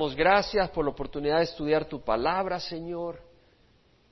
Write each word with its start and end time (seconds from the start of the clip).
Damos 0.00 0.14
gracias 0.14 0.70
por 0.70 0.84
la 0.84 0.92
oportunidad 0.92 1.38
de 1.38 1.42
estudiar 1.42 1.86
tu 1.86 2.00
palabra, 2.00 2.60
Señor. 2.60 3.20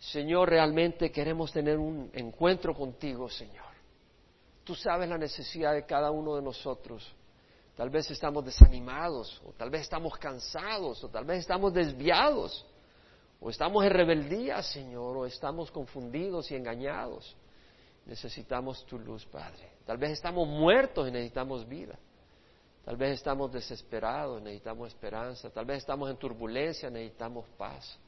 Señor, 0.01 0.49
realmente 0.49 1.13
queremos 1.13 1.53
tener 1.53 1.79
un 1.79 2.11
encuentro 2.13 2.75
contigo, 2.75 3.31
Señor. 3.31 3.67
Tú 4.65 4.75
sabes 4.75 5.09
la 5.09 5.17
necesidad 5.17 5.75
de 5.75 5.87
cada 5.87 6.11
uno 6.11 6.35
de 6.35 6.43
nosotros. 6.43 7.09
Tal 7.77 7.89
vez 7.89 8.11
estamos 8.11 8.45
desanimados, 8.45 9.41
o 9.47 9.53
tal 9.53 9.71
vez 9.71 9.83
estamos 9.83 10.19
cansados, 10.19 11.05
o 11.05 11.09
tal 11.09 11.25
vez 11.25 11.39
estamos 11.39 11.73
desviados, 11.73 12.67
o 13.39 13.49
estamos 13.49 13.85
en 13.85 13.91
rebeldía, 13.91 14.61
Señor, 14.65 15.17
o 15.19 15.25
estamos 15.25 15.71
confundidos 15.71 16.51
y 16.51 16.57
engañados. 16.57 17.37
Necesitamos 18.07 18.85
tu 18.87 18.99
luz, 18.99 19.25
Padre. 19.27 19.71
Tal 19.85 19.99
vez 19.99 20.11
estamos 20.11 20.49
muertos 20.49 21.07
y 21.07 21.13
necesitamos 21.13 21.69
vida. 21.69 21.97
Tal 22.87 22.97
vez 22.97 23.15
estamos 23.15 23.51
desesperados, 23.51 24.41
necesitamos 24.41 24.87
esperanza. 24.87 25.51
Tal 25.51 25.65
vez 25.65 25.79
estamos 25.79 26.09
en 26.09 26.17
turbulencia, 26.17 26.89
necesitamos 26.89 27.45
paz. 27.59 27.99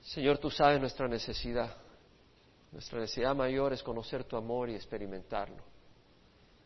Señor, 0.00 0.38
tú 0.38 0.50
sabes 0.50 0.80
nuestra 0.80 1.06
necesidad. 1.06 1.76
Nuestra 2.72 2.98
necesidad 2.98 3.36
mayor 3.36 3.72
es 3.72 3.84
conocer 3.84 4.24
tu 4.24 4.36
amor 4.36 4.68
y 4.68 4.74
experimentarlo. 4.74 5.62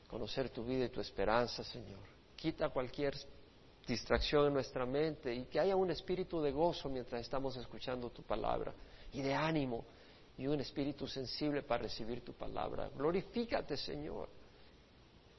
Conocer 0.09 0.49
tu 0.49 0.65
vida 0.65 0.87
y 0.87 0.89
tu 0.89 1.03
esperanza, 1.03 1.63
Señor. 1.65 2.01
Quita 2.35 2.71
cualquier 2.71 3.15
distracción 3.87 4.47
en 4.47 4.55
nuestra 4.55 4.87
mente 4.87 5.35
y 5.35 5.45
que 5.45 5.61
haya 5.61 5.77
un 5.77 5.91
espíritu 5.91 6.41
de 6.41 6.51
gozo 6.51 6.89
mientras 6.89 7.21
estamos 7.21 7.59
escuchando 7.59 8.09
tu 8.09 8.23
palabra 8.23 8.73
y 9.13 9.21
de 9.21 9.35
ánimo 9.35 9.85
y 10.39 10.47
un 10.47 10.61
espíritu 10.61 11.07
sensible 11.07 11.63
para 11.63 11.83
recibir 11.83 12.25
tu 12.25 12.33
palabra. 12.33 12.89
Glorifícate, 12.97 13.77
Señor 13.77 14.41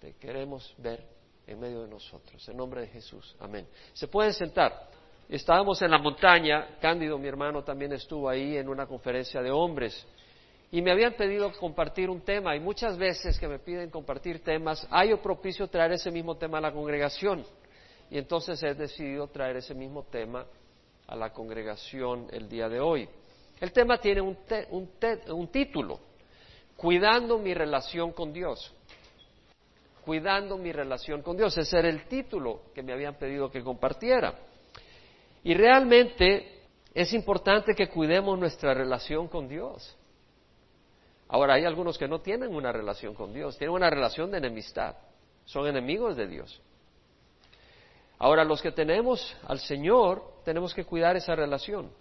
te 0.04 0.16
queremos 0.16 0.76
ver 0.80 1.02
en 1.48 1.62
medio 1.62 1.84
de 1.84 1.88
nosotros. 1.88 2.46
En 2.50 2.58
nombre 2.58 2.82
de 2.82 2.88
Jesús. 2.88 3.38
Amén. 3.40 3.66
Se 3.94 4.10
pueden 4.10 4.34
sentar. 4.34 4.90
Estábamos 5.30 5.82
en 5.82 5.92
la 5.92 5.98
montaña, 5.98 6.78
Cándido, 6.82 7.18
mi 7.18 7.30
hermano, 7.30 7.64
también 7.64 7.94
estuvo 7.94 8.28
ahí 8.28 8.58
en 8.58 8.68
una 8.68 8.86
conferencia 8.86 9.42
de 9.42 9.50
hombres. 9.50 10.06
Y 10.72 10.82
me 10.82 10.92
habían 10.92 11.14
pedido 11.14 11.50
compartir 11.54 12.10
un 12.10 12.20
tema, 12.20 12.54
y 12.54 12.60
muchas 12.60 12.98
veces 12.98 13.40
que 13.40 13.48
me 13.48 13.60
piden 13.60 13.90
compartir 13.90 14.44
temas, 14.44 14.86
hay 14.92 15.16
propicio 15.16 15.70
traer 15.70 15.94
ese 15.94 16.12
mismo 16.12 16.36
tema 16.36 16.58
a 16.58 16.62
la 16.62 16.74
congregación. 16.74 17.46
Y 18.12 18.18
entonces 18.18 18.62
he 18.62 18.74
decidido 18.74 19.28
traer 19.28 19.56
ese 19.56 19.74
mismo 19.74 20.04
tema 20.04 20.46
a 21.08 21.16
la 21.16 21.32
congregación 21.32 22.28
el 22.32 22.50
día 22.50 22.68
de 22.68 22.82
hoy. 22.82 23.08
El 23.62 23.72
tema 23.72 23.98
tiene 24.00 24.20
un, 24.20 24.38
un 25.30 25.48
título, 25.48 26.02
Cuidando 26.76 27.38
mi 27.38 27.54
relación 27.54 28.12
con 28.12 28.34
Dios 28.34 28.74
cuidando 30.04 30.58
mi 30.58 30.72
relación 30.72 31.22
con 31.22 31.38
Dios. 31.38 31.58
Ese 31.58 31.80
era 31.80 31.90
el 31.90 32.06
título 32.08 32.62
que 32.74 32.84
me 32.84 32.94
habían 32.94 33.16
pedido 33.16 33.50
que 33.50 33.64
compartiera. 33.64 34.36
Y 35.44 35.54
realmente 35.54 36.62
es 36.94 37.14
importante 37.14 37.74
que 37.74 37.90
cuidemos 37.90 38.38
nuestra 38.38 38.74
relación 38.74 39.28
con 39.28 39.48
Dios. 39.48 39.98
Ahora, 41.28 41.56
hay 41.56 41.66
algunos 41.66 41.98
que 41.98 42.08
no 42.08 42.22
tienen 42.22 42.54
una 42.54 42.72
relación 42.72 43.16
con 43.16 43.34
Dios, 43.34 43.58
tienen 43.58 43.76
una 43.76 43.90
relación 43.90 44.30
de 44.30 44.38
enemistad, 44.38 44.96
son 45.46 45.68
enemigos 45.68 46.16
de 46.16 46.28
Dios. 46.28 46.62
Ahora, 48.20 48.44
los 48.44 48.62
que 48.62 48.72
tenemos 48.72 49.36
al 49.48 49.60
Señor, 49.60 50.24
tenemos 50.46 50.74
que 50.74 50.86
cuidar 50.86 51.16
esa 51.16 51.36
relación. 51.36 51.92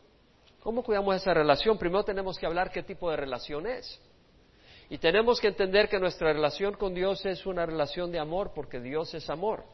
¿Cómo 0.63 0.85
cuidamos 0.85 1.17
esa 1.17 1.35
relación? 1.35 1.79
Primero 1.79 2.05
tenemos 2.05 2.39
que 2.39 2.47
hablar 2.47 2.71
qué 2.71 2.83
tipo 2.83 3.11
de 3.11 3.17
relación 3.17 3.67
es. 3.67 4.01
Y 4.93 4.99
tenemos 4.99 5.41
que 5.41 5.49
entender 5.49 5.89
que 5.89 5.99
nuestra 5.99 6.35
relación 6.35 6.75
con 6.75 6.93
Dios 6.93 7.25
es 7.25 7.47
una 7.47 7.65
relación 7.65 8.13
de 8.13 8.19
amor 8.19 8.53
porque 8.55 8.79
Dios 8.79 9.15
es 9.15 9.31
amor. 9.31 9.65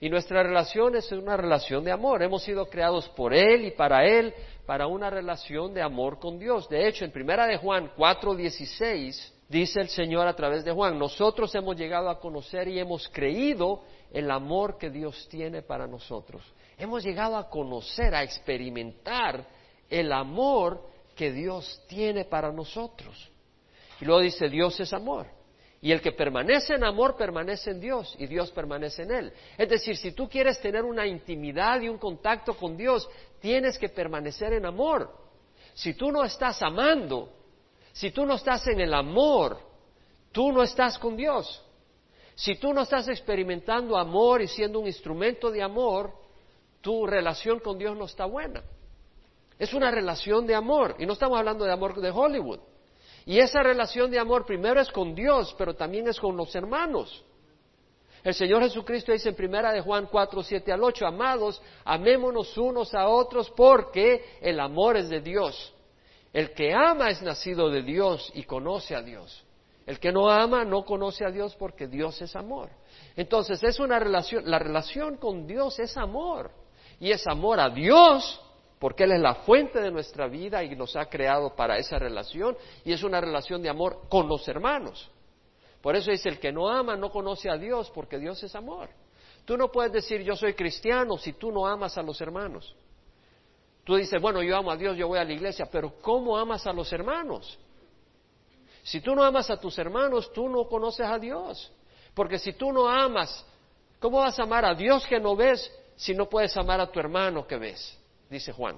Y 0.00 0.10
nuestra 0.10 0.42
relación 0.42 0.96
es 0.96 1.12
una 1.12 1.36
relación 1.36 1.84
de 1.84 1.92
amor. 1.92 2.24
Hemos 2.24 2.42
sido 2.42 2.66
creados 2.66 3.08
por 3.10 3.32
Él 3.32 3.66
y 3.66 3.70
para 3.70 4.04
Él, 4.04 4.34
para 4.66 4.88
una 4.88 5.10
relación 5.10 5.72
de 5.72 5.80
amor 5.80 6.18
con 6.18 6.40
Dios. 6.40 6.68
De 6.68 6.88
hecho, 6.88 7.04
en 7.04 7.12
Primera 7.12 7.46
de 7.46 7.56
Juan 7.56 7.92
4:16 7.96 9.32
dice 9.48 9.80
el 9.80 9.88
Señor 9.90 10.26
a 10.26 10.34
través 10.34 10.64
de 10.64 10.72
Juan, 10.72 10.98
nosotros 10.98 11.54
hemos 11.54 11.76
llegado 11.76 12.10
a 12.10 12.18
conocer 12.18 12.66
y 12.66 12.80
hemos 12.80 13.08
creído 13.10 13.84
el 14.12 14.28
amor 14.28 14.76
que 14.76 14.90
Dios 14.90 15.28
tiene 15.30 15.62
para 15.62 15.86
nosotros. 15.86 16.42
Hemos 16.76 17.04
llegado 17.04 17.36
a 17.36 17.48
conocer, 17.48 18.12
a 18.12 18.24
experimentar 18.24 19.46
el 19.88 20.12
amor 20.12 20.84
que 21.14 21.30
Dios 21.30 21.80
tiene 21.86 22.24
para 22.24 22.50
nosotros. 22.50 23.31
Y 24.02 24.04
luego 24.04 24.20
dice, 24.20 24.48
Dios 24.48 24.80
es 24.80 24.92
amor. 24.92 25.28
Y 25.80 25.92
el 25.92 26.00
que 26.00 26.10
permanece 26.10 26.74
en 26.74 26.82
amor 26.82 27.16
permanece 27.16 27.70
en 27.70 27.78
Dios 27.78 28.16
y 28.18 28.26
Dios 28.26 28.50
permanece 28.50 29.04
en 29.04 29.12
él. 29.12 29.32
Es 29.56 29.68
decir, 29.68 29.96
si 29.96 30.10
tú 30.10 30.28
quieres 30.28 30.60
tener 30.60 30.82
una 30.82 31.06
intimidad 31.06 31.80
y 31.80 31.88
un 31.88 31.98
contacto 31.98 32.54
con 32.54 32.76
Dios, 32.76 33.08
tienes 33.38 33.78
que 33.78 33.88
permanecer 33.88 34.54
en 34.54 34.66
amor. 34.66 35.08
Si 35.74 35.94
tú 35.94 36.10
no 36.10 36.24
estás 36.24 36.60
amando, 36.62 37.28
si 37.92 38.10
tú 38.10 38.26
no 38.26 38.34
estás 38.34 38.66
en 38.66 38.80
el 38.80 38.92
amor, 38.92 39.60
tú 40.32 40.50
no 40.50 40.64
estás 40.64 40.98
con 40.98 41.16
Dios. 41.16 41.64
Si 42.34 42.56
tú 42.56 42.72
no 42.72 42.80
estás 42.80 43.06
experimentando 43.06 43.96
amor 43.96 44.42
y 44.42 44.48
siendo 44.48 44.80
un 44.80 44.88
instrumento 44.88 45.48
de 45.48 45.62
amor, 45.62 46.12
tu 46.80 47.06
relación 47.06 47.60
con 47.60 47.78
Dios 47.78 47.96
no 47.96 48.06
está 48.06 48.24
buena. 48.24 48.64
Es 49.60 49.72
una 49.72 49.92
relación 49.92 50.44
de 50.44 50.56
amor. 50.56 50.96
Y 50.98 51.06
no 51.06 51.12
estamos 51.12 51.38
hablando 51.38 51.64
de 51.64 51.72
amor 51.72 52.00
de 52.00 52.10
Hollywood. 52.10 52.71
Y 53.24 53.38
esa 53.38 53.62
relación 53.62 54.10
de 54.10 54.18
amor 54.18 54.44
primero 54.44 54.80
es 54.80 54.90
con 54.90 55.14
Dios, 55.14 55.54
pero 55.56 55.74
también 55.74 56.08
es 56.08 56.18
con 56.18 56.36
los 56.36 56.54
hermanos. 56.54 57.24
El 58.24 58.34
Señor 58.34 58.62
Jesucristo 58.62 59.12
dice 59.12 59.30
en 59.30 59.34
primera 59.34 59.72
de 59.72 59.80
Juan 59.80 60.06
4, 60.06 60.42
7 60.42 60.72
al 60.72 60.82
8, 60.82 61.06
amados, 61.06 61.60
amémonos 61.84 62.56
unos 62.56 62.94
a 62.94 63.08
otros 63.08 63.50
porque 63.50 64.38
el 64.40 64.60
amor 64.60 64.96
es 64.96 65.08
de 65.08 65.20
Dios. 65.20 65.74
El 66.32 66.52
que 66.52 66.72
ama 66.72 67.10
es 67.10 67.20
nacido 67.20 67.68
de 67.68 67.82
Dios 67.82 68.30
y 68.34 68.44
conoce 68.44 68.94
a 68.94 69.02
Dios. 69.02 69.44
El 69.86 69.98
que 69.98 70.12
no 70.12 70.30
ama 70.30 70.64
no 70.64 70.84
conoce 70.84 71.24
a 71.24 71.30
Dios 71.30 71.56
porque 71.56 71.88
Dios 71.88 72.22
es 72.22 72.36
amor. 72.36 72.70
Entonces 73.16 73.62
es 73.64 73.80
una 73.80 73.98
relación, 73.98 74.48
la 74.48 74.58
relación 74.58 75.16
con 75.16 75.46
Dios 75.46 75.78
es 75.80 75.96
amor. 75.96 76.52
Y 77.00 77.10
es 77.10 77.26
amor 77.26 77.58
a 77.58 77.68
Dios 77.68 78.40
porque 78.82 79.04
Él 79.04 79.12
es 79.12 79.20
la 79.20 79.36
fuente 79.36 79.80
de 79.80 79.92
nuestra 79.92 80.26
vida 80.26 80.64
y 80.64 80.74
nos 80.74 80.96
ha 80.96 81.06
creado 81.06 81.54
para 81.54 81.78
esa 81.78 82.00
relación 82.00 82.56
y 82.84 82.92
es 82.92 83.04
una 83.04 83.20
relación 83.20 83.62
de 83.62 83.68
amor 83.68 84.08
con 84.08 84.26
los 84.26 84.48
hermanos. 84.48 85.08
Por 85.80 85.94
eso 85.94 86.10
dice, 86.10 86.28
el 86.28 86.40
que 86.40 86.50
no 86.50 86.68
ama 86.68 86.96
no 86.96 87.08
conoce 87.08 87.48
a 87.48 87.56
Dios 87.56 87.92
porque 87.94 88.18
Dios 88.18 88.42
es 88.42 88.56
amor. 88.56 88.90
Tú 89.44 89.56
no 89.56 89.70
puedes 89.70 89.92
decir 89.92 90.22
yo 90.22 90.34
soy 90.34 90.54
cristiano 90.54 91.16
si 91.16 91.34
tú 91.34 91.52
no 91.52 91.64
amas 91.64 91.96
a 91.96 92.02
los 92.02 92.20
hermanos. 92.20 92.74
Tú 93.84 93.94
dices, 93.94 94.20
bueno, 94.20 94.42
yo 94.42 94.56
amo 94.56 94.72
a 94.72 94.76
Dios, 94.76 94.96
yo 94.96 95.06
voy 95.06 95.20
a 95.20 95.24
la 95.24 95.32
iglesia, 95.32 95.68
pero 95.70 95.94
¿cómo 96.00 96.36
amas 96.36 96.66
a 96.66 96.72
los 96.72 96.92
hermanos? 96.92 97.56
Si 98.82 99.00
tú 99.00 99.14
no 99.14 99.22
amas 99.22 99.48
a 99.48 99.60
tus 99.60 99.78
hermanos, 99.78 100.32
tú 100.32 100.48
no 100.48 100.66
conoces 100.66 101.06
a 101.06 101.20
Dios. 101.20 101.72
Porque 102.14 102.36
si 102.36 102.54
tú 102.54 102.72
no 102.72 102.88
amas, 102.88 103.46
¿cómo 104.00 104.18
vas 104.18 104.40
a 104.40 104.42
amar 104.42 104.64
a 104.64 104.74
Dios 104.74 105.06
que 105.06 105.20
no 105.20 105.36
ves 105.36 105.72
si 105.94 106.14
no 106.14 106.28
puedes 106.28 106.56
amar 106.56 106.80
a 106.80 106.90
tu 106.90 106.98
hermano 106.98 107.46
que 107.46 107.58
ves? 107.58 108.01
Dice 108.32 108.52
Juan. 108.52 108.76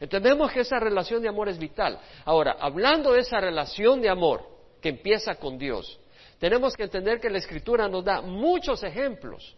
Entendemos 0.00 0.50
que 0.50 0.60
esa 0.60 0.80
relación 0.80 1.22
de 1.22 1.28
amor 1.28 1.48
es 1.48 1.58
vital. 1.58 2.00
Ahora, 2.24 2.56
hablando 2.58 3.12
de 3.12 3.20
esa 3.20 3.38
relación 3.38 4.00
de 4.00 4.08
amor 4.08 4.42
que 4.80 4.88
empieza 4.88 5.34
con 5.34 5.58
Dios, 5.58 5.98
tenemos 6.38 6.74
que 6.74 6.84
entender 6.84 7.20
que 7.20 7.30
la 7.30 7.38
Escritura 7.38 7.88
nos 7.88 8.04
da 8.04 8.20
muchos 8.20 8.82
ejemplos 8.82 9.54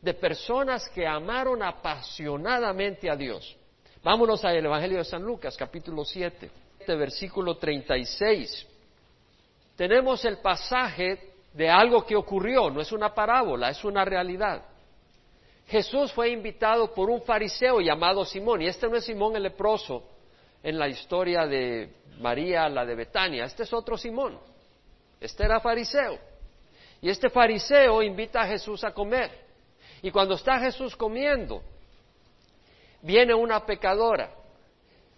de 0.00 0.14
personas 0.14 0.88
que 0.90 1.06
amaron 1.06 1.62
apasionadamente 1.62 3.10
a 3.10 3.16
Dios. 3.16 3.56
Vámonos 4.04 4.44
al 4.44 4.64
Evangelio 4.64 4.98
de 4.98 5.04
San 5.04 5.22
Lucas, 5.22 5.56
capítulo 5.56 6.04
7, 6.04 6.50
versículo 6.86 7.56
36. 7.56 8.66
Tenemos 9.74 10.24
el 10.24 10.38
pasaje 10.38 11.32
de 11.52 11.68
algo 11.68 12.04
que 12.06 12.14
ocurrió, 12.14 12.70
no 12.70 12.80
es 12.80 12.92
una 12.92 13.12
parábola, 13.12 13.70
es 13.70 13.84
una 13.84 14.04
realidad. 14.04 14.62
Jesús 15.68 16.12
fue 16.12 16.30
invitado 16.30 16.94
por 16.94 17.10
un 17.10 17.20
fariseo 17.22 17.80
llamado 17.80 18.24
Simón, 18.24 18.62
y 18.62 18.66
este 18.66 18.88
no 18.88 18.96
es 18.96 19.04
Simón 19.04 19.36
el 19.36 19.42
leproso 19.42 20.02
en 20.62 20.78
la 20.78 20.88
historia 20.88 21.46
de 21.46 21.92
María, 22.20 22.68
la 22.70 22.86
de 22.86 22.94
Betania, 22.94 23.44
este 23.44 23.64
es 23.64 23.72
otro 23.72 23.98
Simón, 23.98 24.38
este 25.20 25.44
era 25.44 25.60
fariseo. 25.60 26.18
Y 27.00 27.10
este 27.10 27.28
fariseo 27.28 28.02
invita 28.02 28.40
a 28.40 28.46
Jesús 28.46 28.82
a 28.82 28.92
comer. 28.92 29.30
Y 30.02 30.10
cuando 30.10 30.34
está 30.34 30.58
Jesús 30.58 30.96
comiendo, 30.96 31.62
viene 33.02 33.34
una 33.34 33.64
pecadora 33.64 34.30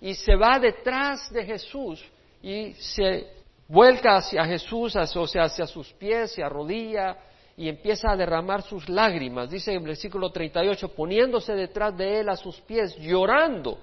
y 0.01 0.15
se 0.15 0.35
va 0.35 0.59
detrás 0.59 1.31
de 1.33 1.45
Jesús 1.45 2.05
y 2.43 2.75
se 2.75 3.31
vuelca 3.69 4.17
hacia 4.17 4.45
Jesús, 4.45 4.97
o 4.97 5.27
sea, 5.27 5.45
hacia 5.45 5.67
sus 5.67 5.93
pies, 5.93 6.33
se 6.33 6.43
arrodilla 6.43 7.17
y 7.61 7.69
empieza 7.69 8.11
a 8.11 8.17
derramar 8.17 8.63
sus 8.63 8.89
lágrimas. 8.89 9.51
Dice 9.51 9.73
en 9.73 9.83
el 9.83 9.89
versículo 9.89 10.31
38, 10.33 10.95
poniéndose 10.95 11.53
detrás 11.53 11.95
de 11.95 12.21
él 12.21 12.31
a 12.31 12.37
sus 12.37 12.59
pies, 12.63 12.97
llorando, 12.97 13.79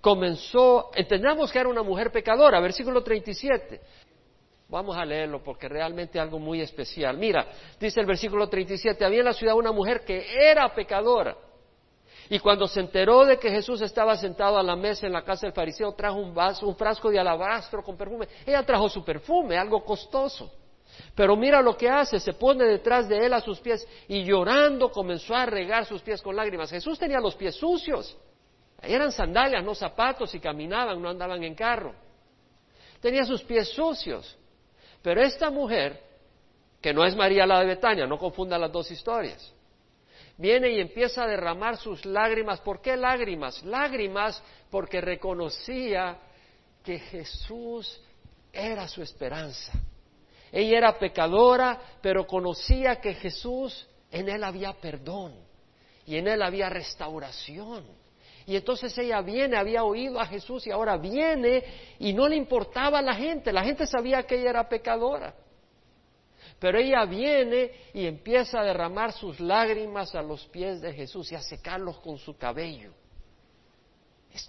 comenzó, 0.00 0.90
entendamos 0.92 1.52
que 1.52 1.60
era 1.60 1.68
una 1.68 1.84
mujer 1.84 2.10
pecadora, 2.10 2.58
versículo 2.58 3.00
37. 3.00 3.80
Vamos 4.68 4.96
a 4.96 5.04
leerlo 5.04 5.40
porque 5.40 5.68
realmente 5.68 6.18
algo 6.18 6.40
muy 6.40 6.62
especial. 6.62 7.16
Mira, 7.16 7.46
dice 7.78 8.00
el 8.00 8.06
versículo 8.06 8.48
37, 8.48 9.04
había 9.04 9.20
en 9.20 9.26
la 9.26 9.34
ciudad 9.34 9.54
una 9.54 9.70
mujer 9.70 10.00
que 10.04 10.26
era 10.36 10.74
pecadora. 10.74 11.36
Y 12.28 12.40
cuando 12.40 12.66
se 12.66 12.80
enteró 12.80 13.24
de 13.24 13.38
que 13.38 13.50
Jesús 13.50 13.82
estaba 13.82 14.16
sentado 14.16 14.58
a 14.58 14.64
la 14.64 14.74
mesa 14.74 15.06
en 15.06 15.12
la 15.12 15.22
casa 15.22 15.46
del 15.46 15.54
fariseo, 15.54 15.92
trajo 15.92 16.18
un 16.18 16.34
vaso, 16.34 16.66
un 16.66 16.74
frasco 16.74 17.08
de 17.08 17.20
alabastro 17.20 17.84
con 17.84 17.96
perfume. 17.96 18.26
Ella 18.44 18.64
trajo 18.64 18.88
su 18.88 19.04
perfume, 19.04 19.56
algo 19.56 19.84
costoso. 19.84 20.50
Pero 21.14 21.36
mira 21.36 21.60
lo 21.60 21.76
que 21.76 21.88
hace, 21.88 22.18
se 22.18 22.32
pone 22.32 22.64
detrás 22.64 23.08
de 23.08 23.26
él 23.26 23.32
a 23.32 23.40
sus 23.40 23.60
pies 23.60 23.86
y 24.08 24.24
llorando 24.24 24.90
comenzó 24.90 25.34
a 25.34 25.46
regar 25.46 25.84
sus 25.86 26.02
pies 26.02 26.22
con 26.22 26.36
lágrimas. 26.36 26.70
Jesús 26.70 26.98
tenía 26.98 27.20
los 27.20 27.34
pies 27.34 27.54
sucios. 27.56 28.16
Eran 28.80 29.12
sandalias, 29.12 29.64
no 29.64 29.74
zapatos, 29.74 30.34
y 30.34 30.40
caminaban, 30.40 31.00
no 31.00 31.08
andaban 31.08 31.42
en 31.44 31.54
carro. 31.54 31.94
Tenía 33.00 33.24
sus 33.24 33.42
pies 33.42 33.68
sucios. 33.68 34.36
Pero 35.02 35.22
esta 35.22 35.50
mujer, 35.50 36.00
que 36.80 36.92
no 36.92 37.04
es 37.04 37.14
María 37.14 37.46
la 37.46 37.60
de 37.60 37.66
Betania, 37.66 38.06
no 38.06 38.18
confunda 38.18 38.58
las 38.58 38.72
dos 38.72 38.90
historias, 38.90 39.52
viene 40.36 40.70
y 40.70 40.80
empieza 40.80 41.24
a 41.24 41.26
derramar 41.26 41.76
sus 41.76 42.04
lágrimas. 42.04 42.60
¿Por 42.60 42.80
qué 42.80 42.96
lágrimas? 42.96 43.62
Lágrimas 43.64 44.42
porque 44.70 45.00
reconocía 45.00 46.18
que 46.82 46.98
Jesús 46.98 48.00
era 48.52 48.88
su 48.88 49.02
esperanza. 49.02 49.72
Ella 50.52 50.78
era 50.78 50.98
pecadora, 50.98 51.80
pero 52.02 52.26
conocía 52.26 53.00
que 53.00 53.14
Jesús, 53.14 53.88
en 54.10 54.28
él 54.28 54.44
había 54.44 54.74
perdón 54.74 55.34
y 56.06 56.16
en 56.16 56.28
él 56.28 56.42
había 56.42 56.68
restauración. 56.68 57.84
Y 58.44 58.56
entonces 58.56 58.96
ella 58.98 59.22
viene, 59.22 59.56
había 59.56 59.84
oído 59.84 60.20
a 60.20 60.26
Jesús 60.26 60.66
y 60.66 60.70
ahora 60.70 60.98
viene 60.98 61.64
y 61.98 62.12
no 62.12 62.28
le 62.28 62.36
importaba 62.36 62.98
a 62.98 63.02
la 63.02 63.14
gente, 63.14 63.52
la 63.52 63.64
gente 63.64 63.86
sabía 63.86 64.24
que 64.24 64.38
ella 64.38 64.50
era 64.50 64.68
pecadora. 64.68 65.34
Pero 66.58 66.78
ella 66.78 67.04
viene 67.06 67.72
y 67.94 68.06
empieza 68.06 68.60
a 68.60 68.64
derramar 68.64 69.12
sus 69.12 69.40
lágrimas 69.40 70.14
a 70.14 70.22
los 70.22 70.44
pies 70.46 70.80
de 70.80 70.92
Jesús 70.92 71.32
y 71.32 71.34
a 71.34 71.40
secarlos 71.40 71.98
con 72.00 72.18
su 72.18 72.36
cabello. 72.36 72.92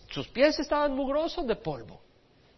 Sus 0.09 0.27
pies 0.27 0.59
estaban 0.59 0.95
mugrosos 0.95 1.45
de 1.47 1.55
polvo, 1.55 2.01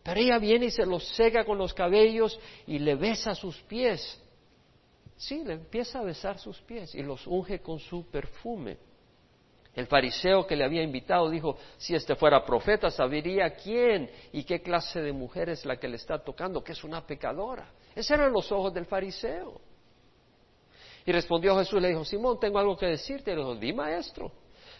pero 0.05 0.19
ella 0.19 0.37
viene 0.37 0.67
y 0.67 0.71
se 0.71 0.85
los 0.85 1.03
seca 1.15 1.43
con 1.43 1.57
los 1.57 1.73
cabellos 1.73 2.39
y 2.67 2.77
le 2.77 2.93
besa 2.93 3.33
sus 3.33 3.59
pies. 3.63 4.21
Sí, 5.17 5.43
le 5.43 5.53
empieza 5.53 5.97
a 5.97 6.03
besar 6.03 6.37
sus 6.37 6.61
pies 6.61 6.93
y 6.93 7.01
los 7.01 7.25
unge 7.25 7.59
con 7.59 7.79
su 7.79 8.05
perfume. 8.11 8.77
El 9.73 9.87
fariseo 9.87 10.45
que 10.45 10.55
le 10.55 10.63
había 10.63 10.83
invitado 10.83 11.27
dijo, 11.27 11.57
si 11.77 11.95
este 11.95 12.15
fuera 12.15 12.45
profeta, 12.45 12.91
sabería 12.91 13.55
quién 13.55 14.07
y 14.31 14.43
qué 14.43 14.61
clase 14.61 15.01
de 15.01 15.11
mujer 15.11 15.49
es 15.49 15.65
la 15.65 15.77
que 15.77 15.87
le 15.87 15.95
está 15.95 16.23
tocando, 16.23 16.63
que 16.63 16.73
es 16.73 16.83
una 16.83 17.03
pecadora. 17.03 17.67
Esos 17.95 18.11
eran 18.11 18.31
los 18.31 18.51
ojos 18.51 18.71
del 18.75 18.85
fariseo. 18.85 19.59
Y 21.03 21.11
respondió 21.11 21.57
Jesús, 21.57 21.81
le 21.81 21.87
dijo, 21.87 22.05
Simón, 22.05 22.39
tengo 22.39 22.59
algo 22.59 22.77
que 22.77 22.85
decirte. 22.85 23.31
Y 23.31 23.33
le 23.33 23.41
dijo, 23.41 23.55
di 23.55 23.73
maestro. 23.73 24.31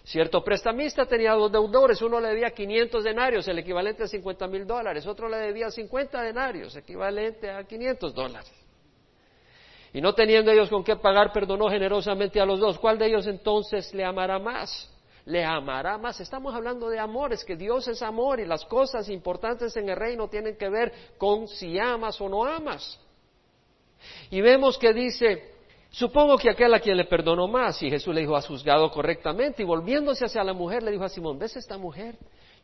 Cierto 0.06 0.44
prestamista 0.44 1.08
tenía 1.08 1.34
dos 1.34 1.52
deudores, 1.52 2.00
uno 2.04 2.20
le 2.20 2.30
debía 2.30 2.52
500 2.52 3.04
denarios, 3.04 3.48
el 3.48 3.58
equivalente 3.58 4.04
a 4.04 4.08
50 4.08 4.46
mil 4.48 4.68
dólares, 4.68 5.08
otro 5.08 5.28
le 5.28 5.38
debía 5.38 5.72
50 5.72 6.22
denarios, 6.22 6.76
equivalente 6.76 7.50
a 7.50 7.64
500 7.64 8.14
dólares. 8.14 8.52
Y 9.94 10.02
no 10.02 10.14
teniendo 10.14 10.52
ellos 10.52 10.70
con 10.70 10.84
qué 10.84 10.96
pagar, 10.98 11.34
perdonó 11.34 11.70
generosamente 11.70 12.40
a 12.40 12.46
los 12.46 12.60
dos. 12.60 12.78
¿Cuál 12.78 13.00
de 13.00 13.08
ellos 13.08 13.26
entonces 13.26 13.92
le 13.96 14.06
amará 14.06 14.38
más? 14.38 14.92
Le 15.26 15.44
amará 15.44 15.98
más. 15.98 16.20
Estamos 16.20 16.54
hablando 16.54 16.88
de 16.88 17.00
amores, 17.00 17.44
que 17.44 17.56
Dios 17.56 17.88
es 17.88 18.04
amor 18.04 18.40
y 18.40 18.46
las 18.46 18.64
cosas 18.66 19.10
importantes 19.10 19.76
en 19.76 19.90
el 19.90 19.96
reino 19.96 20.28
tienen 20.28 20.56
que 20.56 20.70
ver 20.70 20.94
con 21.18 21.48
si 21.48 21.80
amas 21.80 22.22
o 22.22 22.30
no 22.30 22.46
amas. 22.46 23.00
Y 24.30 24.42
vemos 24.42 24.78
que 24.78 24.94
dice, 24.94 25.55
supongo 25.96 26.38
que 26.38 26.50
aquel 26.50 26.74
a 26.74 26.80
quien 26.80 26.98
le 26.98 27.06
perdonó 27.06 27.48
más, 27.48 27.82
y 27.82 27.90
Jesús 27.90 28.14
le 28.14 28.22
dijo, 28.22 28.36
has 28.36 28.48
juzgado 28.48 28.92
correctamente, 28.92 29.64
y 29.64 29.66
volviéndose 29.66 30.26
hacia 30.26 30.44
la 30.44 30.54
mujer 30.54 30.84
le 30.84 30.92
dijo 30.92 31.04
a 31.04 31.10
Simón, 31.10 31.40
¿ves 31.40 31.56
esta 31.56 31.78
mujer? 31.78 32.18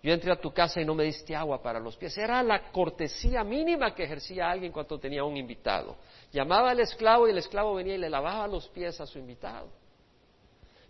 Yo 0.04 0.12
entré 0.12 0.32
a 0.32 0.36
tu 0.36 0.52
casa 0.52 0.82
y 0.82 0.86
no 0.86 0.96
me 0.96 1.04
diste 1.04 1.36
agua 1.36 1.62
para 1.62 1.80
los 1.80 1.96
pies. 1.96 2.18
Era 2.18 2.42
la 2.42 2.72
cortesía 2.72 3.44
mínima 3.44 3.94
que 3.94 4.04
ejercía 4.04 4.50
alguien 4.50 4.72
cuando 4.72 5.00
tenía 5.00 5.24
un 5.24 5.38
invitado. 5.38 5.96
Llamaba 6.32 6.72
al 6.72 6.80
esclavo 6.80 7.28
y 7.28 7.32
el 7.32 7.38
esclavo 7.38 7.76
venía 7.76 7.94
y 7.94 8.00
le 8.00 8.10
lavaba 8.10 8.48
los 8.48 8.68
pies 8.70 9.00
a 9.00 9.06
su 9.06 9.20
invitado. 9.20 9.68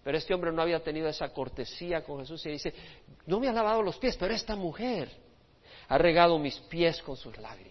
Pero 0.01 0.17
este 0.17 0.33
hombre 0.33 0.53
no 0.53 0.61
había 0.61 0.79
tenido 0.79 1.09
esa 1.09 1.27
cortesía 1.33 2.03
con 2.03 2.19
Jesús 2.19 2.45
y 2.45 2.51
dice, 2.51 2.73
no 3.25 3.39
me 3.39 3.49
ha 3.49 3.53
lavado 3.53 3.83
los 3.83 3.97
pies, 3.97 4.15
pero 4.17 4.33
esta 4.33 4.55
mujer 4.55 5.09
ha 5.89 5.97
regado 5.97 6.39
mis 6.39 6.57
pies 6.57 7.01
con 7.01 7.17
sus 7.17 7.37
lágrimas 7.37 7.70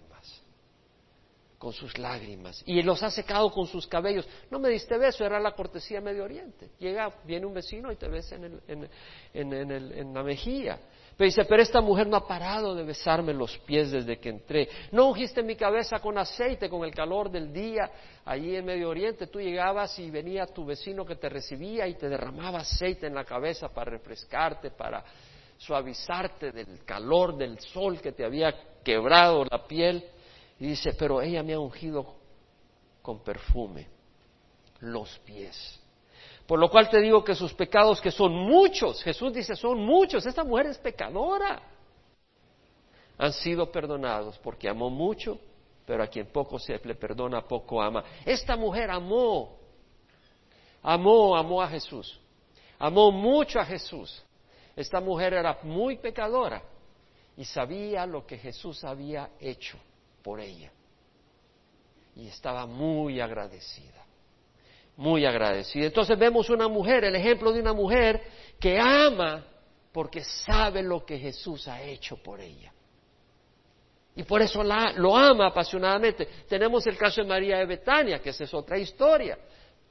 con 1.60 1.74
sus 1.74 1.98
lágrimas 1.98 2.62
y 2.64 2.80
los 2.80 3.02
ha 3.02 3.10
secado 3.10 3.50
con 3.50 3.66
sus 3.66 3.86
cabellos. 3.86 4.26
No 4.50 4.58
me 4.58 4.70
diste 4.70 4.96
beso, 4.96 5.26
era 5.26 5.38
la 5.38 5.52
cortesía 5.52 6.00
Medio 6.00 6.24
Oriente. 6.24 6.70
Llega, 6.78 7.12
viene 7.26 7.44
un 7.44 7.52
vecino 7.52 7.92
y 7.92 7.96
te 7.96 8.08
besa 8.08 8.36
en, 8.36 8.88
en, 9.34 10.14
la 10.14 10.22
mejilla. 10.22 10.78
Pero 11.18 11.26
dice, 11.26 11.44
pero 11.44 11.62
esta 11.62 11.82
mujer 11.82 12.06
no 12.06 12.16
ha 12.16 12.26
parado 12.26 12.74
de 12.74 12.82
besarme 12.82 13.34
los 13.34 13.58
pies 13.58 13.90
desde 13.90 14.18
que 14.18 14.30
entré. 14.30 14.70
No 14.90 15.08
ungiste 15.08 15.42
mi 15.42 15.54
cabeza 15.54 15.98
con 15.98 16.16
aceite, 16.16 16.70
con 16.70 16.82
el 16.82 16.94
calor 16.94 17.30
del 17.30 17.52
día. 17.52 17.90
Allí 18.24 18.56
en 18.56 18.64
Medio 18.64 18.88
Oriente 18.88 19.26
tú 19.26 19.38
llegabas 19.38 19.98
y 19.98 20.10
venía 20.10 20.46
tu 20.46 20.64
vecino 20.64 21.04
que 21.04 21.16
te 21.16 21.28
recibía 21.28 21.86
y 21.86 21.94
te 21.94 22.08
derramaba 22.08 22.60
aceite 22.60 23.06
en 23.06 23.14
la 23.14 23.24
cabeza 23.26 23.68
para 23.68 23.90
refrescarte, 23.90 24.70
para 24.70 25.04
suavizarte 25.58 26.52
del 26.52 26.86
calor 26.86 27.36
del 27.36 27.60
sol 27.60 28.00
que 28.00 28.12
te 28.12 28.24
había 28.24 28.54
quebrado 28.82 29.44
la 29.44 29.66
piel. 29.66 30.02
Y 30.60 30.66
dice, 30.66 30.92
pero 30.92 31.22
ella 31.22 31.42
me 31.42 31.54
ha 31.54 31.58
ungido 31.58 32.14
con 33.00 33.24
perfume 33.24 33.88
los 34.80 35.18
pies. 35.20 35.80
Por 36.46 36.58
lo 36.58 36.68
cual 36.68 36.90
te 36.90 37.00
digo 37.00 37.24
que 37.24 37.34
sus 37.34 37.54
pecados, 37.54 38.00
que 38.00 38.10
son 38.10 38.32
muchos, 38.32 39.02
Jesús 39.02 39.32
dice, 39.32 39.56
son 39.56 39.78
muchos, 39.78 40.26
esta 40.26 40.44
mujer 40.44 40.66
es 40.66 40.78
pecadora, 40.78 41.62
han 43.16 43.32
sido 43.32 43.70
perdonados 43.70 44.38
porque 44.38 44.68
amó 44.68 44.90
mucho, 44.90 45.38
pero 45.86 46.02
a 46.02 46.08
quien 46.08 46.26
poco 46.26 46.58
se 46.58 46.78
le 46.84 46.94
perdona, 46.94 47.46
poco 47.46 47.80
ama. 47.80 48.04
Esta 48.24 48.54
mujer 48.54 48.90
amó, 48.90 49.56
amó, 50.82 51.36
amó 51.36 51.62
a 51.62 51.68
Jesús, 51.68 52.20
amó 52.78 53.10
mucho 53.10 53.58
a 53.60 53.64
Jesús. 53.64 54.22
Esta 54.76 55.00
mujer 55.00 55.34
era 55.34 55.58
muy 55.62 55.96
pecadora 55.96 56.62
y 57.36 57.44
sabía 57.44 58.04
lo 58.04 58.26
que 58.26 58.36
Jesús 58.36 58.84
había 58.84 59.30
hecho 59.40 59.78
por 60.22 60.40
ella. 60.40 60.70
Y 62.17 62.28
estaba 62.28 62.67
muy 62.67 63.20
agradecida, 63.20 64.05
muy 64.96 65.25
agradecida. 65.25 65.87
Entonces 65.87 66.19
vemos 66.19 66.50
una 66.50 66.69
mujer, 66.69 67.05
el 67.05 67.14
ejemplo 67.14 67.52
de 67.52 67.61
una 67.61 67.72
mujer 67.72 68.22
que 68.58 68.78
ama 68.78 69.46
porque 69.93 70.22
sabe 70.22 70.82
lo 70.82 71.04
que 71.04 71.18
Jesús 71.18 71.66
ha 71.68 71.83
hecho 71.83 72.16
por 72.16 72.40
ella. 72.40 72.73
Y 74.14 74.25
por 74.25 74.42
eso 74.42 74.62
la, 74.62 74.92
lo 74.92 75.16
ama 75.16 75.47
apasionadamente. 75.47 76.28
Tenemos 76.49 76.87
el 76.87 76.97
caso 76.97 77.23
de 77.23 77.28
María 77.28 77.59
de 77.59 77.66
Betania, 77.66 78.21
que 78.21 78.30
esa 78.30 78.44
es 78.44 78.52
otra 78.52 78.76
historia. 78.76 79.38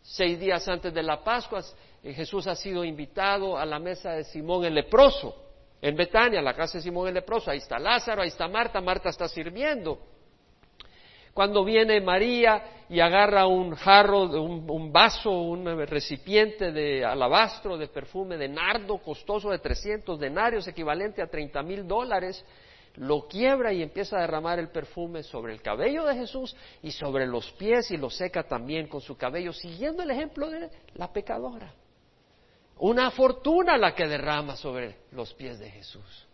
Seis 0.02 0.40
días 0.40 0.68
antes 0.68 0.94
de 0.94 1.04
la 1.04 1.24
Pascua, 1.24 1.62
eh, 2.04 2.14
Jesús 2.14 2.48
ha 2.48 2.56
sido 2.56 2.84
invitado 2.84 3.58
a 3.58 3.66
la 3.66 3.80
mesa 3.80 4.12
de 4.12 4.24
Simón 4.24 4.66
el 4.66 4.74
leproso, 4.74 5.36
en 5.82 5.96
Betania, 5.96 6.42
la 6.42 6.54
casa 6.54 6.78
de 6.78 6.84
Simón 6.84 7.08
el 7.08 7.14
leproso. 7.14 7.52
Ahí 7.52 7.60
está 7.60 7.80
Lázaro, 7.80 8.22
ahí 8.22 8.28
está 8.28 8.48
Marta, 8.48 8.82
Marta 8.82 9.10
está 9.10 9.28
sirviendo. 9.28 10.00
Cuando 11.40 11.64
viene 11.64 12.02
María 12.02 12.84
y 12.90 13.00
agarra 13.00 13.48
un 13.48 13.74
jarro, 13.74 14.24
un, 14.24 14.92
vaso, 14.92 15.32
un 15.32 15.66
recipiente 15.88 16.74
de 16.74 17.06
alabastro, 17.06 17.78
de 17.78 17.88
perfume 17.88 18.36
de 18.36 18.50
nardo 18.50 18.98
costoso 18.98 19.50
de 19.50 19.60
300 19.60 20.20
denarios, 20.20 20.68
equivalente 20.68 21.22
a 21.22 21.28
30 21.28 21.64
mil 21.64 21.88
dólares, 21.88 22.44
lo 22.96 23.26
quiebra 23.26 23.72
y 23.72 23.82
empieza 23.82 24.18
a 24.18 24.20
derramar 24.20 24.60
el 24.60 24.68
perfume 24.68 25.24
sobre 25.24 25.54
el 25.54 25.62
cabello 25.62 26.04
de 26.04 26.16
Jesús 26.16 26.54
y 26.84 26.92
sobre 26.92 27.26
los 27.26 27.50
pies 27.54 27.90
y 27.92 27.96
lo 27.96 28.10
seca 28.10 28.44
también 28.44 28.90
con 28.90 29.00
su 29.00 29.16
cabello, 29.16 29.54
siguiendo 29.54 30.04
el 30.04 30.12
ejemplo 30.12 30.50
de 30.50 30.70
la 30.96 31.14
pecadora. 31.14 31.74
Una 32.80 33.12
fortuna 33.12 33.78
la 33.78 33.96
que 33.96 34.10
derrama 34.10 34.58
sobre 34.58 34.98
los 35.12 35.34
pies 35.36 35.58
de 35.58 35.72
Jesús 35.72 36.28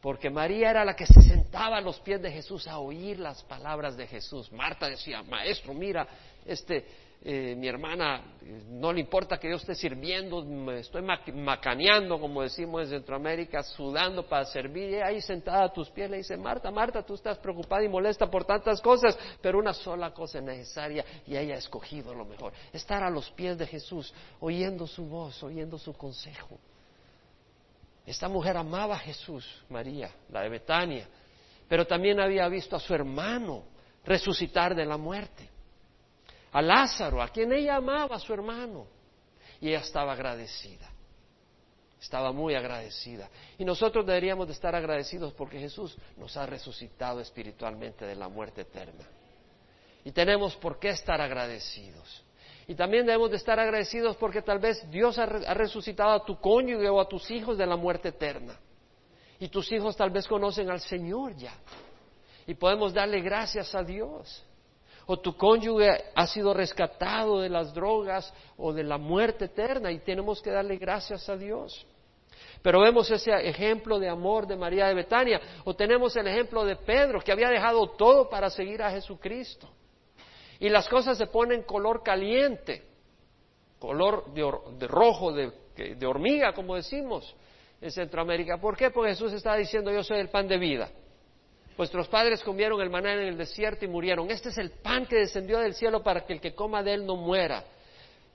porque 0.00 0.30
María 0.30 0.70
era 0.70 0.84
la 0.84 0.94
que 0.94 1.06
se 1.06 1.20
sentaba 1.22 1.78
a 1.78 1.80
los 1.80 1.98
pies 2.00 2.20
de 2.22 2.30
Jesús 2.30 2.68
a 2.68 2.78
oír 2.78 3.18
las 3.18 3.42
palabras 3.44 3.96
de 3.96 4.06
Jesús. 4.06 4.52
Marta 4.52 4.88
decía, 4.88 5.22
maestro, 5.22 5.74
mira, 5.74 6.06
este, 6.44 6.84
eh, 7.28 7.56
mi 7.56 7.66
hermana, 7.66 8.22
no 8.68 8.92
le 8.92 9.00
importa 9.00 9.38
que 9.38 9.50
yo 9.50 9.56
esté 9.56 9.74
sirviendo, 9.74 10.44
me 10.44 10.78
estoy 10.80 11.02
macaneando, 11.02 12.20
como 12.20 12.42
decimos 12.42 12.82
en 12.82 12.90
Centroamérica, 12.90 13.62
sudando 13.62 14.28
para 14.28 14.44
servir, 14.44 14.90
y 14.90 14.94
ahí 14.96 15.20
sentada 15.20 15.64
a 15.64 15.72
tus 15.72 15.90
pies 15.90 16.08
le 16.08 16.18
dice, 16.18 16.36
Marta, 16.36 16.70
Marta, 16.70 17.02
tú 17.02 17.14
estás 17.14 17.38
preocupada 17.38 17.82
y 17.82 17.88
molesta 17.88 18.30
por 18.30 18.44
tantas 18.44 18.80
cosas, 18.80 19.18
pero 19.40 19.58
una 19.58 19.72
sola 19.72 20.12
cosa 20.12 20.38
es 20.38 20.44
necesaria 20.44 21.04
y 21.26 21.36
ella 21.36 21.54
ha 21.54 21.58
escogido 21.58 22.14
lo 22.14 22.24
mejor, 22.24 22.52
estar 22.72 23.02
a 23.02 23.10
los 23.10 23.28
pies 23.30 23.58
de 23.58 23.66
Jesús, 23.66 24.14
oyendo 24.38 24.86
su 24.86 25.06
voz, 25.06 25.42
oyendo 25.42 25.78
su 25.78 25.94
consejo. 25.94 26.60
Esta 28.06 28.28
mujer 28.28 28.56
amaba 28.56 28.94
a 28.94 29.00
Jesús, 29.00 29.44
María, 29.68 30.10
la 30.30 30.42
de 30.42 30.48
Betania, 30.48 31.08
pero 31.68 31.84
también 31.86 32.20
había 32.20 32.46
visto 32.48 32.76
a 32.76 32.80
su 32.80 32.94
hermano 32.94 33.64
resucitar 34.04 34.76
de 34.76 34.86
la 34.86 34.96
muerte, 34.96 35.50
a 36.52 36.62
Lázaro, 36.62 37.20
a 37.20 37.28
quien 37.28 37.52
ella 37.52 37.76
amaba, 37.76 38.16
a 38.16 38.20
su 38.20 38.32
hermano, 38.32 38.86
y 39.60 39.68
ella 39.68 39.80
estaba 39.80 40.12
agradecida. 40.12 40.88
estaba 42.00 42.30
muy 42.30 42.54
agradecida. 42.54 43.28
Y 43.58 43.64
nosotros 43.64 44.06
deberíamos 44.06 44.46
de 44.46 44.52
estar 44.52 44.76
agradecidos 44.76 45.32
porque 45.32 45.58
Jesús 45.58 45.96
nos 46.16 46.36
ha 46.36 46.46
resucitado 46.46 47.20
espiritualmente 47.20 48.04
de 48.06 48.14
la 48.14 48.28
muerte 48.28 48.60
eterna. 48.60 49.04
Y 50.04 50.12
tenemos 50.12 50.54
por 50.54 50.78
qué 50.78 50.90
estar 50.90 51.20
agradecidos. 51.20 52.22
Y 52.68 52.74
también 52.74 53.06
debemos 53.06 53.30
de 53.30 53.36
estar 53.36 53.58
agradecidos 53.60 54.16
porque 54.16 54.42
tal 54.42 54.58
vez 54.58 54.88
Dios 54.90 55.18
ha, 55.18 55.26
resucitado 55.26 56.10
a 56.10 56.24
tu 56.24 56.40
cónyuge 56.40 56.88
o 56.88 57.00
a 57.00 57.08
tus 57.08 57.30
hijos 57.30 57.56
de 57.56 57.66
la 57.66 57.76
muerte 57.76 58.08
eterna. 58.08 58.58
Y 59.38 59.48
tus 59.48 59.70
hijos 59.70 59.96
tal 59.96 60.10
vez 60.10 60.26
conocen 60.26 60.70
al 60.70 60.80
Señor 60.80 61.36
ya. 61.36 61.54
Y 62.46 62.54
podemos 62.54 62.92
darle 62.92 63.20
gracias 63.20 63.74
a 63.74 63.82
Dios. 63.82 64.44
O 65.06 65.18
tu 65.18 65.36
cónyuge 65.36 66.06
ha 66.14 66.26
sido 66.26 66.52
rescatado 66.52 67.40
de 67.40 67.48
las 67.48 67.72
drogas 67.72 68.32
o 68.56 68.72
de 68.72 68.82
la 68.82 68.98
muerte 68.98 69.44
eterna 69.44 69.92
y 69.92 70.00
tenemos 70.00 70.42
que 70.42 70.50
darle 70.50 70.76
gracias 70.76 71.28
a 71.28 71.36
Dios. 71.36 71.86
Pero 72.62 72.80
vemos 72.80 73.08
ese 73.12 73.30
ejemplo 73.48 74.00
de 74.00 74.08
amor 74.08 74.46
de 74.46 74.56
María 74.56 74.88
de 74.88 74.94
Betania, 74.94 75.40
o 75.64 75.74
tenemos 75.74 76.16
el 76.16 76.26
ejemplo 76.26 76.64
de 76.64 76.74
Pedro, 76.74 77.20
que 77.20 77.30
había 77.30 77.48
dejado 77.48 77.90
todo 77.90 78.28
para 78.28 78.50
seguir 78.50 78.82
a 78.82 78.90
Jesucristo. 78.90 79.68
Y 80.60 80.68
las 80.68 80.88
cosas 80.88 81.18
se 81.18 81.26
ponen 81.26 81.62
color 81.62 82.02
caliente, 82.02 82.82
color 83.78 84.32
de, 84.32 84.86
rojo, 84.86 85.32
de, 85.32 85.52
de 85.76 86.06
hormiga, 86.06 86.52
como 86.52 86.76
decimos 86.76 87.34
en 87.80 87.90
Centroamérica. 87.90 88.58
¿Por 88.58 88.76
qué? 88.76 88.90
Porque 88.90 89.10
Jesús 89.10 89.32
está 89.32 89.54
diciendo, 89.56 89.92
yo 89.92 90.02
soy 90.02 90.18
el 90.18 90.28
pan 90.28 90.48
de 90.48 90.58
vida. 90.58 90.90
Vuestros 91.76 92.08
padres 92.08 92.42
comieron 92.42 92.80
el 92.80 92.88
maná 92.88 93.12
en 93.12 93.20
el 93.20 93.36
desierto 93.36 93.84
y 93.84 93.88
murieron. 93.88 94.30
Este 94.30 94.48
es 94.48 94.56
el 94.56 94.70
pan 94.70 95.04
que 95.06 95.16
descendió 95.16 95.58
del 95.58 95.74
cielo 95.74 96.02
para 96.02 96.24
que 96.24 96.32
el 96.32 96.40
que 96.40 96.54
coma 96.54 96.82
de 96.82 96.94
él 96.94 97.04
no 97.04 97.16
muera. 97.16 97.64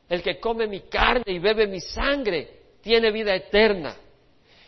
El 0.08 0.22
que 0.22 0.40
come 0.40 0.68
mi 0.68 0.82
carne 0.82 1.24
y 1.26 1.40
bebe 1.40 1.66
mi 1.66 1.80
sangre 1.80 2.62
tiene 2.82 3.12
vida 3.12 3.34
eterna. 3.34 3.96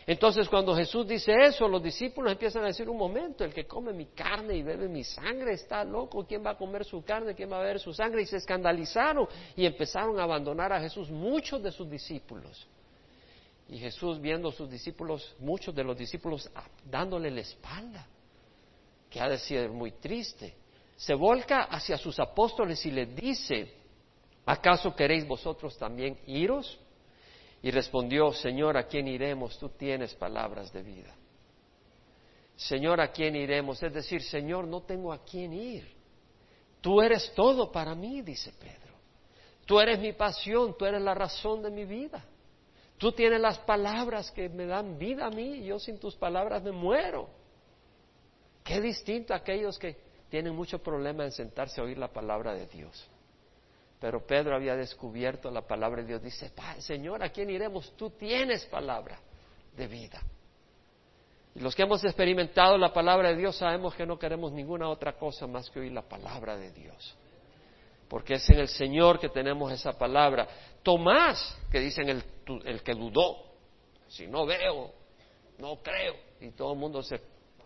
Entonces 0.06 0.48
cuando 0.48 0.74
Jesús 0.74 1.06
dice 1.06 1.32
eso, 1.44 1.66
los 1.66 1.82
discípulos 1.82 2.32
empiezan 2.32 2.64
a 2.64 2.66
decir, 2.66 2.88
un 2.88 2.98
momento, 2.98 3.42
el 3.42 3.54
que 3.54 3.66
come 3.66 3.92
mi 3.92 4.06
carne 4.06 4.54
y 4.54 4.62
bebe 4.62 4.86
mi 4.86 5.02
sangre 5.02 5.54
está 5.54 5.82
loco, 5.82 6.26
¿quién 6.26 6.44
va 6.44 6.50
a 6.50 6.56
comer 6.58 6.84
su 6.84 7.02
carne? 7.02 7.34
¿Quién 7.34 7.50
va 7.50 7.56
a 7.56 7.60
beber 7.60 7.80
su 7.80 7.92
sangre? 7.94 8.22
Y 8.22 8.26
se 8.26 8.36
escandalizaron 8.36 9.26
y 9.56 9.64
empezaron 9.64 10.18
a 10.20 10.24
abandonar 10.24 10.72
a 10.72 10.80
Jesús 10.80 11.10
muchos 11.10 11.62
de 11.62 11.72
sus 11.72 11.88
discípulos. 11.88 12.66
Y 13.68 13.78
Jesús 13.78 14.20
viendo 14.20 14.50
a 14.50 14.52
sus 14.52 14.68
discípulos, 14.68 15.34
muchos 15.38 15.74
de 15.74 15.82
los 15.82 15.96
discípulos 15.96 16.50
dándole 16.84 17.30
la 17.30 17.40
espalda, 17.40 18.06
que 19.08 19.20
ha 19.20 19.28
de 19.28 19.38
ser 19.38 19.70
muy 19.70 19.92
triste, 19.92 20.54
se 20.96 21.14
volca 21.14 21.62
hacia 21.62 21.96
sus 21.96 22.18
apóstoles 22.20 22.84
y 22.84 22.90
les 22.90 23.16
dice, 23.16 23.72
¿acaso 24.44 24.94
queréis 24.94 25.26
vosotros 25.26 25.78
también 25.78 26.18
iros? 26.26 26.78
Y 27.64 27.70
respondió, 27.70 28.30
Señor, 28.34 28.76
¿a 28.76 28.86
quién 28.86 29.08
iremos? 29.08 29.58
Tú 29.58 29.70
tienes 29.70 30.14
palabras 30.16 30.70
de 30.70 30.82
vida. 30.82 31.14
Señor, 32.56 33.00
¿a 33.00 33.10
quién 33.10 33.34
iremos? 33.34 33.82
Es 33.82 33.90
decir, 33.90 34.20
Señor, 34.20 34.66
no 34.66 34.82
tengo 34.82 35.10
a 35.10 35.24
quién 35.24 35.54
ir. 35.54 35.90
Tú 36.82 37.00
eres 37.00 37.32
todo 37.34 37.72
para 37.72 37.94
mí, 37.94 38.20
dice 38.20 38.52
Pedro. 38.60 38.92
Tú 39.64 39.80
eres 39.80 39.98
mi 39.98 40.12
pasión, 40.12 40.76
tú 40.76 40.84
eres 40.84 41.00
la 41.00 41.14
razón 41.14 41.62
de 41.62 41.70
mi 41.70 41.86
vida. 41.86 42.22
Tú 42.98 43.12
tienes 43.12 43.40
las 43.40 43.58
palabras 43.60 44.30
que 44.30 44.50
me 44.50 44.66
dan 44.66 44.98
vida 44.98 45.24
a 45.24 45.30
mí 45.30 45.64
yo 45.64 45.78
sin 45.78 45.98
tus 45.98 46.14
palabras 46.16 46.62
me 46.62 46.70
muero. 46.70 47.30
Qué 48.62 48.78
distinto 48.78 49.32
a 49.32 49.38
aquellos 49.38 49.78
que 49.78 49.96
tienen 50.28 50.54
mucho 50.54 50.82
problema 50.82 51.24
en 51.24 51.32
sentarse 51.32 51.80
a 51.80 51.84
oír 51.84 51.96
la 51.96 52.12
palabra 52.12 52.52
de 52.52 52.66
Dios. 52.66 53.08
Pero 54.04 54.20
Pedro 54.20 54.54
había 54.54 54.76
descubierto 54.76 55.50
la 55.50 55.62
palabra 55.62 56.02
de 56.02 56.08
Dios. 56.08 56.22
Dice, 56.22 56.52
Señor, 56.80 57.24
¿a 57.24 57.30
quién 57.30 57.48
iremos? 57.48 57.96
Tú 57.96 58.10
tienes 58.10 58.66
palabra 58.66 59.18
de 59.74 59.86
vida. 59.86 60.20
Y 61.54 61.60
los 61.60 61.74
que 61.74 61.84
hemos 61.84 62.04
experimentado 62.04 62.76
la 62.76 62.92
palabra 62.92 63.30
de 63.30 63.36
Dios 63.36 63.56
sabemos 63.56 63.94
que 63.94 64.04
no 64.04 64.18
queremos 64.18 64.52
ninguna 64.52 64.90
otra 64.90 65.14
cosa 65.14 65.46
más 65.46 65.70
que 65.70 65.80
oír 65.80 65.92
la 65.92 66.02
palabra 66.02 66.54
de 66.54 66.70
Dios. 66.72 67.16
Porque 68.06 68.34
es 68.34 68.50
en 68.50 68.58
el 68.58 68.68
Señor 68.68 69.18
que 69.18 69.30
tenemos 69.30 69.72
esa 69.72 69.96
palabra. 69.96 70.48
Tomás, 70.82 71.56
que 71.72 71.80
dicen 71.80 72.06
el, 72.10 72.22
el 72.66 72.82
que 72.82 72.92
dudó, 72.92 73.38
si 74.08 74.26
no 74.26 74.44
veo, 74.44 74.92
no 75.56 75.76
creo. 75.76 76.14
Y 76.42 76.50
todo 76.50 76.74
el 76.74 76.78
mundo 76.78 77.02
se 77.02 77.22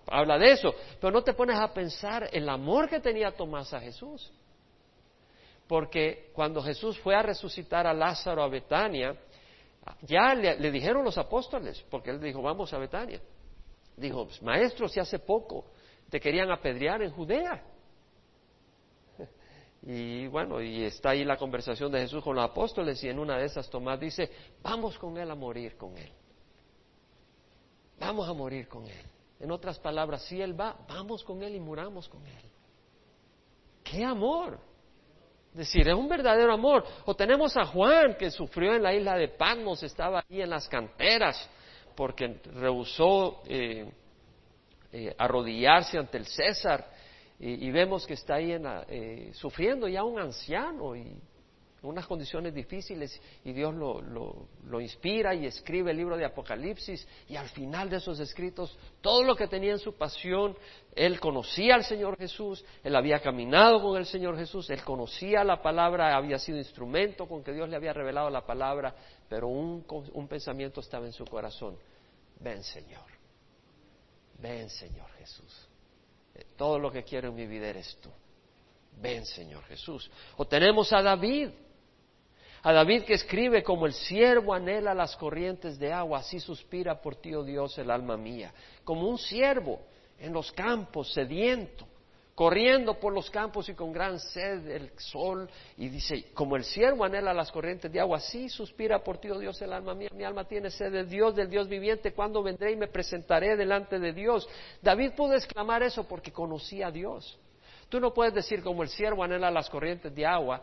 habla 0.07 0.38
de 0.38 0.52
eso. 0.52 0.73
Pero 1.00 1.11
no 1.11 1.25
te 1.25 1.33
pones 1.33 1.59
a 1.59 1.75
pensar 1.75 2.30
el 2.30 2.49
amor 2.49 2.88
que 2.88 3.00
tenía 3.00 3.33
Tomás 3.33 3.75
a 3.75 3.80
Jesús 3.80 4.30
porque 5.68 6.30
cuando 6.32 6.62
Jesús 6.62 6.98
fue 7.00 7.14
a 7.14 7.22
resucitar 7.22 7.87
a 7.87 7.92
Lázaro 7.92 8.42
a 8.42 8.48
Betania, 8.48 9.14
ya 10.02 10.34
le, 10.34 10.70
dijeron 10.70 11.04
los 11.04 11.18
apóstoles, 11.18 11.84
porque 11.90 12.10
él 12.10 12.20
dijo, 12.20 12.40
vamos 12.40 12.72
a 12.72 12.78
Betania. 12.78 13.20
Dijo, 13.96 14.25
pues, 14.25 14.42
maestro, 14.42 14.88
si 14.88 14.98
hace 14.98 15.18
poco 15.18 15.66
te 16.08 16.18
querían 16.18 16.50
apedrear 16.50 17.02
en 17.02 17.12
Judea. 17.12 17.62
Y 19.80 20.26
bueno, 20.26 20.60
y 20.60 20.82
está 20.82 21.10
ahí 21.10 21.25
la 21.25 21.37
conversación 21.37 21.92
de 21.92 22.00
Jesús 22.00 22.25
con 22.25 22.34
los 22.34 22.44
apóstoles 22.44 23.02
y 23.04 23.08
en 23.08 23.16
una 23.16 23.38
de 23.38 23.44
esas 23.44 23.70
Tomás 23.70 24.00
dice, 24.00 24.28
vamos 24.60 24.98
con 24.98 25.16
él 25.16 25.30
a 25.30 25.37
morir 25.37 25.76
con 25.76 25.96
él. 25.96 26.10
Vamos 28.00 28.28
a 28.28 28.32
morir 28.32 28.66
con 28.66 28.84
él. 28.87 29.06
En 29.38 29.52
otras 29.52 29.78
palabras, 29.78 30.25
si 30.25 30.42
él 30.42 30.60
va, 30.60 30.76
vamos 30.88 31.22
con 31.22 31.44
él 31.44 31.54
y 31.54 31.60
muramos 31.60 32.08
con 32.08 32.26
él. 32.26 32.42
¡Qué 33.84 34.04
amor! 34.04 34.58
Decir, 35.52 35.88
es 35.88 35.94
un 35.94 36.08
verdadero 36.08 36.52
amor. 36.52 36.84
O 37.04 37.14
tenemos 37.14 37.56
a 37.56 37.64
Juan 37.64 38.14
que 38.14 38.30
sufrió 38.30 38.74
en 38.74 38.82
la 38.82 38.94
isla 38.94 39.16
de 39.16 39.28
Patmos, 39.28 39.82
estaba 39.82 40.24
ahí 40.28 40.40
en 40.42 40.50
las 40.50 40.68
canteras 40.68 41.48
porque 41.98 42.40
rehusó 42.54 43.42
eh, 43.46 43.90
eh, 44.92 45.14
arrodillarse 45.18 45.98
ante 45.98 46.18
el 46.18 46.26
César 46.26 46.88
y, 47.40 47.70
vemos 47.70 48.06
que 48.06 48.14
está 48.14 48.36
ahí 48.36 48.52
eh, 48.88 49.30
sufriendo 49.32 49.86
ya 49.88 50.02
un 50.04 50.18
anciano 50.18 50.96
y 50.96 51.20
unas 51.82 52.06
condiciones 52.06 52.52
difíciles 52.52 53.20
y 53.44 53.52
Dios 53.52 53.75
lo, 53.75 54.00
lo, 54.00 54.80
inspira 54.80 55.35
y 55.35 55.47
escribe 55.47 55.92
el 55.92 55.97
libro 55.97 56.16
de 56.16 56.25
Apocalipsis 56.25 57.06
y 57.28 57.37
al 57.37 57.49
final 57.49 57.88
de 57.88 57.99
esos 57.99 58.18
escritos 58.18 58.76
todo 59.00 59.23
lo 59.23 59.37
que 59.37 59.47
tenía 59.47 59.73
en 59.73 59.78
su 59.78 59.94
pasión, 59.94 60.56
él 60.94 61.20
conocía 61.20 61.76
al 61.76 61.85
Señor 61.85 62.18
Jesús, 62.18 62.64
él 62.82 62.97
había 62.97 63.20
caminado 63.20 63.80
con 63.80 63.97
el 63.97 64.06
Señor 64.06 64.37
Jesús, 64.37 64.68
él 64.70 64.82
conocía 64.82 65.44
la 65.44 65.62
palabra, 65.62 66.16
había 66.16 66.38
sido 66.38 66.58
instrumento 66.58 67.26
con 67.26 67.44
que 67.44 67.52
Dios 67.52 67.68
le 67.68 67.76
había 67.76 67.92
revelado 67.92 68.28
la 68.28 68.44
palabra, 68.44 68.94
pero 69.28 69.47
un, 69.49 69.85
un 69.88 70.28
pensamiento 70.28 70.80
estaba 70.80 71.06
en 71.06 71.12
su 71.12 71.25
corazón, 71.26 71.76
ven 72.40 72.64
Señor, 72.64 73.06
ven 74.40 74.68
Señor 74.68 75.08
Jesús, 75.18 75.68
eh, 76.35 76.44
todo 76.56 76.78
lo 76.78 76.90
que 76.90 77.04
quiero 77.04 77.28
en 77.28 77.37
mi 77.37 77.47
vida 77.47 77.68
eres 77.68 77.97
tú. 78.00 78.11
Ven, 79.00 79.25
Señor 79.25 79.64
Jesús. 79.64 80.11
O 80.37 80.47
tenemos 80.47 80.92
a 80.92 81.02
David, 81.02 81.50
a 82.62 82.72
David 82.72 83.04
que 83.04 83.14
escribe 83.14 83.62
como 83.62 83.86
el 83.86 83.92
siervo 83.92 84.52
anhela 84.52 84.94
las 84.94 85.16
corrientes 85.16 85.78
de 85.78 85.92
agua, 85.92 86.18
así 86.18 86.40
suspira 86.40 87.00
por 87.00 87.16
ti, 87.16 87.34
oh 87.34 87.44
Dios, 87.44 87.78
el 87.78 87.90
alma 87.90 88.16
mía. 88.16 88.52
Como 88.84 89.08
un 89.08 89.18
siervo 89.18 89.80
en 90.18 90.32
los 90.32 90.50
campos, 90.52 91.12
sediento, 91.12 91.86
corriendo 92.34 92.94
por 92.94 93.12
los 93.12 93.30
campos 93.30 93.68
y 93.68 93.74
con 93.74 93.92
gran 93.92 94.18
sed 94.20 94.60
del 94.60 94.90
sol. 94.96 95.48
Y 95.76 95.88
dice, 95.88 96.26
como 96.34 96.56
el 96.56 96.64
siervo 96.64 97.04
anhela 97.04 97.34
las 97.34 97.50
corrientes 97.50 97.92
de 97.92 98.00
agua, 98.00 98.18
así 98.18 98.48
suspira 98.48 99.02
por 99.02 99.18
ti, 99.18 99.30
oh 99.30 99.38
Dios, 99.38 99.60
el 99.62 99.72
alma 99.72 99.94
mía. 99.94 100.08
Mi 100.12 100.24
alma 100.24 100.44
tiene 100.44 100.70
sed 100.70 100.92
del 100.92 101.08
Dios, 101.08 101.34
del 101.34 101.50
Dios 101.50 101.68
viviente. 101.68 102.12
cuando 102.12 102.42
vendré 102.42 102.72
y 102.72 102.76
me 102.76 102.88
presentaré 102.88 103.56
delante 103.56 103.98
de 103.98 104.12
Dios? 104.12 104.48
David 104.82 105.12
pudo 105.16 105.34
exclamar 105.34 105.82
eso 105.82 106.04
porque 106.06 106.32
conocía 106.32 106.88
a 106.88 106.90
Dios. 106.90 107.38
Tú 107.88 108.00
no 108.00 108.12
puedes 108.12 108.34
decir 108.34 108.62
como 108.62 108.82
el 108.82 108.88
siervo 108.88 109.24
anhela 109.24 109.50
las 109.50 109.70
corrientes 109.70 110.14
de 110.14 110.26
agua, 110.26 110.62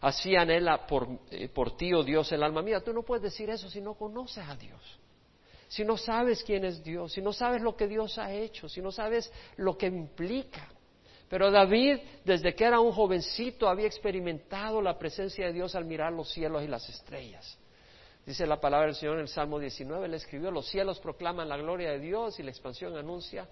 así 0.00 0.36
anhela 0.36 0.86
por, 0.86 1.08
eh, 1.30 1.48
por 1.48 1.76
ti, 1.76 1.92
oh 1.92 2.02
Dios, 2.02 2.30
el 2.32 2.42
alma 2.42 2.62
mía. 2.62 2.80
Tú 2.80 2.92
no 2.92 3.02
puedes 3.02 3.22
decir 3.22 3.50
eso 3.50 3.68
si 3.68 3.80
no 3.80 3.94
conoces 3.94 4.46
a 4.48 4.56
Dios, 4.56 4.80
si 5.68 5.84
no 5.84 5.96
sabes 5.96 6.42
quién 6.44 6.64
es 6.64 6.82
Dios, 6.82 7.12
si 7.12 7.22
no 7.22 7.32
sabes 7.32 7.62
lo 7.62 7.76
que 7.76 7.88
Dios 7.88 8.18
ha 8.18 8.32
hecho, 8.32 8.68
si 8.68 8.80
no 8.80 8.92
sabes 8.92 9.32
lo 9.56 9.76
que 9.76 9.86
implica. 9.86 10.68
Pero 11.28 11.50
David, 11.50 11.98
desde 12.24 12.54
que 12.54 12.64
era 12.64 12.80
un 12.80 12.92
jovencito, 12.92 13.68
había 13.68 13.86
experimentado 13.86 14.80
la 14.82 14.98
presencia 14.98 15.46
de 15.46 15.52
Dios 15.52 15.74
al 15.74 15.84
mirar 15.84 16.12
los 16.12 16.30
cielos 16.30 16.62
y 16.62 16.68
las 16.68 16.88
estrellas. 16.88 17.58
Dice 18.26 18.46
la 18.46 18.60
palabra 18.60 18.86
del 18.86 18.94
Señor 18.94 19.16
en 19.16 19.22
el 19.22 19.28
Salmo 19.28 19.58
19, 19.58 20.08
le 20.08 20.16
escribió, 20.16 20.50
los 20.50 20.66
cielos 20.68 20.98
proclaman 21.00 21.48
la 21.48 21.56
gloria 21.56 21.90
de 21.90 21.98
Dios 21.98 22.38
y 22.38 22.42
la 22.42 22.50
expansión 22.50 22.96
anuncia 22.96 23.48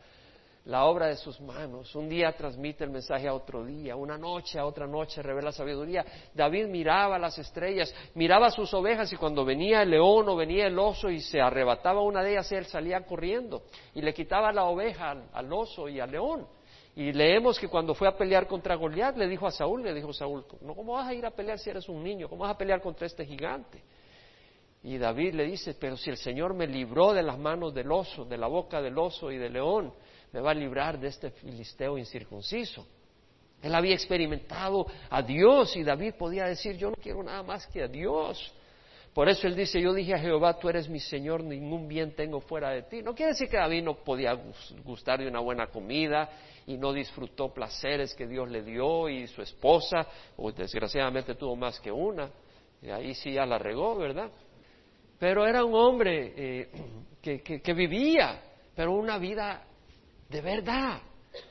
la 0.65 0.85
obra 0.85 1.09
de 1.09 1.17
sus 1.17 1.41
manos. 1.41 1.95
Un 1.95 2.09
día 2.09 2.33
transmite 2.33 2.85
el 2.85 2.91
mensaje 2.91 3.27
a 3.27 3.35
otro 3.35 3.65
día, 3.65 3.97
una 3.97 4.17
noche 4.17 4.59
a 4.59 4.67
otra 4.67 4.87
noche 4.87 5.23
revela 5.23 5.51
sabiduría. 5.51 6.05
David 6.35 6.67
miraba 6.67 7.19
las 7.19 7.37
estrellas, 7.39 7.93
miraba 8.15 8.51
sus 8.51 8.73
ovejas 8.73 9.13
y 9.13 9.17
cuando 9.17 9.45
venía 9.45 9.83
el 9.83 9.91
león 9.91 10.29
o 10.29 10.37
venía 10.37 10.67
el 10.67 10.79
oso 10.79 11.11
y 11.11 11.21
se 11.21 11.41
arrebataba 11.41 12.01
una 12.03 12.23
de 12.23 12.33
ellas, 12.33 12.51
él 12.53 12.67
salía 12.67 13.05
corriendo 13.05 13.63
y 13.95 14.03
le 14.03 14.15
quitaba 14.15 14.53
la 14.53 14.65
oveja 14.65 15.17
al, 15.33 15.53
oso 15.53 15.89
y 15.89 15.99
al 15.99 16.11
león. 16.11 16.47
Y 16.95 17.13
leemos 17.13 17.59
que 17.59 17.69
cuando 17.69 17.95
fue 17.95 18.07
a 18.07 18.17
pelear 18.17 18.47
contra 18.47 18.75
Goliat, 18.75 19.17
le 19.17 19.27
dijo 19.27 19.47
a 19.47 19.51
Saúl, 19.51 19.83
le 19.83 19.95
dijo 19.95 20.13
Saúl, 20.13 20.45
¿cómo 20.47 20.93
vas 20.93 21.09
a 21.09 21.15
ir 21.15 21.25
a 21.25 21.31
pelear 21.31 21.59
si 21.59 21.71
eres 21.71 21.89
un 21.89 22.05
niño? 22.05 22.29
¿Cómo 22.29 22.43
vas 22.43 22.55
a 22.55 22.59
pelear 22.59 22.83
contra 22.83 23.07
este 23.07 23.25
gigante? 23.25 23.83
Y 24.85 24.99
David 24.99 25.35
le 25.35 25.45
dice, 25.45 25.75
pero 25.75 25.97
si 25.97 26.11
el 26.11 26.17
Señor 26.17 26.55
me 26.55 26.67
libró 26.67 27.13
de 27.13 27.23
las 27.23 27.39
manos 27.39 27.73
del 27.73 27.91
oso, 27.91 28.25
de 28.25 28.37
la 28.37 28.49
boca 28.49 28.83
del 28.83 28.99
oso 28.99 29.31
y 29.31 29.39
del 29.39 29.55
león, 29.55 29.93
me 30.33 30.41
va 30.41 30.51
a 30.51 30.55
librar 30.55 30.99
de 30.99 31.09
este 31.09 31.31
filisteo 31.31 31.99
incircunciso. 31.99 32.87
Él 33.63 33.75
había 33.75 33.95
experimentado 33.95 34.87
a 35.09 35.23
Dios 35.23 35.77
y 35.77 35.85
David 35.85 36.15
podía 36.19 36.47
decir, 36.47 36.77
yo 36.77 36.91
no 36.91 36.97
quiero 36.97 37.23
nada 37.23 37.43
más 37.43 37.67
que 37.69 37.83
a 37.83 37.87
Dios. 37.87 38.53
Por 39.15 39.29
eso 39.29 39.47
él 39.47 39.55
dice, 39.55 39.81
yo 39.81 39.93
dije 39.93 40.15
a 40.15 40.19
Jehová, 40.19 40.59
tú 40.59 40.71
eres 40.71 40.89
mi 40.89 40.99
Señor, 40.99 41.45
ningún 41.45 41.87
bien 41.87 42.17
tengo 42.17 42.41
fuera 42.41 42.71
de 42.71 42.83
ti. 42.83 43.03
No 43.03 43.15
quiere 43.15 43.33
decir 43.33 43.49
que 43.49 43.59
David 43.59 43.85
no 43.85 43.95
podía 44.03 44.33
gustar 44.83 45.21
de 45.21 45.29
una 45.29 45.39
buena 45.41 45.67
comida 45.67 46.31
y 46.67 46.79
no 46.79 46.93
disfrutó 46.93 47.53
placeres 47.53 48.15
que 48.15 48.27
Dios 48.27 48.51
le 48.51 48.63
dio 48.63 49.09
y 49.11 49.27
su 49.27 49.43
esposa, 49.43 50.07
o 50.37 50.51
desgraciadamente 50.51 51.35
tuvo 51.35 51.55
más 51.55 51.79
que 51.79 51.93
una, 51.93 52.31
y 52.81 52.89
ahí 52.89 53.15
sí 53.15 53.33
ya 53.33 53.45
la 53.45 53.59
regó, 53.59 53.97
¿verdad? 53.97 54.31
Pero 55.19 55.47
era 55.47 55.63
un 55.63 55.75
hombre 55.75 56.33
eh, 56.35 56.71
que 57.63 57.75
vivía, 57.75 58.41
pero 58.75 58.93
una 58.93 59.19
vida 59.19 59.67
de 60.33 60.41
verdad, 60.41 61.01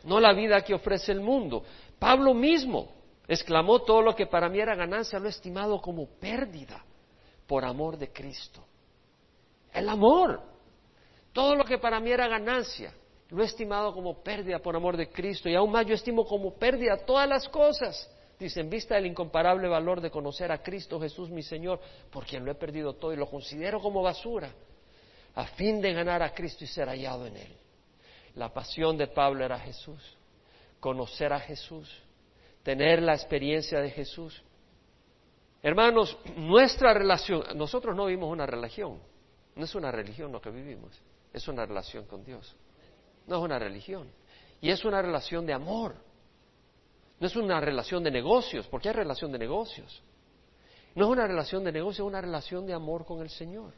no 0.04 0.20
la 0.20 0.34
vida 0.34 0.62
que 0.62 0.74
ofrece 0.74 1.12
el 1.12 1.22
mundo. 1.22 1.64
Pablo 2.00 2.34
mismo 2.34 2.92
exclamó 3.28 3.80
todo 3.84 4.02
lo 4.02 4.16
que 4.16 4.26
para 4.26 4.50
mí 4.50 4.60
era 4.60 4.76
ganancia, 4.76 5.20
lo 5.20 5.28
he 5.28 5.30
estimado 5.30 5.80
como 5.80 6.08
pérdida 6.20 6.84
por 7.48 7.64
amor 7.64 7.98
de 7.98 8.12
Cristo. 8.12 8.66
El 9.72 9.88
amor. 9.88 10.42
Todo 11.32 11.56
lo 11.56 11.64
que 11.64 11.78
para 11.78 12.00
mí 12.00 12.12
era 12.12 12.28
ganancia, 12.28 12.94
lo 13.30 13.42
he 13.42 13.46
estimado 13.46 13.94
como 13.94 14.22
pérdida 14.22 14.60
por 14.60 14.76
amor 14.76 14.98
de 14.98 15.10
Cristo. 15.10 15.48
Y 15.48 15.56
aún 15.56 15.72
más 15.72 15.86
yo 15.86 15.94
estimo 15.94 16.26
como 16.26 16.54
pérdida 16.56 16.98
todas 17.06 17.30
las 17.30 17.48
cosas. 17.48 18.10
Dice, 18.38 18.60
en 18.60 18.70
vista 18.70 18.96
del 18.96 19.06
incomparable 19.06 19.68
valor 19.68 20.02
de 20.02 20.10
conocer 20.10 20.52
a 20.52 20.64
Cristo 20.64 21.00
Jesús 21.00 21.30
mi 21.30 21.44
Señor, 21.44 21.80
por 22.10 22.26
quien 22.26 22.44
lo 22.44 22.52
he 22.52 22.56
perdido 22.56 22.96
todo 22.96 23.14
y 23.14 23.16
lo 23.16 23.30
considero 23.30 23.80
como 23.80 24.02
basura, 24.02 24.52
a 25.36 25.46
fin 25.46 25.80
de 25.80 25.94
ganar 25.94 26.24
a 26.24 26.34
Cristo 26.34 26.64
y 26.64 26.68
ser 26.68 26.90
hallado 26.90 27.28
en 27.28 27.38
Él. 27.38 27.56
La 28.36 28.54
pasión 28.54 28.98
de 28.98 29.08
Pablo 29.08 29.44
era 29.44 29.60
Jesús, 29.60 30.02
conocer 30.80 31.34
a 31.34 31.40
Jesús, 31.40 31.90
tener 32.64 33.02
la 33.02 33.14
experiencia 33.14 33.80
de 33.80 33.90
Jesús. 33.90 34.42
Hermanos, 35.62 36.18
nuestra 36.38 36.94
relación, 36.94 37.44
nosotros 37.56 37.96
no 37.96 38.06
vivimos 38.06 38.32
una 38.32 38.46
religión, 38.46 39.00
no 39.56 39.66
es 39.66 39.76
una 39.76 39.92
religión 39.92 40.32
lo 40.32 40.42
que 40.42 40.50
vivimos, 40.50 41.00
es 41.34 41.48
una 41.48 41.66
relación 41.66 42.06
con 42.06 42.24
Dios. 42.24 42.56
No 43.28 43.38
es 43.38 43.44
una 43.44 43.60
religión. 43.60 44.10
Y 44.60 44.70
es 44.70 44.84
una 44.86 45.02
relación 45.02 45.46
de 45.46 45.54
amor. 45.54 45.96
No 47.20 47.28
es 47.28 47.36
una 47.36 47.60
relación 47.60 48.04
de 48.04 48.12
negocios, 48.12 48.68
porque 48.68 48.90
hay 48.90 48.96
relación 48.96 49.32
de 49.32 49.40
negocios. 49.40 50.02
No 50.96 51.06
es 51.06 51.12
una 51.12 51.28
relación 51.28 51.64
de 51.64 51.72
negocios, 51.72 52.06
es 52.06 52.10
una 52.10 52.22
relación 52.22 52.66
de 52.66 52.74
amor 52.74 53.06
con 53.06 53.22
el 53.22 53.30
Señor. 53.30 53.74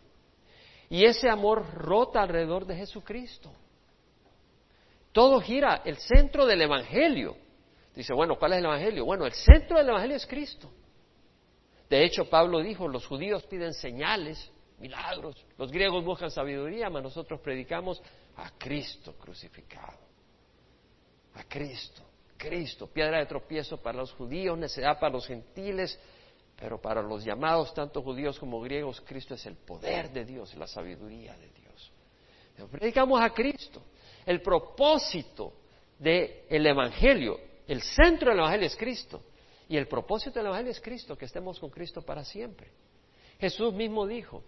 Y 0.90 1.06
ese 1.06 1.30
amor 1.30 1.74
rota 1.74 2.22
alrededor 2.22 2.66
de 2.66 2.76
Jesucristo. 2.76 3.52
Todo 5.14 5.40
gira, 5.40 5.84
el 5.86 5.98
centro 5.98 6.46
del 6.46 6.62
Evangelio. 6.64 7.38
Dice, 7.96 8.14
bueno, 8.14 8.36
¿cuál 8.38 8.54
es 8.54 8.60
el 8.60 8.66
Evangelio? 8.66 9.06
Bueno, 9.06 9.26
el 9.26 9.34
centro 9.34 9.78
del 9.78 9.88
Evangelio 9.88 10.18
es 10.18 10.26
Cristo. 10.26 10.70
De 11.88 12.04
hecho, 12.04 12.28
Pablo 12.28 12.60
dijo, 12.60 12.88
los 12.88 13.06
judíos 13.06 13.44
piden 13.44 13.74
señales, 13.74 14.52
milagros, 14.80 15.36
los 15.60 15.72
griegos 15.72 16.04
buscan 16.04 16.32
sabiduría, 16.32 16.90
mas 16.90 17.04
nosotros 17.04 17.40
predicamos 17.40 18.02
a 18.38 18.50
Cristo 18.58 19.14
crucificado. 19.20 20.00
A 21.36 21.44
Cristo, 21.44 22.02
Cristo, 22.36 22.88
piedra 22.88 23.20
de 23.20 23.28
tropiezo 23.28 23.78
para 23.78 24.00
los 24.00 24.12
judíos, 24.14 24.58
necedad 24.58 25.00
para 25.00 25.14
los 25.14 25.28
gentiles, 25.28 26.00
pero 26.60 26.82
para 26.82 27.04
los 27.04 27.24
llamados, 27.24 27.72
tanto 27.76 28.02
judíos 28.02 28.40
como 28.40 28.60
griegos, 28.62 29.00
Cristo 29.02 29.36
es 29.36 29.46
el 29.46 29.56
poder 29.58 30.12
de 30.12 30.26
Dios 30.26 30.56
la 30.56 30.66
sabiduría 30.66 31.38
de 31.38 31.50
Dios. 31.50 31.92
Predicamos 32.72 33.22
a 33.22 33.30
Cristo. 33.30 33.84
El 34.26 34.42
propósito 34.42 35.54
del 36.00 36.66
Evangelio, 36.66 37.40
el 37.68 37.82
centro 37.82 38.30
del 38.30 38.40
Evangelio 38.40 38.68
es 38.68 38.76
Cristo. 38.76 39.22
Y 39.70 39.78
el 39.78 39.88
propósito 39.88 40.40
del 40.40 40.48
Evangelio 40.48 40.72
es 40.72 40.82
Cristo, 40.82 41.18
que 41.18 41.26
estemos 41.26 41.60
con 41.60 41.70
Cristo 41.70 42.02
para 42.02 42.24
siempre. 42.24 42.70
Jesús 43.40 43.74
mismo 43.74 44.06
dijo, 44.06 44.44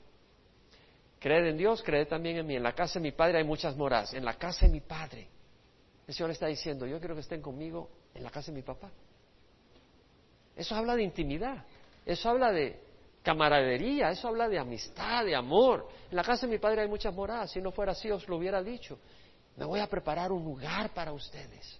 creed 1.20 1.48
en 1.48 1.58
Dios, 1.58 1.82
creed 1.84 2.08
también 2.08 2.38
en 2.38 2.48
mí. 2.48 2.56
En 2.56 2.64
la 2.64 2.74
casa 2.74 3.00
de 3.00 3.04
mi 3.04 3.12
Padre 3.12 3.40
hay 3.40 3.44
muchas 3.44 3.76
moradas. 3.76 4.14
En 4.14 4.24
la 4.24 4.36
casa 4.36 4.66
de 4.66 4.72
mi 4.72 4.82
Padre. 4.82 5.28
El 6.08 6.14
Señor 6.14 6.32
está 6.32 6.48
diciendo, 6.48 6.86
yo 6.86 7.00
quiero 7.00 7.16
que 7.16 7.22
estén 7.22 7.42
conmigo 7.42 7.90
en 8.14 8.24
la 8.24 8.30
casa 8.30 8.52
de 8.52 8.58
mi 8.58 8.62
papá. 8.62 8.92
Eso 10.56 10.76
habla 10.76 10.96
de 10.96 11.04
intimidad. 11.04 11.66
Eso 12.06 12.30
habla 12.30 12.52
de 12.52 12.80
camaradería. 13.24 14.12
Eso 14.12 14.28
habla 14.28 14.48
de 14.48 14.60
amistad, 14.60 15.26
de 15.26 15.36
amor. 15.36 15.88
En 16.10 16.16
la 16.16 16.24
casa 16.24 16.46
de 16.46 16.54
mi 16.54 16.60
Padre 16.60 16.84
hay 16.84 16.88
muchas 16.88 17.14
moradas. 17.14 17.52
Si 17.52 17.62
no 17.62 17.72
fuera 17.72 17.94
así, 17.94 18.12
os 18.12 18.28
lo 18.28 18.38
hubiera 18.38 18.62
dicho. 18.62 19.00
Me 19.56 19.66
voy 19.66 19.80
a 19.80 19.88
preparar 19.88 20.32
un 20.32 20.44
lugar 20.44 20.94
para 20.94 21.14
ustedes. 21.14 21.80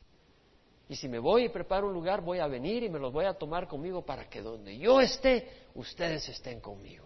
Y 0.88 0.96
si 0.96 1.08
me 1.08 1.20
voy 1.20 1.46
y 1.46 1.50
preparo 1.50 1.88
un 1.88 1.94
lugar, 1.94 2.22
voy 2.22 2.40
a 2.40 2.48
venir 2.48 2.84
y 2.84 2.90
me 2.90 3.00
los 3.00 3.12
voy 3.12 3.26
a 3.26 3.34
tomar 3.34 3.68
conmigo 3.68 4.06
para 4.06 4.30
que 4.30 4.42
donde 4.42 4.78
yo 4.78 5.02
esté, 5.02 5.66
ustedes 5.74 6.30
estén 6.30 6.60
conmigo. 6.62 7.06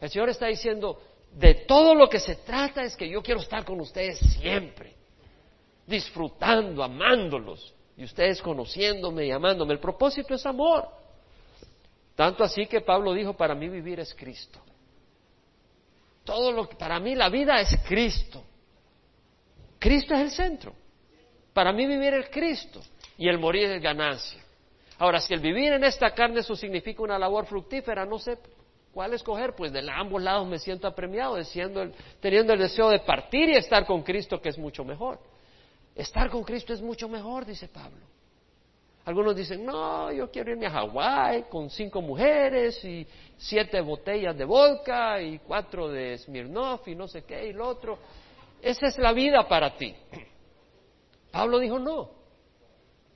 El 0.00 0.10
Señor 0.10 0.30
está 0.30 0.46
diciendo, 0.46 1.00
de 1.32 1.54
todo 1.66 1.94
lo 1.94 2.08
que 2.08 2.18
se 2.18 2.36
trata 2.36 2.82
es 2.82 2.96
que 2.96 3.08
yo 3.08 3.22
quiero 3.22 3.40
estar 3.40 3.64
con 3.64 3.78
ustedes 3.80 4.18
siempre, 4.18 4.96
disfrutando, 5.86 6.82
amándolos, 6.82 7.74
y 7.96 8.04
ustedes 8.04 8.40
conociéndome 8.40 9.26
y 9.26 9.30
amándome. 9.30 9.74
El 9.74 9.80
propósito 9.80 10.34
es 10.34 10.44
amor. 10.46 10.88
Tanto 12.16 12.42
así 12.42 12.66
que 12.66 12.80
Pablo 12.80 13.12
dijo, 13.12 13.34
para 13.34 13.54
mí 13.54 13.68
vivir 13.68 14.00
es 14.00 14.14
Cristo. 14.14 14.60
Todo 16.24 16.52
lo 16.52 16.68
que, 16.68 16.76
para 16.76 16.98
mí 16.98 17.14
la 17.14 17.28
vida 17.28 17.60
es 17.60 17.76
Cristo. 17.86 18.42
Cristo 19.82 20.14
es 20.14 20.20
el 20.20 20.30
centro. 20.30 20.72
Para 21.52 21.72
mí 21.72 21.84
vivir 21.86 22.14
es 22.14 22.28
Cristo 22.30 22.80
y 23.18 23.28
el 23.28 23.36
morir 23.36 23.68
es 23.68 23.82
ganancia. 23.82 24.40
Ahora, 24.96 25.20
si 25.20 25.34
el 25.34 25.40
vivir 25.40 25.72
en 25.72 25.82
esta 25.82 26.14
carne 26.14 26.38
eso 26.38 26.54
significa 26.54 27.02
una 27.02 27.18
labor 27.18 27.46
fructífera, 27.46 28.06
no 28.06 28.20
sé 28.20 28.38
cuál 28.92 29.12
escoger, 29.14 29.56
pues 29.56 29.72
de 29.72 29.84
ambos 29.90 30.22
lados 30.22 30.46
me 30.46 30.60
siento 30.60 30.86
apremiado, 30.86 31.36
teniendo 32.20 32.52
el 32.52 32.58
deseo 32.60 32.90
de 32.90 33.00
partir 33.00 33.48
y 33.48 33.56
estar 33.56 33.84
con 33.84 34.04
Cristo, 34.04 34.40
que 34.40 34.50
es 34.50 34.58
mucho 34.58 34.84
mejor. 34.84 35.18
Estar 35.96 36.30
con 36.30 36.44
Cristo 36.44 36.72
es 36.72 36.80
mucho 36.80 37.08
mejor, 37.08 37.44
dice 37.44 37.66
Pablo. 37.66 38.06
Algunos 39.04 39.34
dicen, 39.34 39.66
no, 39.66 40.12
yo 40.12 40.30
quiero 40.30 40.52
irme 40.52 40.66
a 40.66 40.70
Hawái 40.70 41.46
con 41.50 41.68
cinco 41.68 42.00
mujeres 42.00 42.84
y 42.84 43.04
siete 43.36 43.80
botellas 43.80 44.38
de 44.38 44.44
vodka 44.44 45.20
y 45.20 45.40
cuatro 45.40 45.88
de 45.88 46.18
Smirnoff 46.18 46.86
y 46.86 46.94
no 46.94 47.08
sé 47.08 47.24
qué 47.24 47.48
y 47.48 47.52
lo 47.52 47.66
otro. 47.66 47.98
Esa 48.62 48.86
es 48.86 48.96
la 48.96 49.12
vida 49.12 49.46
para 49.48 49.76
ti. 49.76 49.92
Pablo 51.32 51.58
dijo, 51.58 51.80
no, 51.80 52.10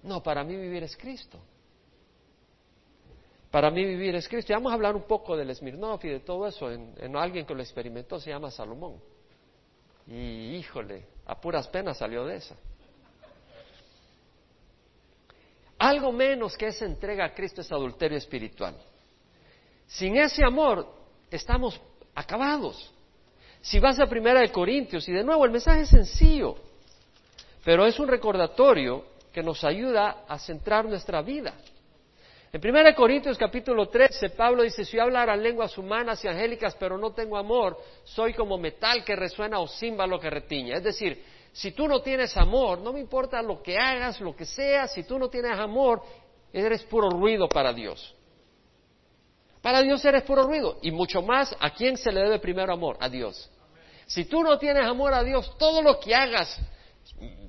no, 0.02 0.22
para 0.22 0.42
mí 0.42 0.56
vivir 0.56 0.82
es 0.82 0.96
Cristo. 0.96 1.38
Para 3.50 3.70
mí 3.70 3.84
vivir 3.84 4.16
es 4.16 4.28
Cristo. 4.28 4.52
Y 4.52 4.56
vamos 4.56 4.72
a 4.72 4.74
hablar 4.74 4.96
un 4.96 5.04
poco 5.04 5.36
del 5.36 5.54
Smirnoff 5.54 6.04
y 6.04 6.08
de 6.08 6.20
todo 6.20 6.46
eso 6.48 6.70
en, 6.70 7.16
alguien 7.16 7.46
que 7.46 7.54
lo 7.54 7.62
experimentó, 7.62 8.18
se 8.18 8.30
llama 8.30 8.50
Salomón. 8.50 9.00
Y 10.08 10.56
híjole, 10.56 11.06
a 11.26 11.40
puras 11.40 11.68
penas 11.68 11.98
salió 11.98 12.24
de 12.24 12.36
esa. 12.36 12.56
Algo 15.78 16.10
menos 16.10 16.56
que 16.56 16.66
esa 16.66 16.86
entrega 16.86 17.24
a 17.24 17.34
Cristo 17.34 17.60
es 17.60 17.70
adulterio 17.70 18.18
espiritual. 18.18 18.76
Sin 19.86 20.16
ese 20.16 20.44
amor 20.44 20.92
estamos 21.30 21.80
acabados. 22.14 22.92
Si 23.66 23.80
vas 23.80 23.98
a 23.98 24.06
Primera 24.06 24.42
de 24.42 24.52
Corintios, 24.52 25.08
y 25.08 25.12
de 25.12 25.24
nuevo 25.24 25.44
el 25.44 25.50
mensaje 25.50 25.80
es 25.80 25.88
sencillo, 25.88 26.54
pero 27.64 27.84
es 27.84 27.98
un 27.98 28.06
recordatorio 28.06 29.04
que 29.32 29.42
nos 29.42 29.64
ayuda 29.64 30.24
a 30.28 30.38
centrar 30.38 30.84
nuestra 30.84 31.20
vida. 31.20 31.52
En 32.52 32.60
1 32.64 32.94
Corintios 32.94 33.36
capítulo 33.36 33.88
13, 33.88 34.30
Pablo 34.30 34.62
dice, 34.62 34.84
si 34.84 34.96
yo 34.96 35.02
hablara 35.02 35.34
lenguas 35.34 35.76
humanas 35.76 36.24
y 36.24 36.28
angélicas, 36.28 36.76
pero 36.76 36.96
no 36.96 37.10
tengo 37.10 37.36
amor, 37.36 37.76
soy 38.04 38.34
como 38.34 38.56
metal 38.56 39.04
que 39.04 39.16
resuena 39.16 39.58
o 39.58 39.66
címbalo 39.66 40.20
que 40.20 40.30
retiña. 40.30 40.76
Es 40.76 40.84
decir, 40.84 41.24
si 41.52 41.72
tú 41.72 41.88
no 41.88 42.02
tienes 42.02 42.36
amor, 42.36 42.78
no 42.78 42.92
me 42.92 43.00
importa 43.00 43.42
lo 43.42 43.64
que 43.64 43.76
hagas, 43.76 44.20
lo 44.20 44.36
que 44.36 44.46
sea, 44.46 44.86
si 44.86 45.02
tú 45.02 45.18
no 45.18 45.28
tienes 45.28 45.58
amor, 45.58 46.02
eres 46.52 46.84
puro 46.84 47.10
ruido 47.10 47.48
para 47.48 47.72
Dios. 47.72 48.14
Para 49.60 49.82
Dios 49.82 50.04
eres 50.04 50.22
puro 50.22 50.44
ruido. 50.44 50.78
Y 50.82 50.92
mucho 50.92 51.20
más, 51.20 51.52
¿a 51.58 51.70
quién 51.70 51.96
se 51.96 52.12
le 52.12 52.20
debe 52.20 52.38
primero 52.38 52.72
amor? 52.72 52.96
A 53.00 53.08
Dios. 53.08 53.50
Si 54.06 54.24
tú 54.24 54.42
no 54.42 54.58
tienes 54.58 54.84
amor 54.84 55.12
a 55.14 55.22
Dios, 55.22 55.56
todo 55.58 55.82
lo 55.82 55.98
que 55.98 56.14
hagas 56.14 56.60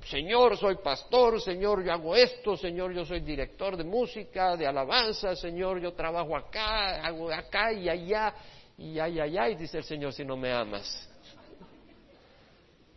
Señor, 0.08 0.56
soy 0.56 0.76
pastor, 0.76 1.40
Señor, 1.40 1.84
yo 1.84 1.92
hago 1.92 2.16
esto, 2.16 2.56
Señor, 2.56 2.92
yo 2.94 3.04
soy 3.04 3.20
director 3.20 3.76
de 3.76 3.84
música, 3.84 4.56
de 4.56 4.66
alabanza, 4.66 5.36
Señor, 5.36 5.80
yo 5.80 5.92
trabajo 5.92 6.34
acá, 6.36 7.04
hago 7.04 7.30
acá 7.30 7.72
y 7.72 7.88
allá, 7.88 8.32
y 8.78 8.98
ay, 8.98 9.20
ay, 9.20 9.36
ay, 9.36 9.54
dice 9.56 9.78
el 9.78 9.84
Señor, 9.84 10.12
si 10.12 10.24
no 10.24 10.36
me 10.36 10.50
amas. 10.50 11.08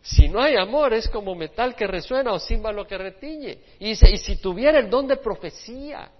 Si 0.00 0.28
no 0.28 0.40
hay 0.40 0.56
amor, 0.56 0.94
es 0.94 1.08
como 1.08 1.34
metal 1.34 1.74
que 1.74 1.86
resuena 1.86 2.32
o 2.32 2.38
címbalo 2.38 2.86
que 2.86 2.98
retiñe. 2.98 3.58
Y 3.78 3.90
dice, 3.90 4.10
y 4.10 4.16
si 4.16 4.36
tuviera 4.36 4.78
el 4.78 4.88
don 4.88 5.06
de 5.06 5.16
profecía 5.16 6.10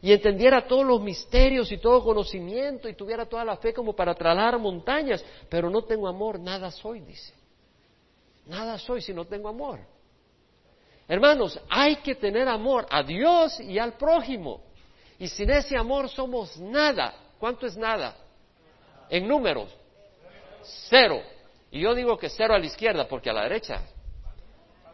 y 0.00 0.12
entendiera 0.12 0.66
todos 0.66 0.86
los 0.86 1.00
misterios 1.00 1.72
y 1.72 1.78
todo 1.78 2.04
conocimiento 2.04 2.88
y 2.88 2.94
tuviera 2.94 3.26
toda 3.26 3.44
la 3.44 3.56
fe 3.56 3.72
como 3.72 3.94
para 3.94 4.14
trasladar 4.14 4.58
montañas, 4.58 5.24
pero 5.48 5.68
no 5.70 5.82
tengo 5.82 6.06
amor, 6.06 6.38
nada 6.38 6.70
soy, 6.70 7.00
dice. 7.00 7.34
Nada 8.46 8.78
soy 8.78 9.02
si 9.02 9.12
no 9.12 9.24
tengo 9.24 9.48
amor. 9.48 9.80
Hermanos, 11.08 11.58
hay 11.68 11.96
que 11.96 12.14
tener 12.14 12.48
amor 12.48 12.86
a 12.90 13.02
Dios 13.02 13.58
y 13.60 13.78
al 13.78 13.94
prójimo. 13.94 14.62
Y 15.18 15.26
sin 15.26 15.50
ese 15.50 15.76
amor 15.76 16.08
somos 16.08 16.56
nada. 16.58 17.14
¿Cuánto 17.38 17.66
es 17.66 17.76
nada? 17.76 18.14
En 19.10 19.26
números. 19.26 19.74
Cero. 20.88 21.20
Y 21.70 21.80
yo 21.80 21.94
digo 21.94 22.16
que 22.16 22.28
cero 22.28 22.54
a 22.54 22.58
la 22.58 22.66
izquierda 22.66 23.08
porque 23.08 23.30
a 23.30 23.32
la 23.32 23.42
derecha 23.42 23.82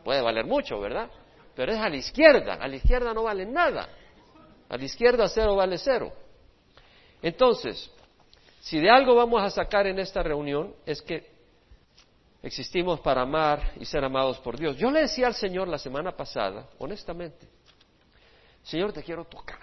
puede 0.02 0.20
valer 0.22 0.46
mucho, 0.46 0.80
¿verdad? 0.80 1.10
Pero 1.54 1.72
es 1.72 1.78
a 1.78 1.88
la 1.88 1.96
izquierda. 1.96 2.54
A 2.54 2.68
la 2.68 2.76
izquierda 2.76 3.12
no 3.12 3.24
vale 3.24 3.44
nada. 3.44 3.88
A 4.68 4.76
la 4.76 4.84
izquierda 4.84 5.28
cero 5.28 5.56
vale 5.56 5.78
cero. 5.78 6.12
Entonces, 7.22 7.90
si 8.60 8.78
de 8.78 8.90
algo 8.90 9.14
vamos 9.14 9.42
a 9.42 9.50
sacar 9.50 9.86
en 9.86 9.98
esta 9.98 10.22
reunión 10.22 10.74
es 10.86 11.02
que 11.02 11.32
existimos 12.42 13.00
para 13.00 13.22
amar 13.22 13.72
y 13.80 13.84
ser 13.84 14.04
amados 14.04 14.38
por 14.38 14.58
Dios. 14.58 14.76
Yo 14.76 14.90
le 14.90 15.00
decía 15.02 15.26
al 15.26 15.34
Señor 15.34 15.68
la 15.68 15.78
semana 15.78 16.16
pasada, 16.16 16.68
honestamente, 16.78 17.48
Señor, 18.62 18.92
te 18.92 19.02
quiero 19.02 19.24
tocar. 19.24 19.58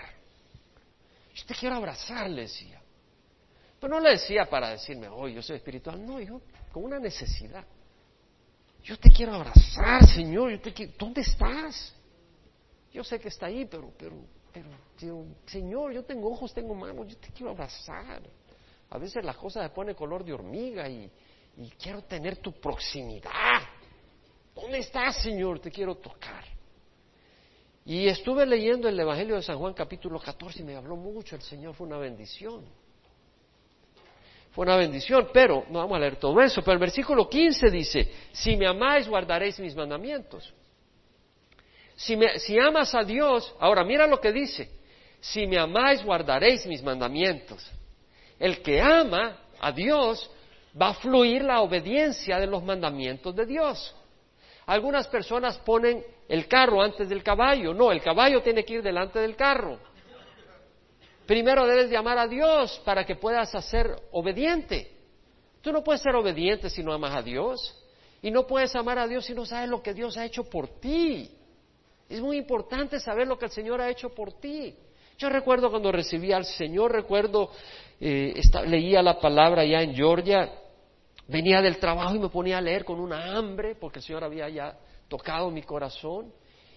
Yo 1.34 1.46
te 1.46 1.56
quiero 1.56 1.76
abrazar, 1.76 2.30
le 2.30 2.44
decía. 2.44 2.82
Pero 3.80 3.96
no 3.96 4.00
le 4.00 4.12
decía 4.12 4.46
para 4.46 4.70
decirme, 4.70 5.08
oh, 5.08 5.28
yo 5.28 5.42
soy 5.42 5.56
espiritual. 5.56 6.06
No, 6.06 6.20
yo 6.20 6.42
con 6.72 6.84
una 6.84 7.00
necesidad. 7.00 7.66
Yo 8.84 8.98
te 8.98 9.12
quiero 9.12 9.34
abrazar, 9.34 10.06
Señor. 10.08 10.52
Yo 10.52 10.62
te 10.62 10.88
¿Dónde 10.98 11.22
estás? 11.22 11.96
Yo 12.92 13.04
sé 13.04 13.20
que 13.20 13.30
está 13.30 13.48
ahí, 13.48 13.66
pero, 13.66 13.92
pero 13.98 14.16
pero, 14.54 14.68
Señor, 15.46 15.94
yo 15.94 16.04
tengo 16.04 16.32
ojos, 16.32 16.54
tengo 16.54 16.76
manos, 16.76 17.08
yo 17.08 17.18
te 17.18 17.30
quiero 17.30 17.52
abrazar. 17.52 18.22
A 18.90 18.98
veces 18.98 19.24
las 19.24 19.38
cosas 19.38 19.64
se 19.64 19.70
pone 19.70 19.96
color 19.96 20.24
de 20.24 20.34
hormiga 20.34 20.88
y, 20.90 21.10
y 21.58 21.70
quiero 21.82 22.04
tener 22.04 22.38
tu 22.38 22.52
proximidad. 22.54 23.32
¿Dónde 24.54 24.80
estás, 24.80 25.22
Señor? 25.22 25.60
Te 25.60 25.72
quiero 25.72 25.96
tocar. 25.96 26.44
Y 27.86 28.08
estuve 28.08 28.46
leyendo 28.46 28.88
el 28.88 29.00
Evangelio 29.00 29.36
de 29.36 29.42
San 29.42 29.58
Juan 29.58 29.74
capítulo 29.74 30.20
14 30.20 30.60
y 30.60 30.64
me 30.64 30.76
habló 30.76 30.96
mucho 30.96 31.36
el 31.36 31.42
Señor, 31.42 31.74
fue 31.74 31.88
una 31.88 31.98
bendición. 31.98 32.66
Fue 34.52 34.66
una 34.66 34.76
bendición, 34.76 35.30
pero 35.34 35.66
no 35.70 35.80
vamos 35.80 35.96
a 35.96 36.00
leer 36.00 36.18
todo 36.18 36.42
eso, 36.42 36.62
pero 36.62 36.74
el 36.74 36.80
versículo 36.80 37.30
15 37.30 37.72
dice, 37.72 38.12
si 38.34 38.58
me 38.58 38.68
amáis 38.68 39.08
guardaréis 39.08 39.60
mis 39.60 39.76
mandamientos. 39.76 40.54
Si, 42.02 42.58
amas 42.58 42.96
a 42.96 43.04
Dios, 43.04 43.54
ahora 43.60 43.84
mira 43.84 44.08
lo 44.08 44.20
que 44.20 44.32
dice, 44.32 44.72
si 45.20 45.46
me 45.46 45.60
amáis 45.60 46.04
guardaréis 46.04 46.66
mis 46.66 46.82
mandamientos. 46.82 47.64
El 48.40 48.64
que 48.64 48.82
ama 48.82 49.38
a 49.60 49.72
Dios 49.72 50.28
va 50.80 50.90
a 50.90 50.94
fluir 50.96 51.44
la 51.44 51.62
obediencia 51.62 52.40
de 52.40 52.48
los 52.48 52.64
mandamientos 52.64 53.36
de 53.36 53.46
Dios. 53.46 53.96
Algunas 54.66 55.08
personas 55.10 55.60
ponen 55.60 56.04
el 56.28 56.48
carro 56.48 56.82
antes 56.82 57.08
del 57.08 57.22
caballo. 57.22 57.72
No, 57.72 57.92
el 57.92 58.02
caballo 58.02 58.42
tiene 58.42 58.66
que 58.66 58.76
ir 58.76 58.82
delante 58.82 59.20
del 59.20 59.36
carro. 59.36 59.78
Primero 61.28 61.68
debes 61.68 61.92
de 61.92 61.98
amar 61.98 62.18
a 62.18 62.28
Dios 62.28 62.82
para 62.84 63.06
que 63.06 63.16
puedas 63.16 63.52
ser 63.70 63.96
obediente. 64.12 64.92
Tú 65.62 65.72
no 65.72 65.84
puedes 65.84 66.02
ser 66.02 66.16
obediente 66.16 66.68
si 66.68 66.82
no 66.82 66.94
amas 66.94 67.16
a 67.16 67.22
Dios. 67.22 67.78
Y 68.24 68.32
no 68.32 68.48
puedes 68.48 68.76
amar 68.76 68.98
a 68.98 69.08
Dios 69.08 69.26
si 69.26 69.36
no 69.36 69.46
sabes 69.46 69.70
lo 69.70 69.84
que 69.84 69.94
Dios 69.94 70.18
ha 70.18 70.26
hecho 70.26 70.46
por 70.46 70.80
ti. 70.80 71.38
Es 72.12 72.20
muy 72.20 72.38
importante 72.38 73.00
saber 73.00 73.26
lo 73.26 73.40
que 73.40 73.46
el 73.46 73.52
Señor 73.52 73.80
ha 73.80 73.90
hecho 73.90 74.10
por 74.10 74.34
ti. 74.34 74.76
Yo 75.18 75.30
recuerdo 75.30 75.70
cuando 75.70 75.94
recibí 75.94 76.34
al 76.34 76.44
Señor, 76.44 76.92
recuerdo, 76.92 77.52
eh, 78.02 78.42
leía 78.66 79.02
la 79.02 79.18
palabra 79.18 79.64
ya 79.64 79.82
en 79.82 79.96
Georgia, 79.96 80.52
venía 81.28 81.62
del 81.62 81.78
trabajo 81.78 82.16
y 82.16 82.20
me 82.20 82.28
ponía 82.28 82.58
a 82.58 82.62
leer 82.62 82.84
con 82.84 83.00
una 83.00 83.38
hambre, 83.38 83.76
porque 83.76 84.00
el 84.00 84.04
Señor 84.04 84.26
había 84.26 84.50
ya 84.50 84.78
tocado 85.08 85.50
mi 85.52 85.62
corazón. 85.62 86.34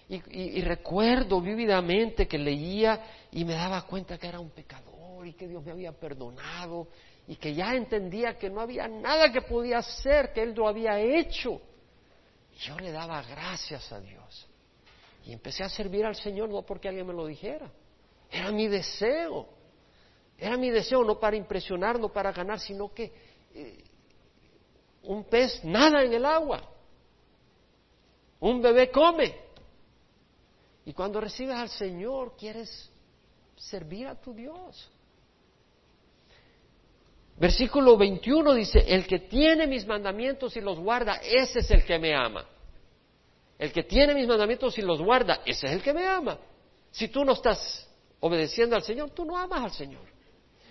Y, 0.09 0.61
recuerdo 0.61 1.41
vívidamente 1.41 2.29
que 2.29 2.39
leía 2.39 3.01
y 3.33 3.45
me 3.45 3.55
daba 3.55 3.83
cuenta 3.83 4.19
que 4.19 4.29
era 4.29 4.39
un 4.39 4.51
pecador 4.51 5.27
y 5.27 5.33
que 5.33 5.49
Dios 5.49 5.65
me 5.65 5.73
había 5.73 5.93
perdonado 5.93 6.89
y 7.27 7.37
que 7.37 7.55
ya 7.55 7.75
entendía 7.75 8.39
que 8.39 8.51
no 8.51 8.61
había 8.61 8.87
nada 8.87 9.33
que 9.33 9.41
podía 9.41 9.79
hacer, 9.79 10.33
que 10.33 10.43
Él 10.43 10.55
lo 10.55 10.69
había 10.69 11.01
hecho. 11.01 11.61
yo 12.61 12.79
le 12.79 12.93
daba 12.93 13.23
gracias 13.23 13.91
a 13.91 13.99
Dios. 13.99 14.47
Y 15.25 15.33
empecé 15.33 15.65
a 15.65 15.69
servir 15.69 16.05
al 16.05 16.17
Señor 16.17 16.49
no 16.51 16.63
porque 16.63 16.89
alguien 16.89 17.07
me 17.07 17.15
lo 17.15 17.27
dijera. 17.27 17.71
Era 18.31 18.53
mi 18.53 18.69
deseo. 18.69 19.49
Era 20.37 20.57
mi 20.57 20.71
deseo 20.71 21.03
no 21.05 21.19
para 21.19 21.37
impresionar, 21.37 21.99
no 21.99 22.13
para 22.13 22.33
ganar, 22.33 22.61
sino 22.61 22.93
que 22.93 23.13
eh, 23.55 23.85
un 25.05 25.25
pez 25.25 25.65
nada 25.65 26.03
en 26.03 26.13
el 26.13 26.25
agua. 26.25 26.63
Un 28.41 28.61
bebé 28.61 28.91
come. 28.91 29.35
Y 30.85 30.93
cuando 30.93 31.21
recibes 31.21 31.57
al 31.57 31.71
Señor, 31.71 32.37
quieres 32.37 32.91
servir 33.57 34.07
a 34.07 34.21
tu 34.21 34.35
Dios. 34.35 34.91
Versículo 37.37 37.97
21 37.97 38.55
dice, 38.55 38.85
el 38.87 39.07
que 39.07 39.21
tiene 39.21 39.67
mis 39.67 39.87
mandamientos 39.87 40.57
y 40.57 40.61
los 40.61 40.79
guarda, 40.79 41.15
ese 41.23 41.61
es 41.61 41.71
el 41.71 41.85
que 41.85 41.99
me 41.99 42.15
ama. 42.15 42.47
El 43.59 43.73
que 43.73 43.85
tiene 43.85 44.15
mis 44.15 44.27
mandamientos 44.27 44.77
y 44.79 44.83
los 44.83 45.01
guarda, 45.01 45.41
ese 45.45 45.67
es 45.67 45.73
el 45.73 45.83
que 45.83 45.93
me 45.93 46.07
ama. 46.07 46.39
Si 46.91 47.09
tú 47.09 47.25
no 47.25 47.33
estás 47.33 47.89
obedeciendo 48.21 48.77
al 48.77 48.83
Señor, 48.83 49.11
tú 49.11 49.25
no 49.25 49.37
amas 49.37 49.63
al 49.63 49.73
Señor. 49.73 50.03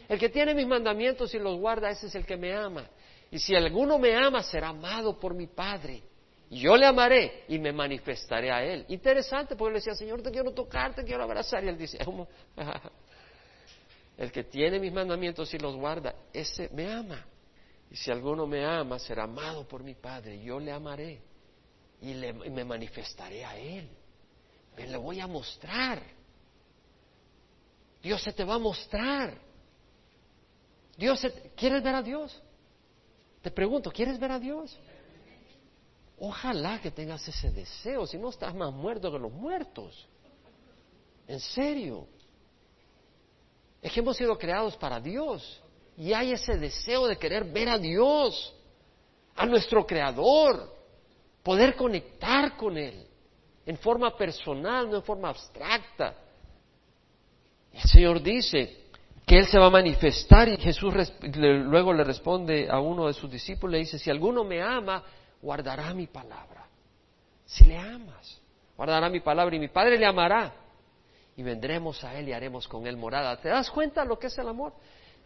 El 0.07 0.19
que 0.19 0.29
tiene 0.29 0.53
mis 0.53 0.67
mandamientos 0.67 1.33
y 1.33 1.39
los 1.39 1.57
guarda, 1.57 1.89
ese 1.89 2.07
es 2.07 2.15
el 2.15 2.25
que 2.25 2.35
me 2.35 2.53
ama. 2.53 2.89
Y 3.31 3.39
si 3.39 3.55
alguno 3.55 3.97
me 3.97 4.15
ama, 4.15 4.43
será 4.43 4.69
amado 4.69 5.19
por 5.19 5.33
mi 5.33 5.47
Padre. 5.47 6.03
Y 6.49 6.59
yo 6.59 6.77
le 6.77 6.85
amaré 6.85 7.45
y 7.47 7.57
me 7.57 7.71
manifestaré 7.71 8.51
a 8.51 8.63
Él. 8.63 8.85
Interesante, 8.89 9.55
porque 9.55 9.73
le 9.73 9.79
decía, 9.79 9.95
Señor, 9.95 10.21
te 10.21 10.29
quiero 10.29 10.51
tocar, 10.51 10.93
te 10.93 11.03
quiero 11.03 11.23
abrazar. 11.23 11.63
Y 11.63 11.69
Él 11.69 11.77
dice, 11.77 11.97
el 14.17 14.31
que 14.31 14.43
tiene 14.43 14.79
mis 14.79 14.93
mandamientos 14.93 15.51
y 15.53 15.57
los 15.57 15.75
guarda, 15.75 16.13
ese 16.31 16.69
me 16.73 16.91
ama. 16.91 17.25
Y 17.89 17.95
si 17.95 18.11
alguno 18.11 18.45
me 18.45 18.65
ama, 18.65 18.99
será 18.99 19.23
amado 19.23 19.67
por 19.67 19.83
mi 19.83 19.95
Padre. 19.95 20.43
Yo 20.43 20.59
le 20.59 20.71
amaré 20.71 21.21
y, 22.03 22.49
me 22.49 22.65
manifestaré 22.65 23.45
a 23.45 23.57
Él. 23.57 23.89
Me 24.75 24.87
le 24.87 24.97
voy 24.97 25.19
a 25.19 25.27
mostrar. 25.27 26.01
Dios 28.01 28.21
se 28.21 28.33
te 28.33 28.43
va 28.43 28.55
a 28.55 28.59
mostrar. 28.59 29.37
Dios 30.97 31.25
¿Quieres 31.55 31.81
ver 31.81 31.95
a 31.95 32.01
Dios? 32.01 32.41
Te 33.41 33.49
pregunto, 33.49 33.91
¿quieres 33.91 34.19
ver 34.19 34.31
a 34.31 34.39
Dios? 34.39 34.77
Ojalá 36.19 36.79
que 36.81 36.91
tengas 36.91 37.27
ese 37.27 37.49
deseo, 37.51 38.05
si 38.05 38.17
no 38.17 38.29
estás 38.29 38.53
más 38.53 38.73
muerto 38.73 39.11
que 39.11 39.19
los 39.19 39.31
muertos. 39.31 40.07
En 41.27 41.39
serio. 41.39 42.07
Es 43.81 43.91
que 43.91 43.99
hemos 44.01 44.17
sido 44.17 44.37
creados 44.37 44.75
para 44.77 44.99
Dios 44.99 45.61
y 45.97 46.13
hay 46.13 46.31
ese 46.31 46.57
deseo 46.57 47.07
de 47.07 47.17
querer 47.17 47.45
ver 47.45 47.69
a 47.69 47.77
Dios, 47.77 48.53
a 49.35 49.45
nuestro 49.45 49.85
Creador 49.85 50.73
poder 51.43 51.75
conectar 51.75 52.55
con 52.55 52.77
Él 52.77 53.05
en 53.65 53.77
forma 53.77 54.15
personal, 54.17 54.89
no 54.89 54.97
en 54.97 55.03
forma 55.03 55.29
abstracta. 55.29 56.15
El 57.73 57.81
Señor 57.81 58.21
dice 58.21 58.83
que 59.25 59.39
Él 59.39 59.45
se 59.45 59.59
va 59.59 59.67
a 59.67 59.71
manifestar 59.71 60.47
y 60.47 60.57
Jesús 60.57 60.93
luego 61.35 61.93
le 61.93 62.03
responde 62.03 62.69
a 62.69 62.79
uno 62.79 63.07
de 63.07 63.13
sus 63.13 63.29
discípulos, 63.29 63.73
le 63.73 63.79
dice, 63.79 63.99
si 63.99 64.09
alguno 64.09 64.43
me 64.43 64.61
ama, 64.61 65.03
guardará 65.41 65.93
mi 65.93 66.07
palabra. 66.07 66.65
Si 67.45 67.65
le 67.65 67.77
amas, 67.77 68.41
guardará 68.75 69.09
mi 69.09 69.19
palabra 69.19 69.55
y 69.55 69.59
mi 69.59 69.67
Padre 69.67 69.97
le 69.97 70.05
amará. 70.05 70.53
Y 71.35 71.43
vendremos 71.43 72.03
a 72.03 72.17
Él 72.17 72.29
y 72.29 72.33
haremos 72.33 72.67
con 72.67 72.85
Él 72.85 72.95
morada. 72.95 73.37
¿Te 73.37 73.49
das 73.49 73.69
cuenta 73.71 74.05
lo 74.05 74.19
que 74.19 74.27
es 74.27 74.37
el 74.37 74.47
amor? 74.47 74.73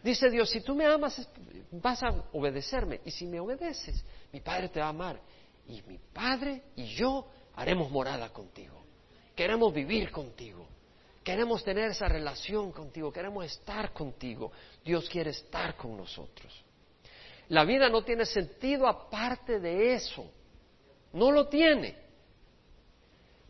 Dice 0.02 0.30
Dios, 0.30 0.48
si 0.48 0.62
tú 0.62 0.74
me 0.74 0.86
amas, 0.86 1.28
vas 1.70 2.02
a 2.02 2.14
obedecerme. 2.32 3.00
Y 3.04 3.10
si 3.10 3.26
me 3.26 3.40
obedeces, 3.40 4.04
mi 4.32 4.40
Padre 4.40 4.68
te 4.68 4.80
va 4.80 4.86
a 4.86 4.90
amar 4.90 5.20
y 5.68 5.82
mi 5.82 5.98
Padre 5.98 6.62
y 6.76 6.86
yo 6.94 7.26
haremos 7.54 7.90
morada 7.90 8.30
contigo. 8.30 8.82
Queremos 9.34 9.72
vivir 9.72 10.10
contigo. 10.10 10.66
Queremos 11.22 11.62
tener 11.62 11.90
esa 11.90 12.08
relación 12.08 12.72
contigo. 12.72 13.12
Queremos 13.12 13.44
estar 13.44 13.92
contigo. 13.92 14.50
Dios 14.84 15.08
quiere 15.08 15.30
estar 15.30 15.76
con 15.76 15.96
nosotros. 15.96 16.64
La 17.48 17.64
vida 17.64 17.88
no 17.88 18.02
tiene 18.02 18.24
sentido 18.24 18.86
aparte 18.86 19.60
de 19.60 19.94
eso. 19.94 20.30
No 21.12 21.30
lo 21.30 21.48
tiene. 21.48 21.96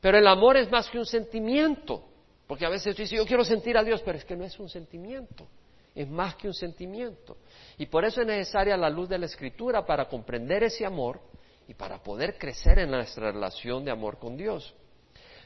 Pero 0.01 0.19
el 0.19 0.27
amor 0.27 0.57
es 0.57 0.71
más 0.71 0.89
que 0.89 0.99
un 0.99 1.07
sentimiento. 1.07 2.05
Porque 2.47 2.67
a 2.67 2.71
veces 2.71 2.95
tú 2.95 3.03
dices, 3.03 3.17
yo 3.17 3.27
quiero 3.27 3.45
sentir 3.45 3.77
a 3.77 3.85
Dios, 3.85 4.03
pero 4.05 4.19
es 4.19 4.25
que 4.25 4.37
no 4.37 4.45
es 4.45 4.59
un 4.59 4.69
sentimiento. 4.69 5.47
Es 5.95 6.09
más 6.09 6.35
que 6.37 6.49
un 6.49 6.55
sentimiento. 6.55 7.37
Y 7.77 7.87
por 7.87 8.05
eso 8.05 8.21
es 8.21 8.27
necesaria 8.27 8.77
la 8.77 8.91
luz 8.91 9.09
de 9.09 9.19
la 9.19 9.27
Escritura 9.27 9.85
para 9.85 10.09
comprender 10.09 10.63
ese 10.65 10.85
amor 10.85 11.21
y 11.69 11.75
para 11.75 12.03
poder 12.03 12.39
crecer 12.39 12.79
en 12.79 12.91
nuestra 12.91 13.31
relación 13.31 13.85
de 13.85 13.91
amor 13.91 14.19
con 14.19 14.37
Dios. 14.37 14.75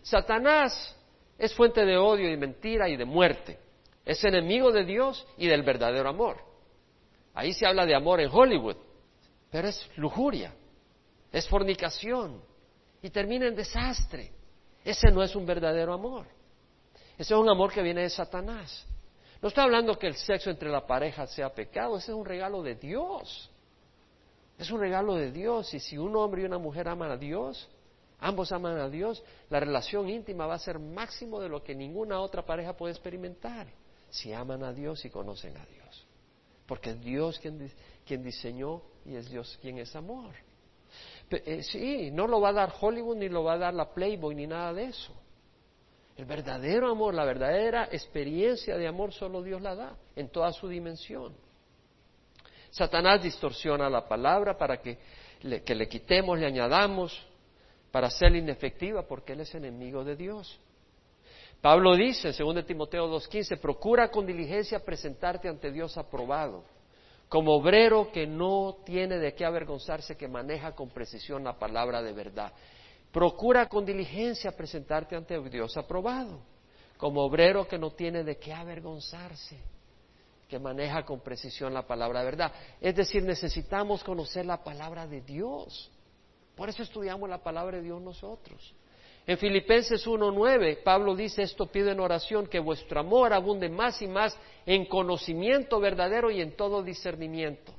Satanás 0.02 0.96
es 1.36 1.52
fuente 1.52 1.84
de 1.84 1.98
odio 1.98 2.30
y 2.30 2.36
mentira 2.36 2.88
y 2.88 2.96
de 2.96 3.04
muerte. 3.04 3.58
Es 4.04 4.22
enemigo 4.24 4.70
de 4.70 4.84
Dios 4.84 5.26
y 5.36 5.48
del 5.48 5.64
verdadero 5.64 6.08
amor. 6.08 6.38
Ahí 7.34 7.52
se 7.52 7.66
habla 7.66 7.84
de 7.84 7.94
amor 7.94 8.20
en 8.20 8.30
Hollywood, 8.32 8.76
pero 9.50 9.68
es 9.68 9.90
lujuria, 9.96 10.54
es 11.32 11.48
fornicación 11.48 12.40
y 13.02 13.10
termina 13.10 13.48
en 13.48 13.56
desastre. 13.56 14.30
Ese 14.84 15.10
no 15.10 15.24
es 15.24 15.34
un 15.34 15.44
verdadero 15.44 15.92
amor. 15.92 16.26
Ese 17.18 17.34
es 17.34 17.40
un 17.40 17.48
amor 17.48 17.72
que 17.72 17.82
viene 17.82 18.02
de 18.02 18.10
Satanás. 18.10 18.86
No 19.40 19.48
estoy 19.48 19.64
hablando 19.64 19.98
que 19.98 20.06
el 20.06 20.14
sexo 20.14 20.50
entre 20.50 20.68
la 20.70 20.86
pareja 20.86 21.26
sea 21.26 21.52
pecado, 21.52 21.96
ese 21.96 22.12
es 22.12 22.16
un 22.16 22.24
regalo 22.24 22.62
de 22.62 22.76
Dios. 22.76 23.51
Es 24.62 24.70
un 24.70 24.78
regalo 24.78 25.16
de 25.16 25.32
Dios 25.32 25.74
y 25.74 25.80
si 25.80 25.98
un 25.98 26.14
hombre 26.14 26.42
y 26.42 26.44
una 26.44 26.56
mujer 26.56 26.86
aman 26.86 27.10
a 27.10 27.16
Dios, 27.16 27.68
ambos 28.20 28.52
aman 28.52 28.78
a 28.78 28.88
Dios, 28.88 29.20
la 29.50 29.58
relación 29.58 30.08
íntima 30.08 30.46
va 30.46 30.54
a 30.54 30.58
ser 30.60 30.78
máximo 30.78 31.40
de 31.40 31.48
lo 31.48 31.64
que 31.64 31.74
ninguna 31.74 32.20
otra 32.20 32.46
pareja 32.46 32.76
puede 32.76 32.92
experimentar, 32.92 33.66
si 34.08 34.32
aman 34.32 34.62
a 34.62 34.72
Dios 34.72 35.04
y 35.04 35.10
conocen 35.10 35.56
a 35.56 35.66
Dios. 35.66 36.06
Porque 36.64 36.90
es 36.90 37.00
Dios 37.00 37.40
quien, 37.40 37.72
quien 38.06 38.22
diseñó 38.22 38.82
y 39.04 39.16
es 39.16 39.28
Dios 39.28 39.58
quien 39.60 39.78
es 39.78 39.96
amor. 39.96 40.32
Eh, 41.28 41.64
sí, 41.64 42.12
no 42.12 42.28
lo 42.28 42.40
va 42.40 42.50
a 42.50 42.52
dar 42.52 42.72
Hollywood 42.80 43.16
ni 43.16 43.28
lo 43.28 43.42
va 43.42 43.54
a 43.54 43.58
dar 43.58 43.74
la 43.74 43.92
Playboy 43.92 44.36
ni 44.36 44.46
nada 44.46 44.72
de 44.72 44.84
eso. 44.84 45.12
El 46.16 46.24
verdadero 46.24 46.88
amor, 46.88 47.14
la 47.14 47.24
verdadera 47.24 47.88
experiencia 47.90 48.76
de 48.76 48.86
amor 48.86 49.12
solo 49.12 49.42
Dios 49.42 49.60
la 49.60 49.74
da 49.74 49.96
en 50.14 50.28
toda 50.28 50.52
su 50.52 50.68
dimensión. 50.68 51.34
Satanás 52.72 53.22
distorsiona 53.22 53.88
la 53.88 54.08
palabra 54.08 54.56
para 54.56 54.80
que 54.80 54.98
le, 55.42 55.62
que 55.62 55.74
le 55.74 55.88
quitemos, 55.88 56.38
le 56.38 56.46
añadamos, 56.46 57.26
para 57.92 58.06
hacerla 58.06 58.38
inefectiva 58.38 59.06
porque 59.06 59.34
Él 59.34 59.40
es 59.40 59.54
enemigo 59.54 60.02
de 60.02 60.16
Dios. 60.16 60.58
Pablo 61.60 61.94
dice 61.94 62.30
en 62.30 62.54
2 62.54 62.66
Timoteo 62.66 63.06
2.15, 63.08 63.60
procura 63.60 64.10
con 64.10 64.26
diligencia 64.26 64.80
presentarte 64.80 65.48
ante 65.48 65.70
Dios 65.70 65.96
aprobado, 65.96 66.64
como 67.28 67.52
obrero 67.54 68.10
que 68.10 68.26
no 68.26 68.78
tiene 68.84 69.18
de 69.18 69.34
qué 69.34 69.44
avergonzarse, 69.44 70.16
que 70.16 70.26
maneja 70.26 70.72
con 70.72 70.88
precisión 70.88 71.44
la 71.44 71.58
palabra 71.58 72.02
de 72.02 72.12
verdad. 72.12 72.52
Procura 73.12 73.68
con 73.68 73.84
diligencia 73.84 74.50
presentarte 74.56 75.14
ante 75.14 75.38
Dios 75.50 75.76
aprobado, 75.76 76.40
como 76.96 77.22
obrero 77.22 77.68
que 77.68 77.78
no 77.78 77.90
tiene 77.90 78.24
de 78.24 78.38
qué 78.38 78.52
avergonzarse, 78.52 79.58
que 80.52 80.58
maneja 80.58 81.02
con 81.02 81.20
precisión 81.20 81.72
la 81.72 81.86
palabra 81.86 82.18
de 82.18 82.26
verdad. 82.26 82.52
Es 82.78 82.94
decir, 82.94 83.22
necesitamos 83.22 84.04
conocer 84.04 84.44
la 84.44 84.62
palabra 84.62 85.06
de 85.06 85.22
Dios. 85.22 85.90
Por 86.54 86.68
eso 86.68 86.82
estudiamos 86.82 87.26
la 87.26 87.38
palabra 87.38 87.78
de 87.78 87.84
Dios 87.84 88.02
nosotros. 88.02 88.74
En 89.26 89.38
Filipenses 89.38 90.06
1.9, 90.06 90.82
Pablo 90.82 91.16
dice, 91.16 91.40
esto 91.40 91.64
pido 91.64 91.90
en 91.90 92.00
oración, 92.00 92.48
que 92.48 92.58
vuestro 92.58 93.00
amor 93.00 93.32
abunde 93.32 93.70
más 93.70 94.02
y 94.02 94.06
más 94.06 94.36
en 94.66 94.84
conocimiento 94.84 95.80
verdadero 95.80 96.30
y 96.30 96.42
en 96.42 96.54
todo 96.54 96.82
discernimiento 96.82 97.72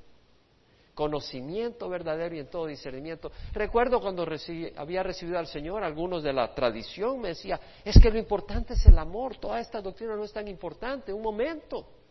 conocimiento 0.96 1.90
verdadero 1.90 2.36
y 2.36 2.40
en 2.40 2.52
todo 2.52 2.68
discernimiento. 2.68 3.32
Recuerdo 3.52 4.00
cuando 4.00 4.28
había 4.78 5.02
recibido 5.02 5.40
al 5.40 5.48
Señor, 5.48 5.84
algunos 5.84 6.22
de 6.22 6.32
la 6.32 6.54
tradición 6.54 7.20
me 7.20 7.30
decía, 7.30 7.60
es 7.84 8.00
que 8.00 8.12
lo 8.12 8.20
importante 8.20 8.74
es 8.76 8.86
el 8.86 9.00
amor, 9.00 9.38
toda 9.38 9.60
esta 9.60 9.82
doctrina 9.82 10.16
no 10.16 10.24
es 10.24 10.32
tan 10.32 10.48
importante, 10.48 11.12
un 11.12 11.24
momento. 11.24 12.03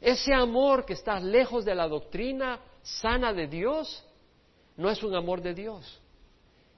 Ese 0.00 0.32
amor 0.34 0.84
que 0.84 0.92
está 0.92 1.18
lejos 1.18 1.64
de 1.64 1.74
la 1.74 1.88
doctrina 1.88 2.60
sana 2.82 3.32
de 3.32 3.46
Dios, 3.46 4.04
no 4.76 4.90
es 4.90 5.02
un 5.02 5.14
amor 5.14 5.40
de 5.40 5.54
Dios. 5.54 6.00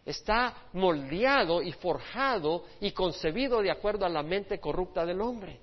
Está 0.05 0.69
moldeado 0.73 1.61
y 1.61 1.73
forjado 1.73 2.65
y 2.81 2.93
concebido 2.93 3.61
de 3.61 3.71
acuerdo 3.71 4.07
a 4.07 4.09
la 4.09 4.23
mente 4.23 4.59
corrupta 4.59 5.05
del 5.05 5.21
hombre, 5.21 5.61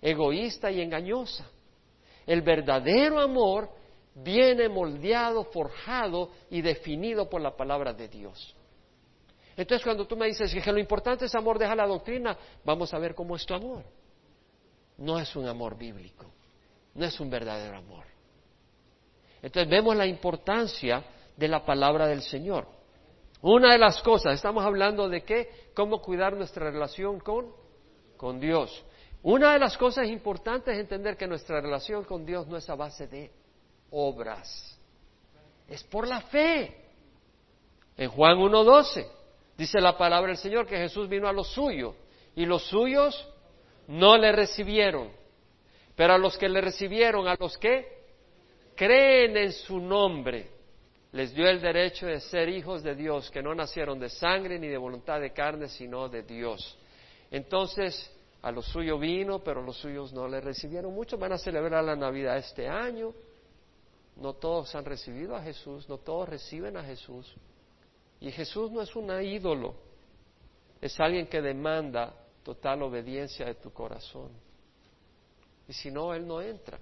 egoísta 0.00 0.70
y 0.70 0.80
engañosa. 0.80 1.48
El 2.26 2.42
verdadero 2.42 3.20
amor 3.20 3.70
viene 4.14 4.68
moldeado, 4.68 5.44
forjado 5.44 6.30
y 6.50 6.62
definido 6.62 7.28
por 7.28 7.40
la 7.40 7.54
palabra 7.56 7.92
de 7.92 8.08
Dios. 8.08 8.56
Entonces 9.56 9.84
cuando 9.84 10.06
tú 10.06 10.16
me 10.16 10.26
dices 10.26 10.52
que 10.52 10.72
lo 10.72 10.78
importante 10.78 11.26
es 11.26 11.34
amor, 11.34 11.58
deja 11.58 11.74
la 11.74 11.86
doctrina, 11.86 12.36
vamos 12.64 12.92
a 12.92 12.98
ver 12.98 13.14
cómo 13.14 13.36
es 13.36 13.46
tu 13.46 13.54
amor. 13.54 13.84
No 14.98 15.18
es 15.18 15.34
un 15.36 15.46
amor 15.46 15.78
bíblico, 15.78 16.26
no 16.96 17.04
es 17.04 17.20
un 17.20 17.30
verdadero 17.30 17.76
amor. 17.76 18.04
Entonces 19.42 19.70
vemos 19.70 19.94
la 19.94 20.06
importancia 20.06 21.04
de 21.36 21.48
la 21.48 21.64
palabra 21.64 22.06
del 22.06 22.22
Señor. 22.22 22.66
Una 23.42 23.72
de 23.72 23.78
las 23.78 24.02
cosas, 24.02 24.34
estamos 24.34 24.64
hablando 24.64 25.08
de 25.08 25.22
qué, 25.22 25.70
cómo 25.74 26.00
cuidar 26.00 26.34
nuestra 26.34 26.70
relación 26.70 27.20
con, 27.20 27.52
con 28.16 28.40
Dios. 28.40 28.84
Una 29.22 29.52
de 29.52 29.58
las 29.58 29.76
cosas 29.76 30.08
importantes 30.08 30.74
es 30.74 30.80
entender 30.80 31.16
que 31.16 31.26
nuestra 31.26 31.60
relación 31.60 32.04
con 32.04 32.24
Dios 32.24 32.46
no 32.46 32.56
es 32.56 32.68
a 32.70 32.74
base 32.74 33.06
de 33.06 33.30
obras. 33.90 34.78
Es 35.68 35.84
por 35.84 36.08
la 36.08 36.22
fe. 36.22 36.84
En 37.96 38.10
Juan 38.10 38.38
1.12 38.38 39.06
dice 39.56 39.80
la 39.80 39.96
palabra 39.96 40.28
del 40.28 40.38
Señor 40.38 40.66
que 40.66 40.76
Jesús 40.76 41.08
vino 41.08 41.28
a 41.28 41.32
los 41.32 41.48
suyos 41.48 41.94
y 42.34 42.46
los 42.46 42.62
suyos 42.64 43.28
no 43.86 44.16
le 44.16 44.32
recibieron. 44.32 45.10
Pero 45.96 46.12
a 46.12 46.18
los 46.18 46.36
que 46.36 46.48
le 46.48 46.60
recibieron, 46.60 47.26
a 47.26 47.36
los 47.40 47.56
que 47.56 48.04
creen 48.76 49.36
en 49.36 49.52
su 49.52 49.80
nombre, 49.80 50.50
les 51.12 51.34
dio 51.34 51.48
el 51.48 51.60
derecho 51.60 52.06
de 52.06 52.20
ser 52.20 52.50
hijos 52.50 52.82
de 52.82 52.94
Dios, 52.94 53.30
que 53.30 53.42
no 53.42 53.54
nacieron 53.54 53.98
de 53.98 54.10
sangre 54.10 54.58
ni 54.58 54.68
de 54.68 54.76
voluntad 54.76 55.18
de 55.18 55.32
carne, 55.32 55.68
sino 55.68 56.08
de 56.10 56.22
Dios. 56.22 56.78
Entonces, 57.30 58.14
a 58.42 58.52
los 58.52 58.66
suyos 58.66 59.00
vino, 59.00 59.38
pero 59.42 59.62
los 59.62 59.78
suyos 59.78 60.12
no 60.12 60.28
le 60.28 60.40
recibieron. 60.40 60.94
Muchos 60.94 61.18
van 61.18 61.32
a 61.32 61.38
celebrar 61.38 61.82
la 61.82 61.96
Navidad 61.96 62.36
este 62.36 62.68
año, 62.68 63.14
no 64.16 64.34
todos 64.34 64.74
han 64.74 64.84
recibido 64.84 65.34
a 65.34 65.42
Jesús, 65.42 65.88
no 65.88 65.98
todos 65.98 66.28
reciben 66.28 66.76
a 66.76 66.84
Jesús. 66.84 67.34
Y 68.20 68.30
Jesús 68.30 68.70
no 68.70 68.82
es 68.82 68.94
un 68.94 69.10
ídolo, 69.22 69.74
es 70.80 71.00
alguien 71.00 71.26
que 71.26 71.40
demanda 71.40 72.14
total 72.42 72.82
obediencia 72.82 73.46
de 73.46 73.54
tu 73.54 73.72
corazón. 73.72 74.45
Y 75.68 75.72
si 75.72 75.90
no, 75.90 76.14
Él 76.14 76.26
no 76.26 76.40
entra. 76.40 76.78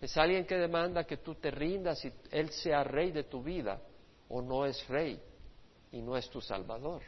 Es 0.00 0.16
alguien 0.16 0.44
que 0.44 0.56
demanda 0.56 1.04
que 1.04 1.18
tú 1.18 1.36
te 1.36 1.50
rindas 1.50 2.04
y 2.04 2.12
Él 2.30 2.50
sea 2.50 2.82
rey 2.82 3.12
de 3.12 3.24
tu 3.24 3.42
vida, 3.42 3.80
o 4.28 4.42
no 4.42 4.66
es 4.66 4.86
rey 4.88 5.20
y 5.92 6.02
no 6.02 6.16
es 6.16 6.28
tu 6.28 6.40
salvador. 6.40 7.02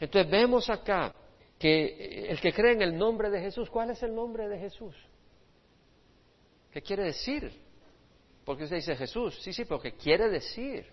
Entonces 0.00 0.30
vemos 0.30 0.68
acá 0.68 1.14
que 1.58 2.28
el 2.28 2.40
que 2.40 2.52
cree 2.52 2.72
en 2.72 2.82
el 2.82 2.96
nombre 2.96 3.30
de 3.30 3.40
Jesús, 3.40 3.68
¿cuál 3.70 3.90
es 3.90 4.02
el 4.02 4.14
nombre 4.14 4.48
de 4.48 4.58
Jesús? 4.58 4.94
¿Qué 6.72 6.82
quiere 6.82 7.04
decir? 7.04 7.52
Porque 8.44 8.64
usted 8.64 8.76
dice 8.76 8.96
Jesús, 8.96 9.38
sí, 9.42 9.52
sí, 9.52 9.64
pero 9.64 9.80
¿qué 9.80 9.92
quiere 9.92 10.28
decir? 10.28 10.86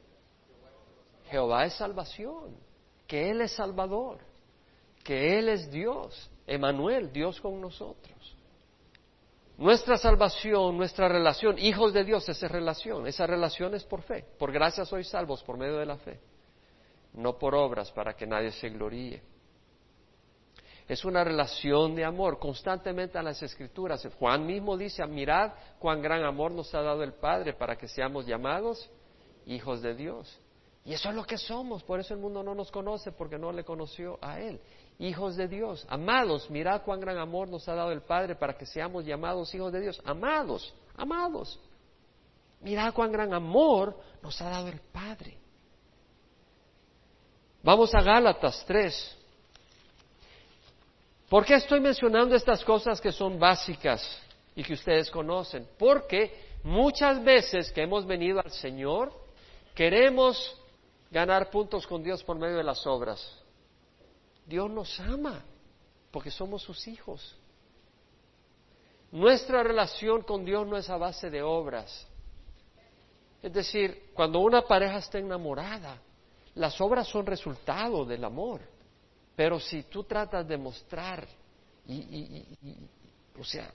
Jehová 1.30 1.66
es 1.66 1.74
salvación, 1.74 2.56
que 3.08 3.30
Él 3.30 3.42
es 3.42 3.52
Salvador, 3.54 4.20
que 5.04 5.40
Él 5.40 5.50
es 5.50 5.72
Dios, 5.72 6.30
Emanuel, 6.46 7.12
Dios 7.12 7.40
con 7.40 7.60
nosotros. 7.62 8.35
Nuestra 9.58 9.98
salvación, 9.98 10.78
nuestra 10.78 11.08
relación, 11.08 11.58
hijos 11.58 11.94
de 11.94 12.04
Dios, 12.04 12.28
esa 12.28 12.48
relación, 12.48 13.08
esa 13.08 13.26
relación 13.26 13.74
es 13.74 13.86
por 13.86 14.02
fe. 14.02 14.26
Por 14.38 14.52
gracia 14.52 14.84
sois 14.84 15.08
salvos 15.08 15.44
por 15.44 15.58
medio 15.58 15.78
de 15.78 15.86
la 15.86 15.98
fe, 15.98 16.20
no 17.14 17.38
por 17.38 17.56
obras 17.56 17.92
para 17.92 18.14
que 18.14 18.28
nadie 18.28 18.52
se 18.52 18.70
gloríe. 18.70 19.22
Es 20.88 21.04
una 21.04 21.24
relación 21.24 21.96
de 21.96 22.04
amor 22.04 22.38
constantemente 22.38 23.18
a 23.18 23.24
las 23.24 23.42
escrituras. 23.42 24.08
Juan 24.20 24.46
mismo 24.46 24.78
dice, 24.78 25.06
mirad 25.08 25.54
cuán 25.80 26.02
gran 26.02 26.24
amor 26.24 26.52
nos 26.52 26.76
ha 26.76 26.82
dado 26.82 27.02
el 27.02 27.14
Padre 27.14 27.54
para 27.54 27.76
que 27.76 27.88
seamos 27.88 28.28
llamados 28.28 28.90
hijos 29.48 29.82
de 29.82 29.96
Dios. 29.96 30.40
Y 30.84 30.94
eso 30.94 31.10
es 31.10 31.16
lo 31.16 31.24
que 31.24 31.40
somos, 31.40 31.84
por 31.84 32.00
eso 32.00 32.14
el 32.14 32.20
mundo 32.20 32.44
no 32.44 32.54
nos 32.54 32.72
conoce, 32.72 33.12
porque 33.12 33.40
no 33.40 33.52
le 33.52 33.64
conoció 33.64 34.20
a 34.22 34.40
Él. 34.40 34.62
Hijos 34.98 35.36
de 35.36 35.48
Dios, 35.50 35.86
amados, 35.90 36.50
mirad 36.50 36.82
cuán 36.84 37.02
gran 37.02 37.18
amor 37.18 37.50
nos 37.50 37.68
ha 37.68 37.76
dado 37.76 37.92
el 37.92 38.02
Padre 38.02 38.36
para 38.36 38.58
que 38.58 38.66
seamos 38.66 39.06
llamados 39.06 39.54
hijos 39.54 39.72
de 39.74 39.82
Dios. 39.82 40.02
Amados, 40.06 40.74
amados. 40.96 41.60
Mirad 42.62 42.94
cuán 42.94 43.12
gran 43.12 43.34
amor 43.34 43.98
nos 44.22 44.40
ha 44.42 44.50
dado 44.50 44.70
el 44.70 44.80
Padre. 44.80 45.38
Vamos 47.62 47.94
a 47.94 48.02
Gálatas 48.02 48.64
3. 48.66 49.18
¿Por 51.28 51.44
qué 51.44 51.56
estoy 51.56 51.82
mencionando 51.82 52.36
estas 52.36 52.64
cosas 52.64 53.02
que 53.02 53.12
son 53.12 53.38
básicas 53.38 54.02
y 54.56 54.64
que 54.64 54.74
ustedes 54.74 55.12
conocen? 55.12 55.68
Porque 55.78 56.56
muchas 56.64 57.22
veces 57.22 57.72
que 57.72 57.82
hemos 57.82 58.06
venido 58.06 58.40
al 58.40 58.52
Señor, 58.52 59.12
queremos 59.74 60.56
ganar 61.12 61.50
puntos 61.50 61.86
con 61.86 62.02
Dios 62.02 62.24
por 62.24 62.38
medio 62.38 62.58
de 62.58 62.64
las 62.64 62.86
obras. 62.88 63.45
Dios 64.46 64.70
nos 64.70 65.00
ama 65.00 65.44
porque 66.12 66.32
somos 66.32 66.62
sus 66.62 66.88
hijos. 66.88 67.36
Nuestra 69.12 69.64
relación 69.64 70.24
con 70.24 70.46
Dios 70.46 70.68
no 70.68 70.78
es 70.78 70.90
a 70.90 70.98
base 70.98 71.30
de 71.30 71.42
obras. 71.42 72.08
Es 73.42 73.54
decir, 73.54 74.10
cuando 74.14 74.40
una 74.40 74.62
pareja 74.64 74.98
está 74.98 75.20
enamorada, 75.20 76.02
las 76.56 76.80
obras 76.82 77.08
son 77.08 77.26
resultado 77.26 78.06
del 78.06 78.24
amor. 78.24 78.62
Pero 79.36 79.60
si 79.60 79.84
tú 79.84 80.04
tratas 80.04 80.48
de 80.48 80.58
mostrar, 80.58 81.28
y, 81.88 82.46
o 83.40 83.44
sea, 83.44 83.72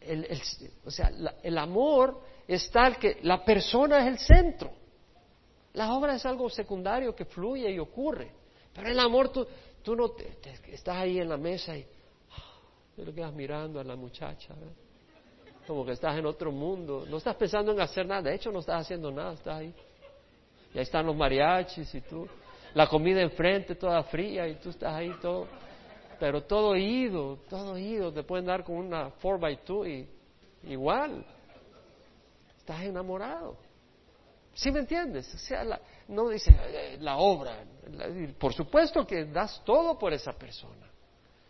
el, 0.00 0.26
o 0.84 0.90
sea 0.90 1.12
el 1.42 1.58
amor 1.58 2.20
es 2.48 2.70
tal 2.70 2.98
que 2.98 3.18
la 3.22 3.44
persona 3.44 4.00
es 4.00 4.06
el 4.06 4.18
centro. 4.18 4.72
La 5.74 5.94
obra 5.94 6.16
es 6.16 6.26
algo 6.26 6.50
secundario 6.50 7.14
que 7.14 7.24
fluye 7.24 7.70
y 7.70 7.78
ocurre. 7.78 8.30
Pero 8.74 8.88
el 8.88 8.98
amor, 8.98 9.30
tú, 9.30 9.46
tú 9.82 9.96
no 9.96 10.10
te, 10.10 10.38
estás 10.68 10.96
ahí 10.96 11.18
en 11.18 11.28
la 11.28 11.36
mesa 11.36 11.76
y 11.76 11.86
ah, 12.30 12.60
te 12.96 13.04
lo 13.04 13.14
quedas 13.14 13.32
mirando 13.32 13.80
a 13.80 13.84
la 13.84 13.96
muchacha, 13.96 14.54
como 15.66 15.84
que 15.84 15.92
estás 15.92 16.16
en 16.16 16.26
otro 16.26 16.50
mundo. 16.50 17.06
No 17.08 17.18
estás 17.18 17.36
pensando 17.36 17.72
en 17.72 17.80
hacer 17.80 18.06
nada, 18.06 18.22
de 18.22 18.34
hecho 18.34 18.50
no 18.50 18.60
estás 18.60 18.82
haciendo 18.82 19.10
nada, 19.10 19.34
estás 19.34 19.58
ahí. 19.58 19.74
Y 20.74 20.78
ahí 20.78 20.82
están 20.82 21.06
los 21.06 21.16
mariachis 21.16 21.94
y 21.94 22.00
tú. 22.00 22.26
La 22.74 22.86
comida 22.86 23.20
enfrente 23.20 23.74
toda 23.74 24.02
fría 24.04 24.48
y 24.48 24.54
tú 24.54 24.70
estás 24.70 24.94
ahí 24.94 25.12
todo. 25.20 25.46
Pero 26.18 26.42
todo 26.44 26.76
ido, 26.76 27.38
todo 27.50 27.76
ido. 27.76 28.12
Te 28.12 28.22
pueden 28.22 28.46
dar 28.46 28.64
con 28.64 28.76
una 28.76 29.10
4x2 29.20 29.88
y 29.88 30.72
igual. 30.72 31.24
Estás 32.58 32.82
enamorado. 32.82 33.56
¿Sí 34.54 34.70
me 34.70 34.80
entiendes? 34.80 35.34
O 35.34 35.38
sea, 35.38 35.80
no 36.08 36.28
dice 36.28 36.50
eh, 36.50 36.98
la 37.00 37.16
obra. 37.16 37.64
por 38.38 38.52
supuesto 38.52 39.06
que 39.06 39.24
das 39.26 39.62
todo 39.64 39.98
por 39.98 40.12
esa 40.12 40.32
persona. 40.32 40.88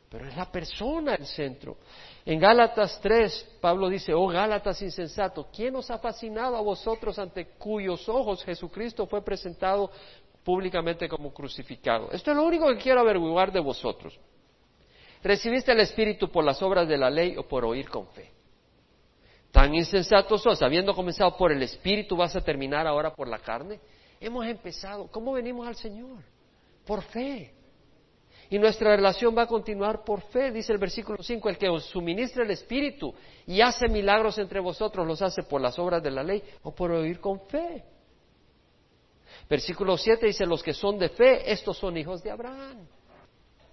Pero 0.08 0.28
es 0.28 0.36
la 0.36 0.50
persona 0.50 1.14
el 1.14 1.26
centro. 1.26 1.78
En 2.26 2.38
Gálatas 2.38 3.00
3, 3.00 3.56
Pablo 3.62 3.88
dice, 3.88 4.12
oh 4.12 4.26
Gálatas 4.26 4.82
insensato, 4.82 5.48
¿quién 5.50 5.74
os 5.74 5.90
ha 5.90 5.98
fascinado 5.98 6.54
a 6.56 6.60
vosotros 6.60 7.18
ante 7.18 7.46
cuyos 7.58 8.06
ojos 8.10 8.44
Jesucristo 8.44 9.06
fue 9.06 9.24
presentado 9.24 9.90
públicamente 10.44 11.08
como 11.08 11.32
crucificado? 11.32 12.10
Esto 12.12 12.30
es 12.30 12.36
lo 12.36 12.44
único 12.44 12.68
que 12.68 12.76
quiero 12.76 13.00
averiguar 13.00 13.50
de 13.50 13.60
vosotros. 13.60 14.18
¿Recibiste 15.22 15.72
el 15.72 15.80
Espíritu 15.80 16.30
por 16.30 16.44
las 16.44 16.60
obras 16.62 16.86
de 16.86 16.98
la 16.98 17.08
ley 17.08 17.36
o 17.38 17.48
por 17.48 17.64
oír 17.64 17.88
con 17.88 18.06
fe? 18.08 18.30
Tan 19.50 19.74
insensatos 19.74 20.42
sos, 20.42 20.60
habiendo 20.62 20.94
comenzado 20.94 21.36
por 21.36 21.52
el 21.52 21.62
Espíritu, 21.62 22.16
vas 22.16 22.34
a 22.34 22.40
terminar 22.40 22.86
ahora 22.86 23.14
por 23.14 23.28
la 23.28 23.38
carne. 23.38 23.80
Hemos 24.22 24.46
empezado, 24.46 25.08
¿cómo 25.08 25.32
venimos 25.32 25.66
al 25.66 25.74
Señor? 25.74 26.22
Por 26.87 27.02
fe. 27.02 27.52
Y 28.50 28.56
nuestra 28.56 28.94
relación 28.94 29.37
va 29.37 29.42
a 29.42 29.46
continuar 29.48 30.04
por 30.04 30.20
fe, 30.20 30.52
dice 30.52 30.72
el 30.72 30.78
versículo 30.78 31.20
5, 31.20 31.48
el 31.48 31.58
que 31.58 31.68
os 31.68 31.87
suministra 31.87 32.44
el 32.44 32.50
Espíritu 32.52 33.12
y 33.48 33.61
hace 33.61 33.88
milagros 33.88 34.38
entre 34.38 34.61
vosotros, 34.61 35.04
los 35.04 35.20
hace 35.22 35.42
por 35.42 35.61
las 35.61 35.76
obras 35.76 36.00
de 36.04 36.12
la 36.12 36.22
ley 36.22 36.40
o 36.62 36.72
por 36.72 36.92
oír 36.92 37.18
con 37.18 37.40
fe. 37.48 37.82
Versículo 39.50 39.96
7 39.96 40.26
dice, 40.26 40.46
los 40.46 40.62
que 40.62 40.72
son 40.72 41.00
de 41.00 41.08
fe, 41.08 41.50
estos 41.50 41.76
son 41.78 41.96
hijos 41.96 42.22
de 42.22 42.30
Abraham. 42.30 42.87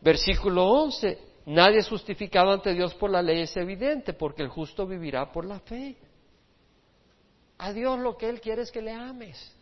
Versículo 0.02 0.66
11, 0.66 1.20
nadie 1.46 1.78
es 1.78 1.90
justificado 1.90 2.50
ante 2.50 2.74
Dios 2.74 2.96
por 2.96 3.12
la 3.12 3.22
ley, 3.22 3.42
es 3.42 3.56
evidente, 3.56 4.14
porque 4.14 4.42
el 4.42 4.50
justo 4.50 4.88
vivirá 4.88 5.32
por 5.32 5.46
la 5.46 5.60
fe. 5.60 5.96
A 7.60 7.72
Dios 7.72 8.00
lo 8.00 8.18
que 8.18 8.30
Él 8.30 8.42
quiere 8.42 8.64
es 8.64 8.72
que 8.72 8.82
le 8.82 8.94
ames. 8.94 9.59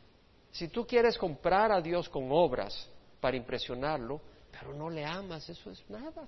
Si 0.51 0.69
tú 0.69 0.86
quieres 0.86 1.17
comprar 1.17 1.71
a 1.71 1.81
Dios 1.81 2.10
con 2.10 2.27
obras 2.31 2.89
para 3.19 3.38
impresionarlo, 3.38 4.21
pero 4.51 4.73
no 4.73 4.89
le 4.89 5.05
amas, 5.05 5.47
eso 5.49 5.69
es 5.69 5.83
nada. 5.89 6.27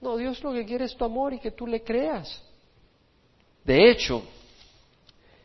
No, 0.00 0.16
Dios 0.16 0.42
lo 0.42 0.52
que 0.52 0.64
quiere 0.64 0.84
es 0.84 0.96
tu 0.96 1.04
amor 1.04 1.32
y 1.32 1.38
que 1.38 1.50
tú 1.50 1.66
le 1.66 1.82
creas. 1.82 2.42
De 3.64 3.90
hecho, 3.90 4.22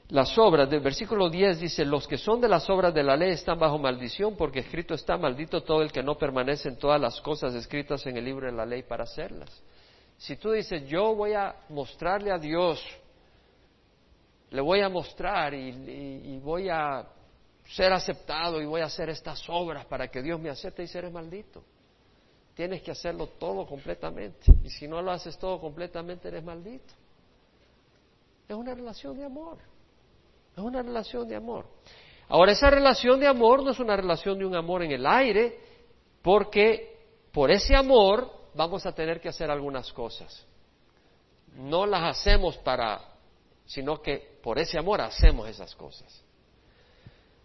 las 0.09 0.37
obras 0.37 0.69
del 0.69 0.79
versículo 0.79 1.29
10 1.29 1.59
dice, 1.59 1.83
los 1.83 2.07
que 2.07 2.17
son 2.17 2.39
de 2.39 2.47
las 2.47 2.69
obras 2.69 2.93
de 2.93 3.03
la 3.03 3.17
ley 3.17 3.31
están 3.31 3.59
bajo 3.59 3.77
maldición 3.77 4.35
porque 4.37 4.59
escrito 4.59 4.93
está 4.93 5.17
maldito 5.17 5.63
todo 5.63 5.81
el 5.81 5.91
que 5.91 6.03
no 6.03 6.17
permanece 6.17 6.69
en 6.69 6.77
todas 6.77 7.01
las 7.01 7.19
cosas 7.21 7.53
escritas 7.55 8.05
en 8.05 8.17
el 8.17 8.25
libro 8.25 8.45
de 8.45 8.53
la 8.53 8.65
ley 8.65 8.83
para 8.83 9.03
hacerlas. 9.03 9.51
Si 10.17 10.37
tú 10.37 10.51
dices, 10.51 10.87
yo 10.87 11.13
voy 11.15 11.33
a 11.33 11.55
mostrarle 11.69 12.31
a 12.31 12.37
Dios, 12.37 12.81
le 14.51 14.61
voy 14.61 14.79
a 14.79 14.87
mostrar 14.87 15.53
y, 15.53 15.69
y 15.69 16.39
voy 16.39 16.69
a 16.69 17.05
ser 17.67 17.91
aceptado 17.93 18.61
y 18.61 18.65
voy 18.65 18.81
a 18.81 18.85
hacer 18.85 19.09
estas 19.09 19.43
obras 19.49 19.85
para 19.85 20.07
que 20.07 20.21
Dios 20.21 20.39
me 20.39 20.49
acepte 20.49 20.83
y 20.83 20.97
eres 20.97 21.11
maldito. 21.11 21.63
Tienes 22.53 22.81
que 22.81 22.91
hacerlo 22.91 23.27
todo 23.27 23.65
completamente. 23.65 24.45
Y 24.63 24.69
si 24.69 24.87
no 24.87 25.01
lo 25.01 25.11
haces 25.11 25.37
todo 25.37 25.59
completamente, 25.59 26.27
eres 26.27 26.43
maldito. 26.43 26.93
Es 28.47 28.55
una 28.55 28.73
relación 28.73 29.17
de 29.17 29.25
amor. 29.25 29.57
Es 30.55 30.63
una 30.63 30.81
relación 30.81 31.27
de 31.27 31.35
amor. 31.35 31.65
Ahora, 32.29 32.53
esa 32.53 32.69
relación 32.69 33.19
de 33.19 33.27
amor 33.27 33.63
no 33.63 33.71
es 33.71 33.79
una 33.79 33.95
relación 33.95 34.39
de 34.39 34.45
un 34.45 34.55
amor 34.55 34.83
en 34.83 34.91
el 34.91 35.05
aire, 35.05 35.59
porque 36.21 36.97
por 37.31 37.51
ese 37.51 37.75
amor 37.75 38.31
vamos 38.53 38.85
a 38.85 38.93
tener 38.93 39.19
que 39.19 39.29
hacer 39.29 39.51
algunas 39.51 39.91
cosas. 39.91 40.45
No 41.55 41.85
las 41.85 42.17
hacemos 42.17 42.57
para, 42.57 43.01
sino 43.65 44.01
que 44.01 44.39
por 44.41 44.57
ese 44.59 44.79
amor 44.79 45.01
hacemos 45.01 45.49
esas 45.49 45.75
cosas. 45.75 46.24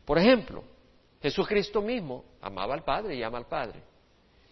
Por 0.04 0.18
ejemplo, 0.18 0.64
Jesucristo 1.22 1.80
mismo 1.82 2.24
amaba 2.40 2.74
al 2.74 2.82
Padre 2.82 3.14
y 3.16 3.22
ama 3.22 3.38
al 3.38 3.46
Padre. 3.46 3.82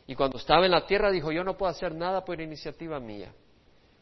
Y 0.06 0.14
cuando 0.14 0.38
estaba 0.38 0.64
en 0.64 0.70
la 0.70 0.86
tierra 0.86 1.10
dijo, 1.10 1.32
yo 1.32 1.44
no 1.44 1.56
puedo 1.56 1.70
hacer 1.70 1.94
nada 1.94 2.24
por 2.24 2.40
iniciativa 2.40 2.98
mía. 2.98 3.32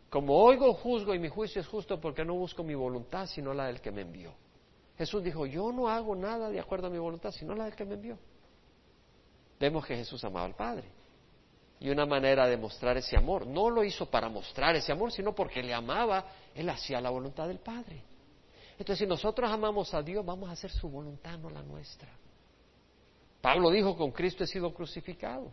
Como 0.09 0.37
oigo, 0.37 0.73
juzgo 0.75 1.15
y 1.15 1.19
mi 1.19 1.29
juicio 1.29 1.61
es 1.61 1.67
justo 1.67 2.01
porque 2.01 2.25
no 2.25 2.35
busco 2.35 2.63
mi 2.63 2.75
voluntad, 2.75 3.27
sino 3.27 3.53
la 3.53 3.67
del 3.67 3.81
que 3.81 3.91
me 3.91 4.03
envió. 4.03 4.33
Jesús 4.97 5.23
dijo, 5.23 5.47
yo 5.47 5.73
no 5.73 5.89
hago 5.89 6.15
nada 6.15 6.49
de 6.49 6.61
acuerdo 6.61 6.87
a 6.87 6.91
mi 6.91 6.99
voluntad, 6.99 7.33
sino 7.33 7.55
la 7.55 7.65
del 7.65 7.75
que 7.75 7.85
me 7.85 7.95
envió. 7.95 8.19
Vemos 9.59 9.85
que 9.85 9.97
Jesús 9.97 10.23
amaba 10.25 10.47
al 10.47 10.55
Padre. 10.55 10.89
Y 11.81 11.91
una 11.91 12.07
manera 12.07 12.47
de 12.47 12.57
mostrar 12.57 12.97
ese 12.97 13.17
amor, 13.17 13.47
no 13.47 13.69
lo 13.69 13.85
hizo 13.85 14.07
para 14.07 14.29
mostrar 14.29 14.75
ese 14.77 14.93
amor, 14.93 15.13
sino 15.13 15.35
porque 15.35 15.63
le 15.63 15.75
amaba, 15.75 16.25
él 16.55 16.69
hacía 16.71 17.01
la 17.01 17.11
voluntad 17.11 17.49
del 17.49 17.59
Padre. 17.59 18.03
Entonces, 18.79 18.99
si 18.99 19.07
nosotros 19.07 19.51
amamos 19.51 19.93
a 19.95 20.03
Dios, 20.03 20.25
vamos 20.25 20.49
a 20.49 20.53
hacer 20.53 20.71
su 20.71 20.89
voluntad, 20.89 21.39
no 21.39 21.49
la 21.49 21.63
nuestra. 21.63 22.09
Pablo 23.41 23.71
dijo, 23.71 23.97
con 23.97 24.11
Cristo 24.11 24.45
he 24.45 24.47
sido 24.47 24.73
crucificado. 24.75 25.51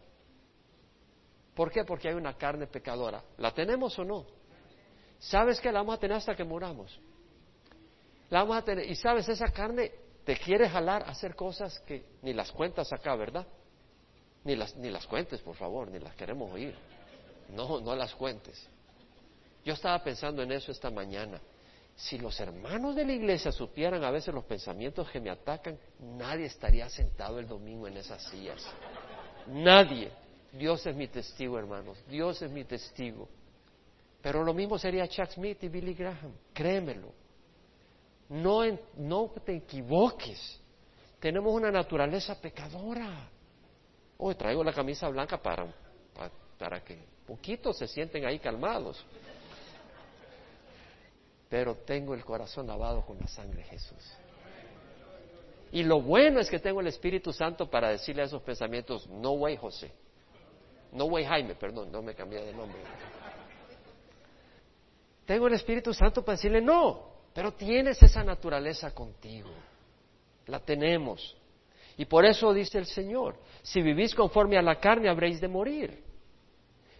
¿Por 1.55 1.71
qué? 1.71 1.83
Porque 1.83 2.09
hay 2.09 2.15
una 2.15 2.35
carne 2.35 2.67
pecadora. 2.67 3.23
¿La 3.37 3.53
tenemos 3.53 3.97
o 3.99 4.03
no? 4.03 4.25
¿Sabes 5.19 5.61
que 5.61 5.71
la 5.71 5.79
vamos 5.79 5.95
a 5.95 5.99
tener 5.99 6.17
hasta 6.17 6.35
que 6.35 6.43
muramos? 6.43 6.99
La 8.29 8.39
vamos 8.39 8.57
a 8.57 8.61
tener. 8.63 8.89
Y 8.89 8.95
sabes, 8.95 9.29
esa 9.29 9.47
carne 9.49 9.91
te 10.25 10.35
quiere 10.37 10.67
jalar 10.67 11.03
hacer 11.07 11.35
cosas 11.35 11.79
que 11.81 12.05
ni 12.21 12.33
las 12.33 12.51
cuentas 12.51 12.91
acá, 12.91 13.15
¿verdad? 13.15 13.45
Ni 14.43 14.55
las, 14.55 14.75
ni 14.75 14.89
las 14.89 15.05
cuentes, 15.07 15.39
por 15.41 15.55
favor, 15.55 15.89
ni 15.89 15.99
las 15.99 16.15
queremos 16.15 16.51
oír. 16.51 16.75
No, 17.49 17.79
no 17.79 17.95
las 17.95 18.13
cuentes. 18.15 18.67
Yo 19.63 19.73
estaba 19.73 20.03
pensando 20.03 20.41
en 20.41 20.51
eso 20.51 20.71
esta 20.71 20.89
mañana. 20.89 21.39
Si 21.95 22.17
los 22.17 22.39
hermanos 22.39 22.95
de 22.95 23.05
la 23.05 23.13
iglesia 23.13 23.51
supieran 23.51 24.03
a 24.03 24.11
veces 24.11 24.33
los 24.33 24.43
pensamientos 24.45 25.09
que 25.11 25.19
me 25.19 25.29
atacan, 25.29 25.77
nadie 25.99 26.45
estaría 26.45 26.89
sentado 26.89 27.39
el 27.39 27.47
domingo 27.47 27.87
en 27.87 27.97
esas 27.97 28.23
sillas. 28.23 28.65
Nadie. 29.47 30.11
Dios 30.51 30.85
es 30.85 30.95
mi 30.95 31.07
testigo, 31.07 31.57
hermanos. 31.57 31.97
Dios 32.07 32.41
es 32.41 32.49
mi 32.49 32.63
testigo. 32.63 33.27
Pero 34.21 34.43
lo 34.43 34.53
mismo 34.53 34.77
sería 34.77 35.07
Chuck 35.07 35.29
Smith 35.31 35.63
y 35.63 35.69
Billy 35.69 35.93
Graham. 35.93 36.33
Créemelo. 36.53 37.11
No, 38.29 38.61
no 38.97 39.31
te 39.45 39.57
equivoques. 39.57 40.59
Tenemos 41.19 41.53
una 41.53 41.71
naturaleza 41.71 42.39
pecadora. 42.39 43.29
Hoy 44.17 44.35
traigo 44.35 44.63
la 44.63 44.73
camisa 44.73 45.09
blanca 45.09 45.41
para, 45.41 45.65
para, 46.13 46.31
para 46.57 46.83
que 46.83 46.97
poquitos 47.27 47.77
se 47.77 47.87
sienten 47.87 48.25
ahí 48.25 48.39
calmados 48.39 49.03
pero 51.53 51.75
tengo 51.75 52.15
el 52.15 52.25
corazón 52.25 52.65
lavado 52.65 53.05
con 53.05 53.19
la 53.19 53.27
sangre 53.27 53.59
de 53.59 53.65
Jesús. 53.65 54.03
Y 55.71 55.83
lo 55.83 56.01
bueno 56.01 56.39
es 56.39 56.49
que 56.49 56.57
tengo 56.57 56.81
el 56.81 56.87
Espíritu 56.87 57.31
Santo 57.31 57.69
para 57.69 57.89
decirle 57.89 58.23
a 58.23 58.25
esos 58.25 58.41
pensamientos, 58.41 59.07
no 59.07 59.33
way 59.33 59.55
José, 59.55 59.91
no 60.93 61.05
way 61.05 61.23
Jaime, 61.23 61.53
perdón, 61.53 61.91
no 61.91 62.01
me 62.01 62.15
cambié 62.15 62.43
de 62.43 62.53
nombre. 62.53 62.79
Tengo 65.27 65.45
el 65.45 65.53
Espíritu 65.53 65.93
Santo 65.93 66.25
para 66.25 66.37
decirle, 66.37 66.59
no, 66.59 67.17
pero 67.35 67.53
tienes 67.53 68.01
esa 68.01 68.23
naturaleza 68.23 68.89
contigo, 68.89 69.51
la 70.47 70.59
tenemos. 70.59 71.37
Y 71.97 72.05
por 72.05 72.25
eso 72.25 72.51
dice 72.51 72.79
el 72.79 72.87
Señor, 72.87 73.35
si 73.61 73.79
vivís 73.83 74.15
conforme 74.15 74.57
a 74.57 74.63
la 74.63 74.79
carne 74.79 75.07
habréis 75.07 75.39
de 75.39 75.49
morir. 75.49 76.03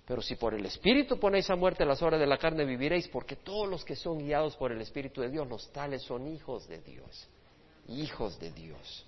Pero 0.06 0.22
si 0.22 0.36
por 0.36 0.54
el 0.54 0.66
Espíritu 0.66 1.18
ponéis 1.18 1.50
a 1.50 1.56
muerte 1.56 1.86
las 1.86 2.02
obras 2.02 2.20
de 2.20 2.28
la 2.28 2.38
carne, 2.38 2.66
viviréis, 2.66 3.08
porque 3.08 3.38
todos 3.38 3.70
los 3.70 3.86
que 3.86 3.96
son 3.96 4.20
guiados 4.20 4.56
por 4.58 4.72
el 4.72 4.82
Espíritu 4.82 5.22
de 5.22 5.30
Dios, 5.30 5.48
los 5.48 5.72
tales 5.72 6.02
son 6.04 6.28
hijos 6.28 6.68
de 6.68 6.80
Dios, 6.80 7.30
hijos 7.88 8.38
de 8.40 8.52
Dios. 8.52 9.06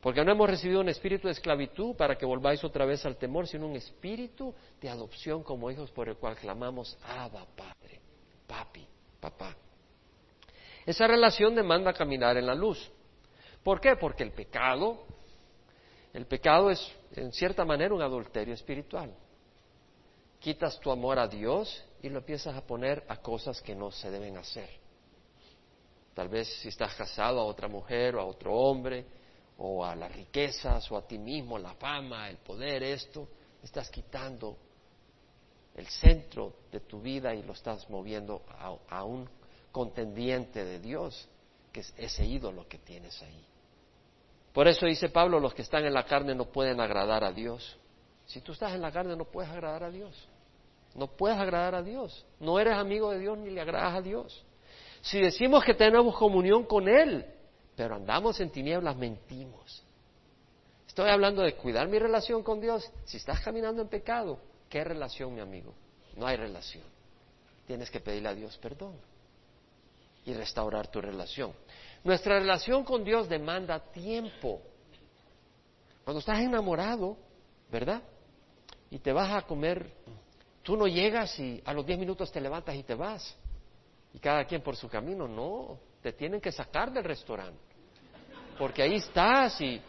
Porque 0.00 0.24
no 0.24 0.30
hemos 0.30 0.48
recibido 0.48 0.80
un 0.80 0.88
espíritu 0.88 1.26
de 1.26 1.32
esclavitud 1.32 1.96
para 1.96 2.16
que 2.16 2.24
volváis 2.24 2.62
otra 2.62 2.84
vez 2.84 3.04
al 3.04 3.16
temor, 3.16 3.48
sino 3.48 3.66
un 3.66 3.74
espíritu 3.74 4.54
de 4.80 4.88
adopción 4.88 5.42
como 5.42 5.68
hijos 5.72 5.90
por 5.90 6.08
el 6.08 6.16
cual 6.16 6.36
clamamos, 6.36 6.96
Abba, 7.02 7.44
Padre, 7.56 8.00
Papi, 8.46 8.86
Papá. 9.18 9.56
Esa 10.86 11.08
relación 11.08 11.56
demanda 11.56 11.92
caminar 11.92 12.36
en 12.36 12.46
la 12.46 12.54
luz. 12.54 12.88
¿Por 13.64 13.80
qué? 13.80 13.96
Porque 13.96 14.22
el 14.22 14.30
pecado 14.30 15.04
El 16.14 16.26
pecado 16.26 16.70
es, 16.70 16.80
en 17.16 17.32
cierta 17.32 17.64
manera, 17.64 17.92
un 17.92 18.00
adulterio 18.00 18.54
espiritual. 18.54 19.12
Quitas 20.40 20.78
tu 20.80 20.90
amor 20.90 21.18
a 21.18 21.26
Dios 21.26 21.84
y 22.02 22.08
lo 22.08 22.18
empiezas 22.18 22.54
a 22.56 22.66
poner 22.66 23.04
a 23.08 23.16
cosas 23.16 23.60
que 23.60 23.74
no 23.74 23.90
se 23.90 24.10
deben 24.10 24.36
hacer. 24.36 24.68
Tal 26.14 26.28
vez 26.28 26.48
si 26.60 26.68
estás 26.68 26.94
casado 26.94 27.40
a 27.40 27.44
otra 27.44 27.68
mujer 27.68 28.16
o 28.16 28.20
a 28.20 28.24
otro 28.24 28.54
hombre, 28.54 29.04
o 29.58 29.84
a 29.84 29.94
las 29.96 30.12
riquezas, 30.14 30.90
o 30.90 30.96
a 30.96 31.06
ti 31.06 31.18
mismo, 31.18 31.58
la 31.58 31.74
fama, 31.74 32.30
el 32.30 32.38
poder, 32.38 32.82
esto, 32.82 33.28
estás 33.62 33.90
quitando 33.90 34.56
el 35.74 35.86
centro 35.86 36.54
de 36.70 36.80
tu 36.80 37.00
vida 37.00 37.34
y 37.34 37.42
lo 37.42 37.52
estás 37.52 37.88
moviendo 37.90 38.42
a, 38.88 39.04
un 39.04 39.28
contendiente 39.72 40.64
de 40.64 40.78
Dios, 40.78 41.28
que 41.72 41.80
es 41.80 41.94
ese 41.96 42.24
ídolo 42.24 42.66
que 42.68 42.78
tienes 42.78 43.20
ahí. 43.22 43.44
Por 44.52 44.66
eso 44.66 44.86
dice 44.86 45.08
Pablo, 45.08 45.38
los 45.38 45.54
que 45.54 45.62
están 45.62 45.84
en 45.84 45.94
la 45.94 46.04
carne 46.04 46.34
no 46.34 46.46
pueden 46.46 46.80
agradar 46.80 47.22
a 47.22 47.32
Dios. 47.32 47.76
Si 48.28 48.40
tú 48.42 48.52
estás 48.52 48.72
en 48.74 48.82
la 48.82 48.92
carne 48.92 49.16
no 49.16 49.24
puedes 49.24 49.50
agradar 49.50 49.84
a 49.84 49.90
Dios. 49.90 50.14
No 50.94 51.06
puedes 51.06 51.38
agradar 51.38 51.74
a 51.74 51.82
Dios. 51.82 52.24
No 52.38 52.60
eres 52.60 52.74
amigo 52.74 53.10
de 53.10 53.18
Dios 53.18 53.38
ni 53.38 53.50
le 53.50 53.60
agradas 53.60 53.96
a 53.96 54.02
Dios. 54.02 54.44
Si 55.00 55.20
decimos 55.20 55.64
que 55.64 55.74
tenemos 55.74 56.16
comunión 56.16 56.64
con 56.64 56.88
Él, 56.88 57.24
pero 57.74 57.96
andamos 57.96 58.38
en 58.40 58.50
tinieblas, 58.50 58.96
mentimos. 58.96 59.82
Estoy 60.86 61.08
hablando 61.08 61.42
de 61.42 61.54
cuidar 61.54 61.88
mi 61.88 61.98
relación 61.98 62.42
con 62.42 62.60
Dios. 62.60 62.90
Si 63.04 63.16
estás 63.16 63.40
caminando 63.40 63.80
en 63.80 63.88
pecado, 63.88 64.38
¿qué 64.68 64.84
relación, 64.84 65.34
mi 65.34 65.40
amigo? 65.40 65.72
No 66.16 66.26
hay 66.26 66.36
relación. 66.36 66.84
Tienes 67.66 67.90
que 67.90 68.00
pedirle 68.00 68.28
a 68.28 68.34
Dios 68.34 68.58
perdón 68.58 68.94
y 70.26 70.34
restaurar 70.34 70.88
tu 70.88 71.00
relación. 71.00 71.52
Nuestra 72.04 72.38
relación 72.38 72.84
con 72.84 73.04
Dios 73.04 73.28
demanda 73.28 73.78
tiempo. 73.78 74.60
Cuando 76.04 76.20
estás 76.20 76.40
enamorado, 76.40 77.16
¿verdad? 77.70 78.02
Y 78.90 78.98
te 78.98 79.12
vas 79.12 79.32
a 79.32 79.42
comer, 79.42 79.90
tú 80.62 80.76
no 80.76 80.86
llegas 80.86 81.38
y 81.38 81.62
a 81.64 81.72
los 81.72 81.84
diez 81.84 81.98
minutos 81.98 82.32
te 82.32 82.40
levantas 82.40 82.74
y 82.74 82.82
te 82.82 82.94
vas. 82.94 83.36
Y 84.14 84.18
cada 84.18 84.44
quien 84.44 84.62
por 84.62 84.76
su 84.76 84.88
camino, 84.88 85.28
no, 85.28 85.78
te 86.02 86.12
tienen 86.12 86.40
que 86.40 86.52
sacar 86.52 86.92
del 86.92 87.04
restaurante. 87.04 87.60
Porque 88.58 88.82
ahí 88.82 88.94
estás 88.96 89.60
y, 89.60 89.80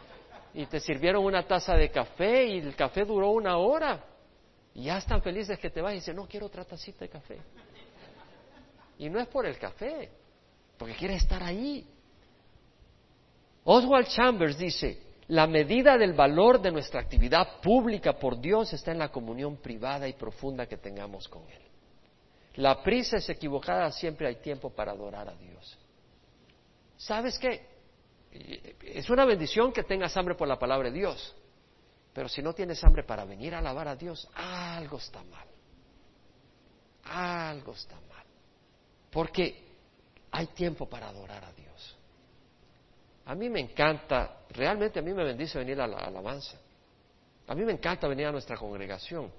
te 0.70 0.80
sirvieron 0.80 1.24
una 1.24 1.48
taza 1.48 1.76
de 1.76 1.90
café 1.90 2.46
y 2.46 2.60
el 2.60 2.76
café 2.76 3.06
duró 3.06 3.30
una 3.32 3.58
hora. 3.58 4.04
Y 4.74 4.84
ya 4.84 4.98
están 4.98 5.22
felices 5.22 5.58
que 5.58 5.70
te 5.70 5.82
vas 5.82 5.94
y 5.94 5.96
dicen, 5.96 6.16
no 6.16 6.28
quiero 6.28 6.48
otra 6.48 6.66
tacita 6.66 7.00
de 7.00 7.10
café. 7.10 7.40
Y 8.98 9.10
no 9.10 9.20
es 9.20 9.28
por 9.28 9.46
el 9.46 9.58
café, 9.58 10.10
porque 10.78 10.94
quieres 10.96 11.24
estar 11.24 11.42
ahí. 11.42 11.88
Oswald 13.64 14.08
Chambers 14.08 14.58
dice, 14.58 15.09
la 15.30 15.46
medida 15.46 15.96
del 15.98 16.14
valor 16.14 16.60
de 16.60 16.72
nuestra 16.72 17.02
actividad 17.02 17.62
pública 17.62 18.14
por 18.18 18.40
Dios 18.42 18.74
está 18.74 18.92
en 18.92 18.98
la 18.98 19.10
comunión 19.10 19.58
privada 19.58 20.08
y 20.08 20.14
profunda 20.14 20.66
que 20.66 20.78
tengamos 20.78 21.28
con 21.28 21.44
Él. 21.50 21.62
La 22.56 22.82
prisa 22.82 23.18
es 23.18 23.30
equivocada, 23.30 23.92
siempre 23.92 24.28
hay 24.28 24.38
tiempo 24.38 24.72
para 24.72 24.92
adorar 24.92 25.30
a 25.30 25.36
Dios. 25.36 25.78
¿Sabes 26.98 27.38
qué? 27.38 27.64
Es 28.82 29.08
una 29.12 29.24
bendición 29.24 29.72
que 29.72 29.84
tengas 29.84 30.18
hambre 30.18 30.34
por 30.34 30.48
la 30.48 30.58
palabra 30.58 30.90
de 30.90 30.98
Dios, 30.98 31.36
pero 32.12 32.28
si 32.28 32.42
no 32.42 32.54
tienes 32.54 32.84
hambre 32.84 33.04
para 33.04 33.24
venir 33.24 33.54
a 33.54 33.60
alabar 33.60 33.88
a 33.88 33.96
Dios, 33.96 34.28
algo 34.34 34.98
está 34.98 35.24
mal. 35.24 35.48
Algo 37.04 37.74
está 37.74 37.96
mal. 38.10 38.26
Porque 39.12 39.64
hay 40.32 40.48
tiempo 40.48 40.90
para 40.90 41.10
adorar 41.10 41.46
a 41.46 41.52
Dios. 41.54 41.69
A 43.30 43.36
mí 43.36 43.48
me 43.48 43.60
encanta, 43.60 44.38
realmente 44.50 44.98
a 44.98 45.04
mí 45.04 45.14
me 45.14 45.24
bendice 45.24 45.60
venir 45.60 45.80
a 45.80 45.86
la 45.86 45.98
alabanza. 45.98 46.58
A 47.48 47.54
mí 47.54 47.64
me 47.64 47.74
encanta 47.74 48.08
venir 48.08 48.26
a 48.26 48.32
nuestra 48.32 48.58
congregación. 48.58 49.32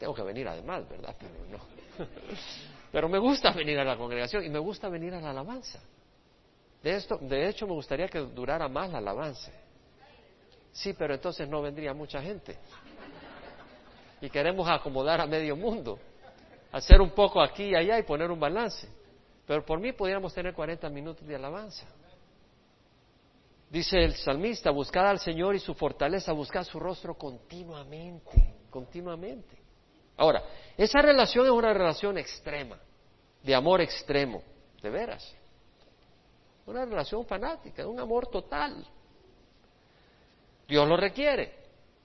Tengo 0.00 0.12
que 0.12 0.22
venir 0.22 0.48
además, 0.48 0.88
¿verdad? 0.88 1.14
Pero 1.16 1.32
no. 1.48 2.06
Pero 2.90 3.08
me 3.08 3.18
gusta 3.18 3.52
venir 3.52 3.78
a 3.78 3.84
la 3.84 3.96
congregación 3.96 4.44
y 4.44 4.48
me 4.48 4.58
gusta 4.58 4.88
venir 4.88 5.14
a 5.14 5.20
la 5.20 5.30
alabanza. 5.30 5.78
De, 6.82 6.96
esto, 6.96 7.18
de 7.18 7.48
hecho, 7.48 7.68
me 7.68 7.72
gustaría 7.74 8.08
que 8.08 8.18
durara 8.18 8.68
más 8.68 8.90
la 8.90 8.98
alabanza. 8.98 9.52
Sí, 10.72 10.92
pero 10.94 11.14
entonces 11.14 11.48
no 11.48 11.62
vendría 11.62 11.94
mucha 11.94 12.20
gente. 12.20 12.56
Y 14.20 14.28
queremos 14.28 14.68
acomodar 14.68 15.20
a 15.20 15.26
medio 15.26 15.54
mundo, 15.54 16.00
hacer 16.72 17.00
un 17.00 17.10
poco 17.10 17.40
aquí 17.40 17.66
y 17.66 17.76
allá 17.76 17.96
y 17.96 18.02
poner 18.02 18.28
un 18.28 18.40
balance. 18.40 18.88
Pero 19.46 19.64
por 19.64 19.78
mí 19.78 19.92
podríamos 19.92 20.34
tener 20.34 20.52
40 20.52 20.88
minutos 20.88 21.24
de 21.24 21.36
alabanza. 21.36 21.86
Dice 23.70 24.02
el 24.02 24.16
salmista, 24.16 24.72
buscad 24.72 25.06
al 25.06 25.20
Señor 25.20 25.54
y 25.54 25.60
su 25.60 25.74
fortaleza, 25.74 26.32
buscad 26.32 26.64
su 26.64 26.80
rostro 26.80 27.14
continuamente, 27.14 28.56
continuamente. 28.68 29.56
Ahora, 30.16 30.42
esa 30.76 31.00
relación 31.00 31.46
es 31.46 31.52
una 31.52 31.72
relación 31.72 32.18
extrema, 32.18 32.78
de 33.42 33.54
amor 33.54 33.80
extremo, 33.80 34.42
de 34.82 34.90
veras. 34.90 35.36
Una 36.66 36.84
relación 36.84 37.24
fanática, 37.24 37.86
un 37.86 38.00
amor 38.00 38.26
total. 38.26 38.84
Dios 40.66 40.88
lo 40.88 40.96
requiere. 40.96 41.54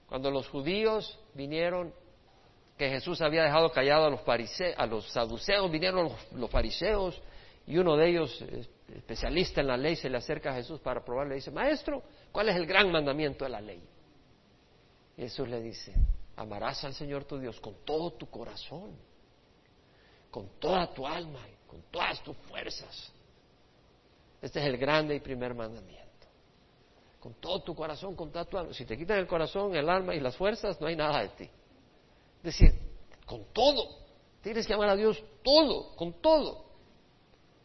Cuando 0.08 0.30
los 0.30 0.48
judíos 0.48 1.18
vinieron, 1.34 1.92
que 2.78 2.90
Jesús 2.90 3.20
había 3.22 3.42
dejado 3.42 3.72
callado 3.72 4.06
a 4.06 4.10
los, 4.10 4.20
a 4.76 4.86
los 4.86 5.10
saduceos, 5.10 5.70
vinieron 5.70 6.12
los, 6.32 6.50
fariseos 6.50 7.20
y 7.66 7.78
uno 7.78 7.96
de 7.96 8.08
ellos, 8.08 8.44
especialista 8.94 9.60
en 9.60 9.66
la 9.66 9.76
ley, 9.76 9.96
se 9.96 10.08
le 10.08 10.18
acerca 10.18 10.50
a 10.50 10.54
Jesús 10.54 10.80
para 10.80 11.04
probarle 11.04 11.34
y 11.34 11.36
dice, 11.36 11.50
Maestro, 11.50 12.02
¿cuál 12.32 12.48
es 12.48 12.56
el 12.56 12.66
gran 12.66 12.90
mandamiento 12.90 13.44
de 13.44 13.50
la 13.50 13.60
ley? 13.60 13.82
Jesús 15.16 15.48
le 15.48 15.60
dice, 15.60 15.94
Amarás 16.36 16.84
al 16.84 16.92
Señor 16.92 17.24
tu 17.24 17.38
Dios 17.38 17.58
con 17.60 17.74
todo 17.84 18.12
tu 18.12 18.28
corazón, 18.28 18.94
con 20.30 20.48
toda 20.60 20.92
tu 20.92 21.06
alma, 21.06 21.40
y 21.48 21.66
con 21.66 21.80
todas 21.90 22.22
tus 22.22 22.36
fuerzas. 22.36 23.12
Este 24.42 24.60
es 24.60 24.66
el 24.66 24.76
grande 24.76 25.14
y 25.14 25.20
primer 25.20 25.54
mandamiento. 25.54 26.04
Con 27.18 27.34
todo 27.34 27.62
tu 27.62 27.74
corazón, 27.74 28.14
con 28.14 28.30
toda 28.30 28.44
tu 28.44 28.58
alma. 28.58 28.74
Si 28.74 28.84
te 28.84 28.98
quitan 28.98 29.18
el 29.18 29.26
corazón, 29.26 29.74
el 29.74 29.88
alma 29.88 30.14
y 30.14 30.20
las 30.20 30.36
fuerzas, 30.36 30.78
no 30.78 30.86
hay 30.86 30.94
nada 30.94 31.22
de 31.22 31.28
ti. 31.30 31.44
Es 31.44 32.42
decir, 32.42 32.72
con 33.24 33.46
todo. 33.54 34.04
Tienes 34.42 34.66
que 34.66 34.74
amar 34.74 34.90
a 34.90 34.96
Dios 34.96 35.20
todo, 35.42 35.96
con 35.96 36.20
todo. 36.20 36.66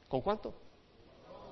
¿Con 0.07 0.21
cuánto? 0.21 0.55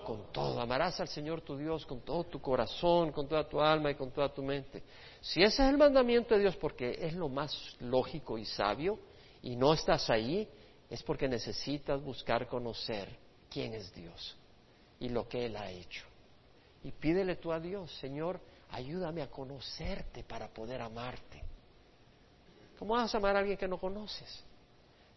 Con 0.10 0.32
todo. 0.32 0.60
Amarás 0.60 1.00
al 1.00 1.08
Señor 1.08 1.42
tu 1.42 1.56
Dios 1.56 1.86
con 1.86 2.02
todo 2.02 2.24
tu 2.24 2.42
corazón, 2.42 3.12
con 3.12 3.28
toda 3.28 3.48
tu 3.48 3.62
alma 3.62 3.92
y 3.92 3.94
con 3.94 4.10
toda 4.10 4.34
tu 4.34 4.42
mente. 4.42 4.82
Si 5.22 5.44
ese 5.44 5.62
es 5.62 5.70
el 5.70 5.78
mandamiento 5.78 6.34
de 6.34 6.42
Dios 6.42 6.56
porque 6.56 6.98
es 7.00 7.14
lo 7.14 7.30
más 7.30 7.56
lógico 7.80 8.36
y 8.36 8.44
sabio 8.44 8.98
y 9.44 9.56
no 9.56 9.72
estás 9.72 10.10
ahí, 10.10 10.50
es 10.90 11.04
porque 11.04 11.28
necesitas 11.28 12.02
buscar 12.02 12.48
conocer 12.48 13.08
quién 13.52 13.76
es 13.76 13.94
Dios 13.94 14.36
y 15.00 15.10
lo 15.10 15.28
que 15.28 15.46
Él 15.46 15.56
ha 15.56 15.70
hecho. 15.70 16.06
Y 16.84 16.92
pídele 16.92 17.36
tú 17.36 17.52
a 17.52 17.60
Dios, 17.60 17.96
Señor, 18.00 18.42
ayúdame 18.72 19.22
a 19.22 19.30
conocerte 19.30 20.24
para 20.24 20.48
poder 20.48 20.82
amarte. 20.82 21.44
¿Cómo 22.80 22.96
vas 22.96 23.14
a 23.14 23.20
amar 23.20 23.36
a 23.36 23.40
alguien 23.42 23.60
que 23.60 23.68
no 23.68 23.80
conoces? 23.80 24.44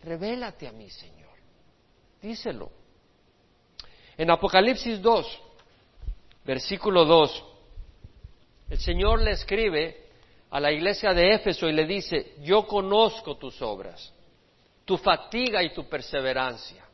Revélate 0.03 0.69
a 0.69 0.73
mí, 0.73 0.91
Señor. 0.91 1.33
Díselo. 2.21 2.82
En 4.17 4.31
Apocalipsis 4.31 5.01
2, 5.01 5.41
versículo 6.45 7.05
2, 7.05 7.45
el 8.71 8.79
Señor 8.79 9.21
le 9.21 9.33
escribe 9.33 10.03
a 10.51 10.61
la 10.61 10.71
iglesia 10.71 11.15
de 11.15 11.35
Éfeso 11.35 11.69
y 11.69 11.73
le 11.73 11.87
dice, 11.87 12.35
yo 12.43 12.67
conozco 12.67 13.37
tus 13.37 13.61
obras, 13.63 14.13
tu 14.85 14.99
fatiga 14.99 15.63
y 15.63 15.73
tu 15.73 15.89
perseverancia, 15.89 16.85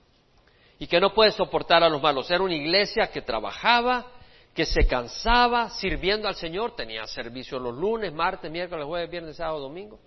y 0.79 0.87
que 0.87 1.01
no 1.01 1.13
puedes 1.13 1.35
soportar 1.35 1.83
a 1.83 1.89
los 1.89 2.01
malos. 2.01 2.31
Era 2.31 2.43
una 2.43 2.55
iglesia 2.55 3.11
que 3.11 3.23
trabajaba, 3.23 4.07
que 4.55 4.65
se 4.65 4.87
cansaba 4.87 5.71
sirviendo 5.71 6.29
al 6.29 6.37
Señor, 6.37 6.77
tenía 6.77 7.05
servicio 7.07 7.59
los 7.59 7.75
lunes, 7.75 8.13
martes, 8.13 8.51
miércoles, 8.51 8.87
jueves, 8.87 9.11
viernes, 9.11 9.37
sábado, 9.37 9.61
domingo. 9.61 9.99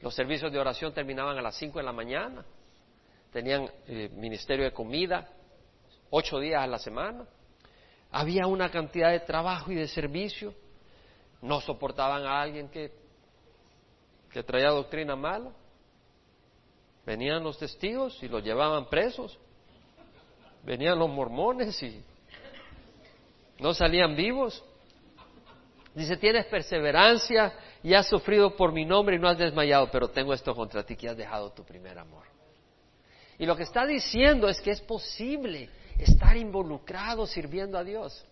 Los 0.00 0.14
servicios 0.14 0.52
de 0.52 0.58
oración 0.58 0.92
terminaban 0.92 1.38
a 1.38 1.42
las 1.42 1.56
cinco 1.56 1.78
de 1.78 1.84
la 1.84 1.92
mañana, 1.92 2.44
tenían 3.32 3.70
eh, 3.86 4.10
ministerio 4.14 4.66
de 4.66 4.72
comida, 4.72 5.28
ocho 6.10 6.38
días 6.38 6.62
a 6.62 6.66
la 6.66 6.78
semana. 6.78 7.24
Había 8.10 8.46
una 8.46 8.70
cantidad 8.70 9.10
de 9.10 9.20
trabajo 9.20 9.72
y 9.72 9.74
de 9.74 9.88
servicio 9.88 10.54
no 11.42 11.60
soportaban 11.60 12.26
a 12.26 12.40
alguien 12.40 12.68
que, 12.68 12.92
que 14.30 14.42
traía 14.42 14.70
doctrina 14.70 15.16
mala. 15.16 15.52
Venían 17.04 17.44
los 17.44 17.58
testigos 17.58 18.20
y 18.22 18.28
los 18.28 18.42
llevaban 18.42 18.88
presos. 18.88 19.38
Venían 20.64 20.98
los 20.98 21.08
mormones 21.08 21.80
y 21.82 22.02
no 23.60 23.72
salían 23.74 24.16
vivos. 24.16 24.64
Dice, 25.94 26.16
tienes 26.16 26.46
perseverancia 26.46 27.54
y 27.82 27.94
has 27.94 28.08
sufrido 28.08 28.56
por 28.56 28.72
mi 28.72 28.84
nombre 28.84 29.16
y 29.16 29.18
no 29.18 29.28
has 29.28 29.38
desmayado, 29.38 29.88
pero 29.90 30.08
tengo 30.08 30.34
esto 30.34 30.54
contra 30.54 30.84
ti 30.84 30.96
que 30.96 31.08
has 31.08 31.16
dejado 31.16 31.52
tu 31.52 31.64
primer 31.64 31.98
amor. 31.98 32.24
Y 33.38 33.46
lo 33.46 33.56
que 33.56 33.62
está 33.62 33.86
diciendo 33.86 34.48
es 34.48 34.60
que 34.60 34.72
es 34.72 34.80
posible 34.80 35.70
estar 35.98 36.36
involucrado 36.36 37.26
sirviendo 37.26 37.78
a 37.78 37.84
Dios 37.84 38.26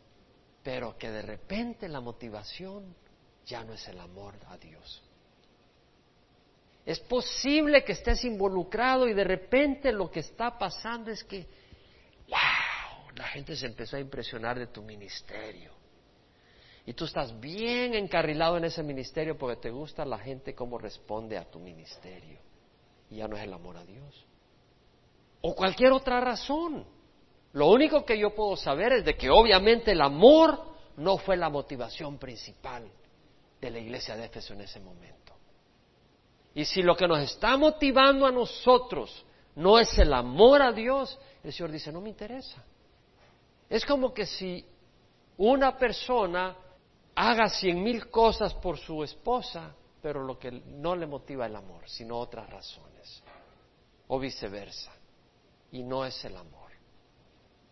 pero 0.65 0.97
que 0.97 1.11
de 1.11 1.23
repente 1.23 1.89
la 1.89 2.01
motivación 2.01 2.97
ya 3.45 3.63
no 3.63 3.75
es 3.75 3.87
el 3.87 4.01
amor 4.01 4.35
a 4.49 4.57
Dios. 4.57 5.03
Es 6.87 6.99
posible 7.01 7.85
que 7.85 7.93
estés 7.93 8.25
involucrado 8.25 9.07
y 9.07 9.13
de 9.13 9.25
repente 9.25 9.93
lo 9.93 10.11
que 10.11 10.21
está 10.21 10.59
pasando 10.59 11.11
es 11.11 11.23
que, 11.23 11.47
wow, 12.29 13.15
la 13.15 13.25
gente 13.25 13.55
se 13.55 13.67
empezó 13.67 13.97
a 13.97 14.01
impresionar 14.01 14.59
de 14.59 14.69
tu 14.69 14.83
ministerio. 14.83 15.73
Y 16.87 16.95
tú 16.95 17.05
estás 17.05 17.39
bien 17.39 17.95
encarrilado 17.95 18.57
en 18.57 18.65
ese 18.65 18.83
ministerio 18.83 19.37
porque 19.37 19.61
te 19.61 19.71
gusta 19.71 20.05
la 20.05 20.19
gente 20.19 20.55
cómo 20.55 20.79
responde 20.79 21.37
a 21.37 21.51
tu 21.51 21.59
ministerio. 21.59 22.39
Y 23.11 23.17
ya 23.17 23.29
no 23.29 23.37
es 23.37 23.45
el 23.45 23.53
amor 23.53 23.77
a 23.77 23.85
Dios. 23.85 24.27
O 25.43 25.55
cualquier 25.55 25.93
otra 25.93 26.21
razón. 26.21 26.87
Lo 27.55 27.69
único 27.69 28.05
que 28.05 28.19
yo 28.19 28.35
puedo 28.35 28.57
saber 28.57 28.93
es 28.93 29.05
de 29.05 29.17
que 29.17 29.31
obviamente 29.31 29.93
el 29.93 30.01
amor 30.01 30.61
no 30.97 31.19
fue 31.19 31.37
la 31.37 31.49
motivación 31.49 32.19
principal 32.19 32.91
de 33.61 33.71
la 33.71 33.79
iglesia 33.79 34.17
de 34.17 34.25
Éfeso 34.25 34.55
en 34.55 34.63
ese 34.63 34.81
momento. 34.81 35.33
Y 36.53 36.65
si 36.65 36.83
lo 36.83 36.97
que 36.97 37.07
nos 37.07 37.21
está 37.21 37.57
motivando 37.57 38.27
a 38.27 38.33
nosotros 38.33 39.25
no 39.55 39.79
es 39.79 39.97
el 39.99 40.13
amor 40.13 40.63
a 40.63 40.73
Dios, 40.73 41.17
el 41.45 41.53
Señor 41.53 41.71
dice, 41.71 41.93
no 41.93 42.01
me 42.01 42.11
interesa. 42.11 42.63
Es 43.69 43.87
como 43.87 44.13
que 44.13 44.27
si 44.27 44.67
una 45.37 45.79
persona 45.79 46.57
haga 47.15 47.49
cien 47.49 47.83
mil 47.85 48.11
cosas 48.11 48.53
por 48.55 48.79
su 48.79 49.05
esposa, 49.05 49.73
pero 50.03 50.25
lo 50.25 50.41
que 50.41 50.51
no 50.51 50.97
le 50.97 51.07
motiva 51.07 51.47
el 51.47 51.55
amor, 51.55 51.89
sino 51.89 52.19
otras 52.19 52.51
razones, 52.51 53.23
o 54.09 54.19
viceversa. 54.19 54.93
Y 55.71 55.85
no 55.85 56.05
es 56.05 56.25
el 56.25 56.37
amor. 56.37 56.64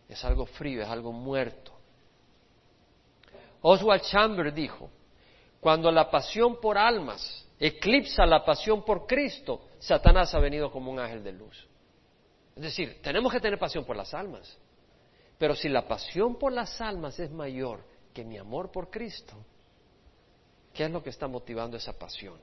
Es 0.07 0.23
algo 0.23 0.45
frío, 0.45 0.81
es 0.81 0.89
algo 0.89 1.11
muerto. 1.11 1.71
Oswald 3.61 4.03
Chamber 4.03 4.53
dijo, 4.53 4.89
cuando 5.59 5.91
la 5.91 6.11
pasión 6.11 6.59
por 6.59 6.77
almas 6.77 7.47
eclipsa 7.59 8.25
la 8.25 8.43
pasión 8.43 8.83
por 8.83 9.07
Cristo, 9.07 9.67
Satanás 9.79 10.33
ha 10.35 10.39
venido 10.39 10.69
como 10.71 10.91
un 10.91 10.99
ángel 10.99 11.23
de 11.23 11.31
luz. 11.31 11.67
Es 12.55 12.63
decir, 12.63 13.01
tenemos 13.01 13.31
que 13.31 13.39
tener 13.39 13.57
pasión 13.57 13.85
por 13.85 13.95
las 13.95 14.13
almas. 14.13 14.57
Pero 15.37 15.55
si 15.55 15.69
la 15.69 15.87
pasión 15.87 16.35
por 16.37 16.51
las 16.51 16.79
almas 16.81 17.19
es 17.19 17.31
mayor 17.31 17.83
que 18.13 18.23
mi 18.23 18.37
amor 18.37 18.71
por 18.71 18.89
Cristo, 18.89 19.33
¿qué 20.73 20.85
es 20.85 20.91
lo 20.91 21.01
que 21.01 21.09
está 21.09 21.27
motivando 21.27 21.77
esa 21.77 21.97
pasión? 21.97 22.39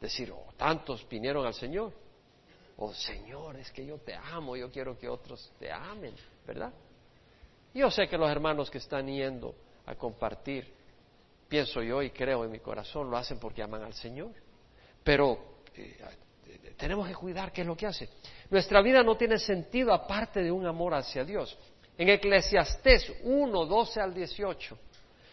Decir, 0.00 0.30
oh, 0.32 0.52
tantos 0.56 1.06
vinieron 1.08 1.46
al 1.46 1.54
Señor. 1.54 1.92
Oh, 2.76 2.92
Señor, 2.92 3.56
es 3.56 3.70
que 3.70 3.86
yo 3.86 3.98
te 3.98 4.14
amo, 4.14 4.56
yo 4.56 4.70
quiero 4.70 4.98
que 4.98 5.08
otros 5.08 5.52
te 5.58 5.70
amen, 5.70 6.14
¿verdad? 6.46 6.72
Yo 7.72 7.90
sé 7.90 8.08
que 8.08 8.18
los 8.18 8.30
hermanos 8.30 8.70
que 8.70 8.78
están 8.78 9.06
yendo 9.06 9.54
a 9.86 9.94
compartir, 9.94 10.72
pienso 11.48 11.82
yo 11.82 12.02
y 12.02 12.10
creo 12.10 12.44
en 12.44 12.50
mi 12.50 12.58
corazón, 12.58 13.10
lo 13.10 13.16
hacen 13.16 13.38
porque 13.38 13.62
aman 13.62 13.82
al 13.82 13.94
Señor. 13.94 14.32
Pero 15.02 15.60
eh, 15.76 15.96
tenemos 16.76 17.06
que 17.06 17.14
cuidar 17.14 17.52
qué 17.52 17.60
es 17.60 17.66
lo 17.66 17.76
que 17.76 17.86
hace. 17.86 18.08
Nuestra 18.50 18.82
vida 18.82 19.02
no 19.02 19.16
tiene 19.16 19.38
sentido 19.38 19.92
aparte 19.92 20.42
de 20.42 20.50
un 20.50 20.66
amor 20.66 20.94
hacia 20.94 21.24
Dios. 21.24 21.56
En 21.96 22.08
Eclesiastés 22.08 23.12
1, 23.22 23.66
12 23.66 24.00
al 24.00 24.14
18, 24.14 24.78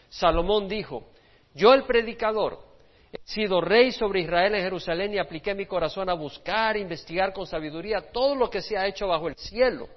Salomón 0.09 0.67
dijo, 0.67 1.09
yo 1.55 1.73
el 1.73 1.85
predicador 1.85 2.70
he 3.11 3.19
sido 3.25 3.59
rey 3.59 3.91
sobre 3.91 4.21
Israel 4.21 4.55
en 4.55 4.61
Jerusalén 4.61 5.13
y 5.13 5.19
apliqué 5.19 5.53
mi 5.53 5.65
corazón 5.65 6.09
a 6.09 6.13
buscar, 6.13 6.77
investigar 6.77 7.33
con 7.33 7.45
sabiduría 7.45 8.11
todo 8.11 8.35
lo 8.35 8.49
que 8.49 8.61
se 8.61 8.77
ha 8.77 8.87
hecho 8.87 9.07
bajo 9.07 9.27
el 9.27 9.35
cielo. 9.35 9.89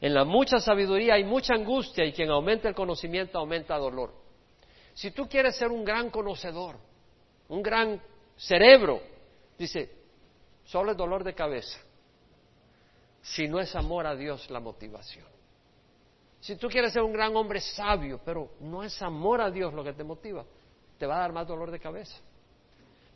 En 0.00 0.14
la 0.14 0.24
mucha 0.24 0.60
sabiduría 0.60 1.14
hay 1.14 1.24
mucha 1.24 1.54
angustia 1.54 2.04
y 2.04 2.12
quien 2.12 2.30
aumenta 2.30 2.68
el 2.68 2.74
conocimiento 2.74 3.38
aumenta 3.38 3.76
dolor. 3.76 4.14
Si 4.94 5.10
tú 5.10 5.28
quieres 5.28 5.56
ser 5.56 5.68
un 5.68 5.84
gran 5.84 6.10
conocedor, 6.10 6.76
un 7.48 7.62
gran 7.62 8.00
cerebro, 8.36 9.00
dice, 9.58 9.90
solo 10.64 10.92
es 10.92 10.96
dolor 10.96 11.24
de 11.24 11.34
cabeza. 11.34 11.80
Si 13.22 13.48
no 13.48 13.58
es 13.58 13.74
amor 13.74 14.06
a 14.06 14.14
Dios 14.14 14.48
la 14.50 14.60
motivación. 14.60 15.26
Si 16.38 16.54
tú 16.54 16.68
quieres 16.68 16.92
ser 16.92 17.02
un 17.02 17.12
gran 17.12 17.34
hombre 17.34 17.60
sabio, 17.60 18.20
pero 18.24 18.52
no 18.60 18.84
es 18.84 19.02
amor 19.02 19.40
a 19.40 19.50
Dios 19.50 19.74
lo 19.74 19.82
que 19.82 19.94
te 19.94 20.04
motiva, 20.04 20.44
te 20.96 21.06
va 21.06 21.16
a 21.16 21.20
dar 21.20 21.32
más 21.32 21.48
dolor 21.48 21.72
de 21.72 21.80
cabeza. 21.80 22.16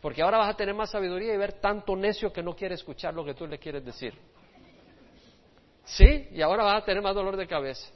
Porque 0.01 0.23
ahora 0.23 0.39
vas 0.39 0.55
a 0.55 0.57
tener 0.57 0.75
más 0.75 0.91
sabiduría 0.91 1.35
y 1.35 1.37
ver 1.37 1.55
tanto 1.61 1.95
necio 1.95 2.33
que 2.33 2.43
no 2.43 2.55
quiere 2.57 2.75
escuchar 2.75 3.13
lo 3.13 3.25
que 3.25 3.35
tú 3.35 3.47
le 3.47 3.59
quieres 3.59 3.85
decir. 3.85 4.15
¿Sí? 5.85 6.29
Y 6.33 6.41
ahora 6.41 6.65
vas 6.65 6.83
a 6.83 6.85
tener 6.85 7.03
más 7.03 7.15
dolor 7.15 7.37
de 7.37 7.47
cabeza. 7.47 7.91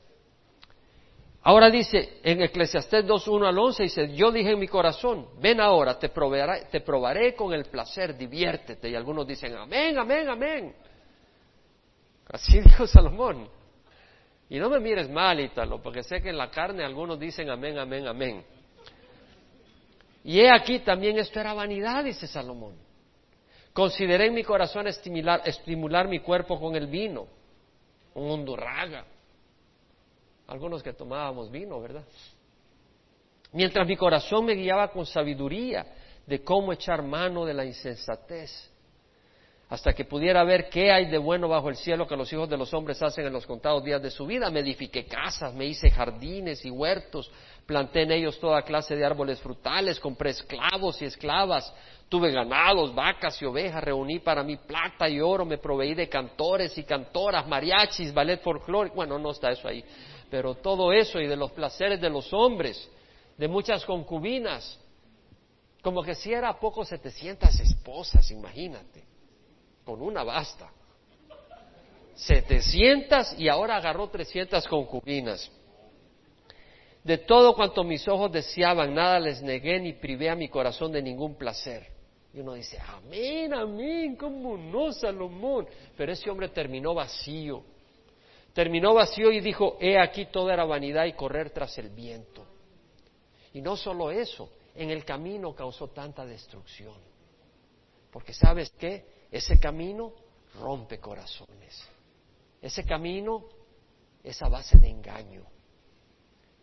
Ahora 1.43 1.71
dice 1.71 2.21
en 2.23 2.43
Eclesiastés 2.43 3.07
2, 3.07 3.29
1 3.29 3.47
al 3.47 3.59
11, 3.59 3.83
dice, 3.83 4.15
yo 4.15 4.33
dije 4.33 4.53
en 4.53 4.59
mi 4.59 4.67
corazón, 4.67 5.29
ven 5.41 5.61
ahora, 5.61 5.99
te 5.99 6.09
probaré, 6.09 6.67
te 6.71 6.81
probaré 6.81 7.35
con 7.35 7.53
el 7.53 7.67
placer, 7.67 8.17
diviértete. 8.17 8.89
Y 8.89 8.95
algunos 8.95 9.27
dicen, 9.27 9.55
amén, 9.55 9.99
amén, 9.99 10.29
amén. 10.29 10.75
Así 12.31 12.61
dijo 12.65 12.87
Salomón. 12.87 13.49
Y 14.49 14.59
no 14.59 14.71
me 14.71 14.81
mires 14.81 15.09
mal, 15.11 15.41
Ítalo, 15.41 15.83
porque 15.83 16.03
sé 16.03 16.21
que 16.21 16.31
en 16.31 16.39
la 16.39 16.51
carne 16.51 16.85
algunos 16.85 17.19
dicen 17.19 17.51
amén, 17.51 17.79
amén, 17.79 18.07
amén. 18.07 18.45
Y 20.25 20.41
he 20.41 20.51
aquí 20.51 20.81
también 20.81 21.19
esto 21.19 21.39
era 21.39 21.53
vanidad, 21.53 22.03
dice 22.03 22.27
Salomón. 22.27 22.75
Consideré 23.75 24.27
en 24.27 24.35
mi 24.35 24.43
corazón 24.43 24.87
estimular, 24.87 25.43
estimular 25.45 26.09
mi 26.09 26.21
cuerpo 26.21 26.59
con 26.59 26.75
el 26.75 26.87
vino, 26.87 27.27
un 28.15 28.31
undurraga. 28.31 29.05
Algunos 30.47 30.83
que 30.83 30.95
tomábamos 30.95 31.51
vino, 31.51 31.81
¿verdad? 31.81 32.05
Mientras 33.53 33.87
mi 33.87 33.97
corazón 33.97 34.47
me 34.47 34.55
guiaba 34.55 34.89
con 34.91 35.05
sabiduría 35.05 35.87
de 36.27 36.43
cómo 36.43 36.73
echar 36.73 37.03
mano 37.03 37.45
de 37.45 37.55
la 37.55 37.65
insensatez 37.65 38.73
hasta 39.69 39.95
que 39.95 40.05
pudiera 40.05 40.45
ver 40.45 40.69
qué 40.69 40.93
hay 40.93 41.07
de 41.07 41.17
bueno 41.17 41.49
bajo 41.49 41.71
el 41.71 41.77
cielo 41.77 42.07
que 42.07 42.17
los 42.17 42.31
hijos 42.33 42.49
de 42.49 42.57
los 42.57 42.75
hombres 42.75 43.03
hacen 43.03 43.27
en 43.27 43.33
los 43.33 43.47
contados 43.47 43.83
días 43.83 44.03
de 44.03 44.11
su 44.11 44.27
vida. 44.27 44.51
Me 44.51 44.61
edifiqué 44.61 45.07
casas, 45.07 45.55
me 45.55 45.65
hice 45.65 45.91
jardines 45.91 46.65
y 46.67 46.71
huertos, 46.71 47.31
planté 47.65 48.03
en 48.03 48.13
ellos 48.13 48.39
toda 48.39 48.63
clase 48.63 48.95
de 48.95 49.05
árboles 49.05 49.41
frutales, 49.41 49.99
compré 49.99 50.31
esclavos 50.31 51.01
y 51.01 51.07
esclavas, 51.07 51.75
tuve 52.11 52.31
ganados, 52.31 52.95
vacas 52.95 53.41
y 53.41 53.47
ovejas, 53.47 53.83
reuní 53.83 54.19
para 54.19 54.43
mí 54.43 54.57
plata 54.59 55.09
y 55.09 55.21
oro, 55.21 55.47
me 55.47 55.57
proveí 55.57 55.95
de 55.95 56.11
cantores 56.11 56.77
y 56.77 56.85
cantoras, 56.85 57.47
mariachis, 57.49 58.13
ballet 58.13 58.43
folclórico, 58.43 58.97
bueno, 58.97 59.19
no 59.19 59.31
está 59.31 59.51
eso 59.51 59.67
ahí, 59.67 59.83
pero 60.31 60.57
todo 60.57 60.93
eso 60.93 61.19
y 61.21 61.27
de 61.27 61.37
los 61.37 61.53
placeres 61.53 62.01
de 62.03 62.11
los 62.11 62.31
hombres, 62.35 62.91
de 63.39 63.49
muchas 63.49 63.83
concubinas, 63.87 64.79
como 65.81 66.03
que 66.03 66.15
si 66.15 66.33
era 66.35 66.53
poco 66.61 66.85
setecientas 66.85 67.59
esposas, 67.61 68.31
imagínate 68.31 69.14
con 69.85 70.03
una 70.03 70.23
basta. 70.25 70.71
Setecientas 72.15 73.39
y 73.39 73.49
ahora 73.49 73.77
agarró 73.77 74.09
trescientas 74.09 74.67
concubinas. 74.67 75.51
De 77.03 77.19
todo 77.19 77.55
cuanto 77.55 77.85
mis 77.85 78.07
ojos 78.09 78.33
deseaban, 78.33 78.95
nada 78.95 79.21
les 79.21 79.43
negué 79.43 79.79
ni 79.79 79.93
privé 79.93 80.31
a 80.31 80.37
mi 80.37 80.49
corazón 80.49 80.91
de 80.93 81.03
ningún 81.03 81.35
placer. 81.35 81.87
Y 82.33 82.41
uno 82.41 82.55
dice, 82.55 82.81
amén, 82.81 83.53
amén, 83.53 84.17
¿cómo 84.17 84.57
no, 84.57 84.91
Salomón? 84.93 85.69
Pero 85.97 86.13
ese 86.13 86.31
hombre 86.31 86.49
terminó 86.49 86.95
vacío. 86.95 87.63
Terminó 88.55 88.95
vacío 88.95 89.31
y 89.31 89.41
dijo, 89.41 89.77
he 89.81 89.99
aquí 89.99 90.27
toda 90.27 90.55
era 90.55 90.65
vanidad 90.65 91.05
y 91.05 91.13
correr 91.13 91.51
tras 91.51 91.77
el 91.79 91.91
viento. 91.91 92.47
Y 93.53 93.61
no 93.61 93.77
solo 93.77 94.11
eso, 94.11 94.51
en 94.75 94.91
el 94.91 95.05
camino 95.05 95.55
causó 95.55 95.89
tanta 95.89 96.25
destrucción. 96.25 96.97
Porque 98.11 98.33
sabes 98.33 98.71
qué? 98.79 99.05
Ese 99.35 99.59
camino 99.59 100.13
rompe 100.61 101.01
corazones. 101.01 101.85
Ese 102.63 102.85
camino 102.85 103.49
es 104.23 104.41
a 104.41 104.49
base 104.49 104.79
de 104.79 104.89
engaño. 104.89 105.45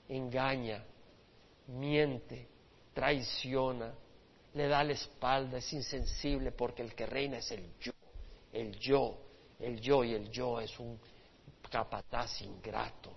Engaña, 0.07 0.81
miente, 1.67 2.47
traiciona, 2.93 3.93
le 4.53 4.67
da 4.69 4.85
la 4.85 4.93
espalda, 4.93 5.57
es 5.57 5.73
insensible 5.73 6.53
porque 6.53 6.81
el 6.81 6.95
que 6.95 7.05
reina 7.05 7.39
es 7.39 7.51
el 7.51 7.77
yo, 7.77 7.91
el 8.53 8.79
yo, 8.79 9.17
el 9.59 9.81
yo 9.81 10.05
y 10.05 10.13
el 10.13 10.31
yo 10.31 10.61
es 10.61 10.79
un 10.79 10.97
capataz 11.69 12.41
ingrato 12.41 13.11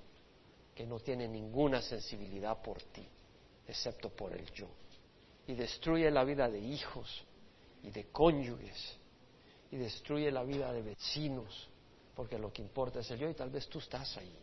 que 0.74 0.84
no 0.84 0.98
tiene 0.98 1.28
ninguna 1.28 1.80
sensibilidad 1.80 2.61
por 2.61 2.82
ti, 2.82 3.07
excepto 3.68 4.09
por 4.09 4.32
el 4.32 4.50
yo. 4.50 4.66
Y 5.46 5.55
destruye 5.55 6.11
la 6.11 6.24
vida 6.24 6.50
de 6.50 6.59
hijos 6.59 7.24
y 7.84 7.90
de 7.90 8.07
cónyuges 8.07 8.98
y 9.75 9.77
destruye 9.77 10.31
la 10.31 10.45
vida 10.45 10.72
de 10.72 10.83
vecinos, 10.83 11.68
porque 12.14 12.39
lo 12.39 12.53
que 12.53 12.62
importa 12.62 13.01
es 13.01 13.11
el 13.11 13.18
yo 13.18 13.29
y 13.29 13.35
tal 13.35 13.51
vez 13.51 13.68
tú 13.68 13.81
estás 13.81 14.16
ahí. 14.16 14.39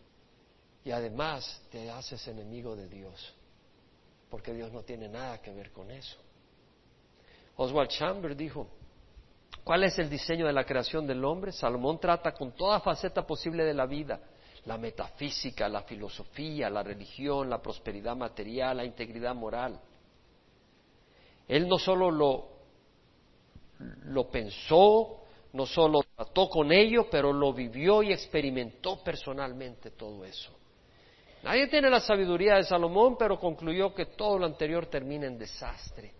Y 0.83 0.91
además 0.91 1.61
te 1.71 1.89
haces 1.89 2.27
enemigo 2.27 2.75
de 2.75 2.89
Dios, 2.89 3.33
porque 4.29 4.53
Dios 4.53 4.73
no 4.73 4.81
tiene 4.81 5.07
nada 5.07 5.41
que 5.41 5.53
ver 5.53 5.71
con 5.71 5.89
eso. 5.89 6.17
Oswald 7.55 7.89
Chamber 7.91 8.35
dijo, 8.35 8.67
¿cuál 9.63 9.85
es 9.85 9.97
el 9.99 10.09
diseño 10.09 10.45
de 10.45 10.51
la 10.51 10.65
creación 10.65 11.07
del 11.07 11.23
hombre? 11.23 11.53
Salomón 11.53 11.97
trata 11.97 12.33
con 12.33 12.51
toda 12.51 12.81
faceta 12.81 13.25
posible 13.25 13.63
de 13.63 13.73
la 13.73 13.85
vida, 13.85 14.19
la 14.65 14.77
metafísica, 14.77 15.69
la 15.69 15.83
filosofía, 15.83 16.69
la 16.69 16.83
religión, 16.83 17.49
la 17.49 17.61
prosperidad 17.61 18.17
material, 18.17 18.75
la 18.75 18.83
integridad 18.83 19.33
moral. 19.33 19.79
Él 21.47 21.69
no 21.69 21.79
solo 21.79 22.11
lo, 22.11 22.49
lo 24.07 24.29
pensó, 24.29 25.20
no 25.53 25.65
solo 25.65 26.01
trató 26.15 26.49
con 26.49 26.71
ello, 26.71 27.07
pero 27.09 27.33
lo 27.33 27.53
vivió 27.53 28.01
y 28.03 28.11
experimentó 28.11 29.03
personalmente 29.03 29.91
todo 29.91 30.23
eso. 30.23 30.51
Nadie 31.43 31.67
tiene 31.67 31.89
la 31.89 31.99
sabiduría 31.99 32.55
de 32.55 32.63
Salomón, 32.63 33.15
pero 33.17 33.39
concluyó 33.39 33.93
que 33.93 34.05
todo 34.05 34.37
lo 34.37 34.45
anterior 34.45 34.85
termina 34.85 35.27
en 35.27 35.37
desastre. 35.37 36.13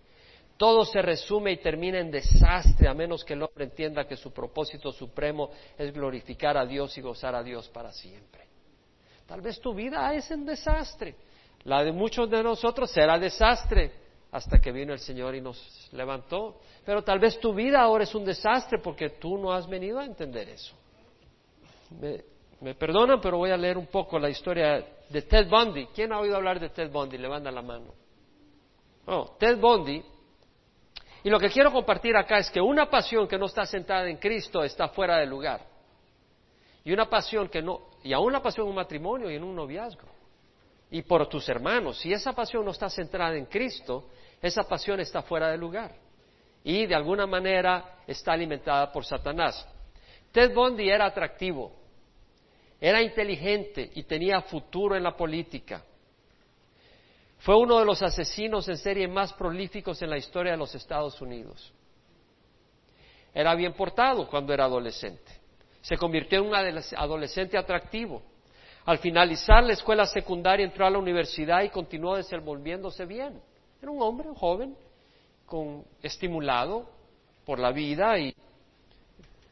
Todo 0.57 0.86
se 0.86 1.01
resume 1.01 1.53
y 1.53 1.57
termina 1.57 1.99
en 1.99 2.11
desastre, 2.11 2.88
a 2.88 2.93
menos 2.93 3.23
que 3.23 3.34
el 3.34 3.43
hombre 3.43 3.65
entienda 3.65 4.05
que 4.05 4.15
su 4.15 4.32
propósito 4.32 4.91
supremo 4.91 5.49
es 5.77 5.93
glorificar 5.93 6.57
a 6.57 6.65
Dios 6.65 6.97
y 6.97 7.01
gozar 7.01 7.36
a 7.36 7.43
Dios 7.43 7.69
para 7.69 7.91
siempre. 7.91 8.47
Tal 9.25 9.41
vez 9.41 9.59
tu 9.59 9.73
vida 9.73 10.13
es 10.13 10.29
un 10.29 10.45
desastre. 10.45 11.15
La 11.63 11.84
de 11.84 11.91
muchos 11.91 12.29
de 12.29 12.43
nosotros 12.43 12.91
será 12.91 13.17
desastre 13.17 13.91
hasta 14.32 14.59
que 14.59 14.71
vino 14.71 14.93
el 14.93 14.99
Señor 14.99 15.36
y 15.36 15.41
nos 15.41 15.89
levantó. 15.91 16.59
Pero 16.86 17.03
tal 17.03 17.19
vez 17.19 17.39
tu 17.39 17.53
vida 17.53 17.82
ahora 17.82 18.05
es 18.05 18.15
un 18.15 18.23
desastre 18.23 18.79
porque 18.79 19.09
tú 19.11 19.38
no 19.38 19.51
has 19.51 19.67
venido 19.67 19.99
a 19.99 20.05
entender 20.05 20.49
eso. 20.49 20.73
Me, 22.61 22.73
perdonan, 22.75 23.19
pero 23.19 23.38
voy 23.38 23.51
a 23.51 23.57
leer 23.57 23.77
un 23.77 23.88
poco 23.88 24.17
la 24.17 24.29
historia 24.29 24.86
de 25.09 25.21
Ted 25.23 25.49
Bundy. 25.49 25.88
¿Quién 25.88 26.13
ha 26.13 26.19
oído 26.19 26.38
hablar 26.38 26.59
de 26.59 26.69
Ted 26.69 26.89
Bundy? 26.89 27.17
Levanta 27.17 27.51
la 27.51 27.61
mano. 27.61 27.93
Oh, 29.07 29.36
Ted 29.38 29.57
Bundy. 29.59 30.01
Y 31.23 31.29
lo 31.29 31.39
que 31.39 31.49
quiero 31.49 31.71
compartir 31.71 32.15
acá 32.15 32.38
es 32.38 32.49
que 32.49 32.61
una 32.61 32.89
pasión 32.89 33.27
que 33.27 33.38
no 33.38 33.47
está 33.47 33.65
sentada 33.65 34.09
en 34.09 34.17
Cristo 34.17 34.63
está 34.63 34.88
fuera 34.89 35.17
de 35.17 35.25
lugar. 35.25 35.61
Y 36.84 36.93
una 36.93 37.09
pasión 37.09 37.49
que 37.49 37.61
no, 37.61 37.89
y 38.03 38.13
aún 38.13 38.32
la 38.32 38.41
pasión 38.41 38.65
en 38.65 38.69
un 38.69 38.75
matrimonio 38.75 39.29
y 39.29 39.36
en 39.36 39.43
un 39.43 39.55
noviazgo. 39.55 40.07
Y 40.89 41.03
por 41.03 41.27
tus 41.27 41.47
hermanos, 41.47 41.99
si 41.99 42.11
esa 42.11 42.34
pasión 42.34 42.65
no 42.65 42.71
está 42.71 42.89
centrada 42.89 43.36
en 43.36 43.45
Cristo, 43.45 44.09
esa 44.41 44.63
pasión 44.63 44.99
está 44.99 45.21
fuera 45.21 45.49
de 45.49 45.57
lugar 45.57 45.95
y 46.63 46.85
de 46.85 46.95
alguna 46.95 47.25
manera 47.25 47.99
está 48.07 48.33
alimentada 48.33 48.91
por 48.91 49.05
Satanás. 49.05 49.67
Ted 50.31 50.53
Bundy 50.53 50.89
era 50.89 51.05
atractivo, 51.05 51.73
era 52.79 53.01
inteligente 53.01 53.91
y 53.93 54.03
tenía 54.03 54.41
futuro 54.41 54.95
en 54.95 55.03
la 55.03 55.15
política. 55.15 55.83
Fue 57.39 57.55
uno 57.55 57.79
de 57.79 57.85
los 57.85 58.01
asesinos 58.01 58.67
en 58.69 58.77
serie 58.77 59.07
más 59.07 59.33
prolíficos 59.33 60.01
en 60.01 60.09
la 60.09 60.17
historia 60.17 60.51
de 60.51 60.57
los 60.57 60.73
Estados 60.75 61.19
Unidos. 61.21 61.73
Era 63.33 63.55
bien 63.55 63.73
portado 63.73 64.27
cuando 64.27 64.53
era 64.53 64.65
adolescente. 64.65 65.31
Se 65.81 65.97
convirtió 65.97 66.39
en 66.39 66.47
un 66.47 66.55
adolescente 66.55 67.57
atractivo. 67.57 68.21
Al 68.85 68.99
finalizar 68.99 69.63
la 69.63 69.73
escuela 69.73 70.05
secundaria 70.05 70.65
entró 70.65 70.85
a 70.85 70.89
la 70.89 70.99
universidad 70.99 71.63
y 71.63 71.69
continuó 71.69 72.15
desenvolviéndose 72.15 73.05
bien. 73.05 73.41
Era 73.82 73.91
un 73.91 74.01
hombre, 74.01 74.29
un 74.29 74.36
joven, 74.36 74.75
con, 75.45 75.84
estimulado 76.03 76.88
por 77.45 77.57
la 77.59 77.71
vida 77.71 78.17
y 78.19 78.34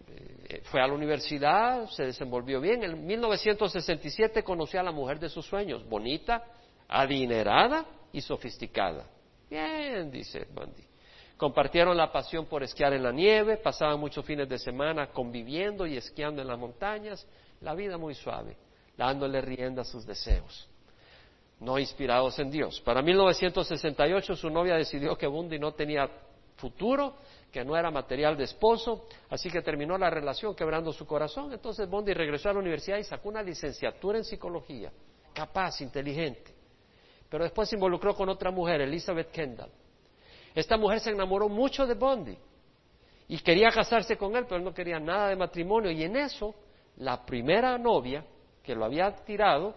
eh, 0.07 0.61
fue 0.65 0.82
a 0.82 0.88
la 0.88 0.93
universidad, 0.93 1.88
se 1.89 2.05
desenvolvió 2.05 2.61
bien. 2.61 2.84
En 2.84 3.05
1967 3.05 4.43
conoció 4.43 4.80
a 4.80 4.84
la 4.84 4.91
mujer 4.91 5.19
de 5.19 5.30
sus 5.30 5.45
sueños, 5.45 5.88
bonita, 5.89 6.43
adinerada 6.88 7.86
y 8.13 8.21
sofisticada. 8.21 9.05
Bien, 9.49 10.11
dice 10.11 10.45
Bundy. 10.53 10.84
Compartieron 11.36 11.97
la 11.97 12.11
pasión 12.11 12.45
por 12.45 12.61
esquiar 12.61 12.93
en 12.93 13.01
la 13.01 13.11
nieve, 13.11 13.57
pasaban 13.57 13.99
muchos 13.99 14.25
fines 14.25 14.47
de 14.47 14.59
semana 14.59 15.07
conviviendo 15.07 15.88
y 15.88 15.97
esquiando 15.97 16.41
en 16.41 16.49
las 16.49 16.59
montañas, 16.59 17.25
la 17.61 17.73
vida 17.73 17.97
muy 17.97 18.13
suave, 18.13 18.57
dándole 18.95 19.41
rienda 19.41 19.82
a 19.82 19.86
sus 19.86 20.05
deseos 20.05 20.68
no 21.60 21.78
inspirados 21.78 22.39
en 22.39 22.49
Dios. 22.49 22.80
Para 22.82 23.01
1968 23.01 24.36
su 24.36 24.49
novia 24.49 24.76
decidió 24.76 25.18
que 25.18 25.28
Bundy 25.28 25.60
no 25.60 25.74
tenía 25.74 26.10
futuro, 26.55 27.16
que 27.51 27.64
no 27.64 27.76
era 27.76 27.89
material 27.89 28.38
de 28.38 28.43
esposo, 28.43 29.07
así 29.30 29.49
que 29.49 29.62
terminó 29.62 29.97
la 29.97 30.10
relación 30.10 30.55
quebrando 30.55 30.93
su 30.93 31.05
corazón. 31.05 31.51
Entonces 31.51 31.89
Bundy 31.89 32.14
regresó 32.14 32.49
a 32.49 32.53
la 32.53 32.60
universidad 32.60 32.97
y 32.97 33.03
sacó 33.03 33.30
una 33.30 33.41
licenciatura 33.41 34.18
en 34.18 34.24
psicología, 34.24 34.91
capaz, 35.34 35.82
inteligente. 35.82 36.53
Pero 37.30 37.43
después 37.43 37.70
se 37.70 37.76
involucró 37.76 38.16
con 38.16 38.30
otra 38.30 38.51
mujer, 38.51 38.82
Elizabeth 38.82 39.32
Kendall. 39.32 39.72
Esta 40.55 40.78
mujer 40.78 40.99
se 40.99 41.12
enamoró 41.12 41.47
mucho 41.47 41.86
de 41.86 41.93
Bundy 41.93 42.38
y 43.28 43.38
quería 43.39 43.70
casarse 43.70 44.18
con 44.18 44.36
él, 44.36 44.45
pero 44.45 44.57
él 44.57 44.64
no 44.64 44.74
quería 44.74 44.99
nada 44.99 45.30
de 45.30 45.36
matrimonio. 45.36 45.91
Y 45.91 46.03
en 46.03 46.16
eso, 46.16 46.55
la 46.97 47.26
primera 47.26 47.78
novia 47.78 48.26
que 48.64 48.76
lo 48.76 48.86
había 48.86 49.12
tirado, 49.24 49.76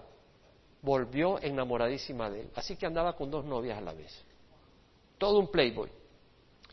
volvió 0.82 1.40
enamoradísima 1.40 2.28
de 2.28 2.40
él. 2.42 2.50
Así 2.54 2.76
que 2.76 2.86
andaba 2.86 3.14
con 3.14 3.30
dos 3.30 3.44
novias 3.44 3.78
a 3.78 3.80
la 3.80 3.94
vez. 3.94 4.24
Todo 5.16 5.38
un 5.38 5.50
playboy. 5.50 5.88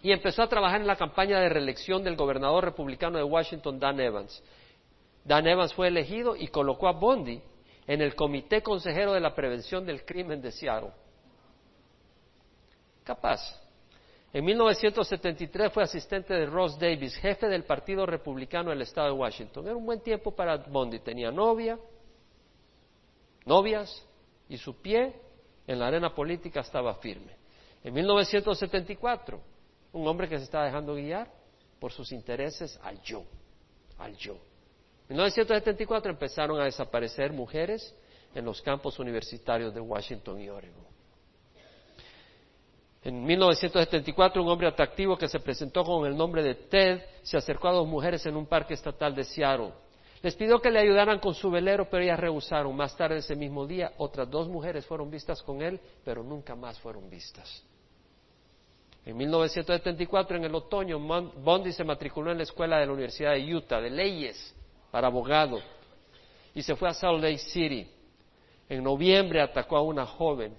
Y 0.02 0.12
empezó 0.12 0.42
a 0.42 0.50
trabajar 0.50 0.82
en 0.82 0.88
la 0.88 0.96
campaña 0.96 1.40
de 1.40 1.50
reelección 1.50 2.04
del 2.04 2.16
gobernador 2.16 2.66
republicano 2.66 3.18
de 3.18 3.24
Washington, 3.24 3.80
Dan 3.80 4.00
Evans. 4.00 4.44
Dan 5.24 5.46
Evans 5.48 5.74
fue 5.74 5.88
elegido 5.90 6.36
y 6.36 6.48
colocó 6.48 6.88
a 6.88 6.94
Bondi 6.94 7.42
en 7.86 8.02
el 8.02 8.16
Comité 8.16 8.64
Consejero 8.64 9.14
de 9.14 9.20
la 9.20 9.36
Prevención 9.36 9.86
del 9.86 10.04
Crimen 10.06 10.42
de 10.42 10.52
Seattle. 10.52 10.92
Capaz. 13.04 13.40
En 14.32 14.46
1973 14.46 15.74
fue 15.74 15.84
asistente 15.84 16.34
de 16.34 16.46
Ross 16.46 16.78
Davis, 16.80 17.16
jefe 17.16 17.48
del 17.48 17.64
Partido 17.64 18.06
Republicano 18.06 18.70
del 18.70 18.84
Estado 18.84 19.08
de 19.08 19.14
Washington. 19.14 19.66
Era 19.66 19.76
un 19.76 19.86
buen 19.86 20.02
tiempo 20.02 20.32
para 20.32 20.58
Bondi. 20.58 21.00
Tenía 21.00 21.32
novia, 21.32 21.78
novias 23.46 24.06
y 24.48 24.58
su 24.58 24.82
pie 24.82 25.14
en 25.68 25.80
la 25.80 25.88
arena 25.88 26.14
política 26.14 26.62
estaba 26.62 26.96
firme. 26.96 27.38
En 27.84 27.94
1974, 27.94 29.40
un 29.94 30.08
hombre 30.08 30.28
que 30.28 30.38
se 30.38 30.44
estaba 30.44 30.66
dejando 30.66 30.96
guiar 30.96 31.32
por 31.80 31.92
sus 31.92 32.12
intereses 32.12 32.80
al 32.84 33.02
yo, 33.02 33.24
al 33.98 34.16
yo. 34.18 34.34
En 35.08 35.16
1974 35.16 36.12
empezaron 36.12 36.60
a 36.60 36.66
desaparecer 36.66 37.32
mujeres 37.32 37.96
en 38.36 38.46
los 38.46 38.62
campos 38.62 39.00
universitarios 39.00 39.74
de 39.74 39.80
Washington 39.80 40.40
y 40.40 40.50
Oregon. 40.50 40.90
En 43.02 43.24
1974, 43.24 44.44
un 44.44 44.50
hombre 44.50 44.68
atractivo 44.68 45.18
que 45.18 45.30
se 45.30 45.40
presentó 45.40 45.84
con 45.84 46.06
el 46.06 46.18
nombre 46.18 46.44
de 46.44 46.56
Ted 46.56 47.02
se 47.24 47.38
acercó 47.38 47.70
a 47.70 47.74
dos 47.74 47.88
mujeres 47.88 48.26
en 48.26 48.36
un 48.36 48.46
parque 48.46 48.74
estatal 48.74 49.16
de 49.16 49.24
Seattle 49.24 49.72
les 50.22 50.36
pidió 50.36 50.60
que 50.60 50.70
le 50.70 50.80
ayudaran 50.80 51.20
con 51.20 51.34
su 51.34 51.50
velero, 51.50 51.90
pero 51.90 52.04
ellas 52.04 52.20
rehusaron. 52.20 52.76
Más 52.76 52.96
tarde 52.96 53.18
ese 53.18 53.36
mismo 53.36 53.66
día, 53.66 53.94
otras 53.98 54.30
dos 54.30 54.50
mujeres 54.50 54.86
fueron 54.86 55.10
vistas 55.10 55.42
con 55.42 55.62
él, 55.62 55.80
pero 56.04 56.24
nunca 56.24 56.56
más 56.56 56.78
fueron 56.80 57.10
vistas. 57.10 57.64
En 59.06 59.16
1974, 59.16 60.38
en 60.38 60.44
el 60.44 60.54
otoño, 60.56 61.00
Bondi 61.00 61.72
se 61.72 61.84
matriculó 61.84 62.32
en 62.32 62.38
la 62.38 62.44
escuela 62.44 62.78
de 62.78 62.86
la 62.86 62.92
Universidad 62.92 63.34
de 63.34 63.56
Utah 63.56 63.80
de 63.80 63.90
leyes 63.90 64.54
para 64.92 65.08
abogado 65.08 65.60
y 66.54 66.62
se 66.62 66.76
fue 66.76 66.90
a 66.90 66.94
Salt 66.94 67.22
Lake 67.22 67.38
City. 67.38 67.90
En 68.68 68.84
noviembre 68.84 69.42
atacó 69.42 69.78
a 69.78 69.82
una 69.82 70.06
joven. 70.06 70.56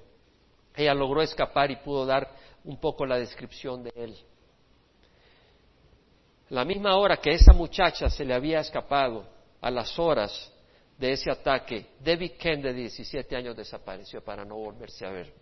Ella 0.75 0.95
logró 0.95 1.21
escapar 1.21 1.71
y 1.71 1.77
pudo 1.77 2.07
dar 2.07 2.29
un 2.65 2.79
poco 2.79 3.05
la 3.05 3.19
descripción 3.19 3.83
de 3.83 3.93
él. 3.95 4.17
La 6.49 6.65
misma 6.65 6.97
hora 6.97 7.19
que 7.19 7.31
esa 7.31 7.53
muchacha 7.53 8.09
se 8.09 8.25
le 8.25 8.35
había 8.35 8.61
escapado, 8.61 9.25
a 9.61 9.71
las 9.71 9.99
horas 9.99 10.53
de 10.99 11.13
ese 11.13 11.31
ataque, 11.31 11.87
David 12.01 12.33
Ken, 12.39 12.61
de 12.61 12.75
17 12.75 13.35
años, 13.35 13.57
desapareció 13.57 14.23
para 14.23 14.45
no 14.45 14.57
volverse 14.57 15.07
a 15.07 15.11
ver. 15.11 15.33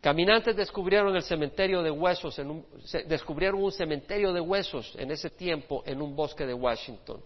Caminantes 0.00 0.56
descubrieron 0.56 1.14
el 1.14 1.22
cementerio 1.22 1.82
de 1.82 1.90
huesos, 1.90 2.38
en 2.38 2.50
un, 2.50 2.66
descubrieron 3.06 3.62
un 3.62 3.70
cementerio 3.70 4.32
de 4.32 4.40
huesos 4.40 4.96
en 4.98 5.10
ese 5.10 5.28
tiempo 5.28 5.82
en 5.84 6.00
un 6.00 6.16
bosque 6.16 6.46
de 6.46 6.54
Washington. 6.54 7.22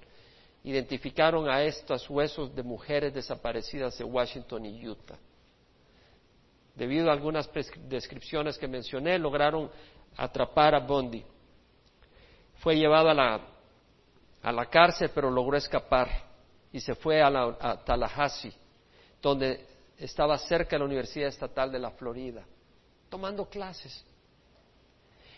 Identificaron 0.64 1.48
a 1.48 1.62
estos 1.62 2.08
huesos 2.10 2.52
de 2.54 2.64
mujeres 2.64 3.14
desaparecidas 3.14 3.96
de 3.96 4.04
Washington 4.04 4.66
y 4.66 4.88
Utah. 4.88 5.18
Debido 6.74 7.10
a 7.10 7.12
algunas 7.12 7.48
descripciones 7.88 8.58
que 8.58 8.66
mencioné, 8.66 9.20
lograron 9.20 9.70
atrapar 10.16 10.74
a 10.74 10.80
Bundy. 10.80 11.24
Fue 12.56 12.74
llevado 12.74 13.08
a 13.08 13.14
la 13.14 13.53
a 14.44 14.52
la 14.52 14.66
cárcel, 14.66 15.10
pero 15.14 15.30
logró 15.30 15.56
escapar 15.56 16.08
y 16.70 16.78
se 16.78 16.94
fue 16.94 17.22
a, 17.22 17.82
Tallahassee, 17.82 18.52
donde 19.22 19.66
estaba 19.96 20.36
cerca 20.36 20.72
de 20.72 20.80
la 20.80 20.84
Universidad 20.84 21.28
Estatal 21.28 21.72
de 21.72 21.78
la 21.78 21.90
Florida, 21.92 22.44
tomando 23.08 23.48
clases. 23.48 24.04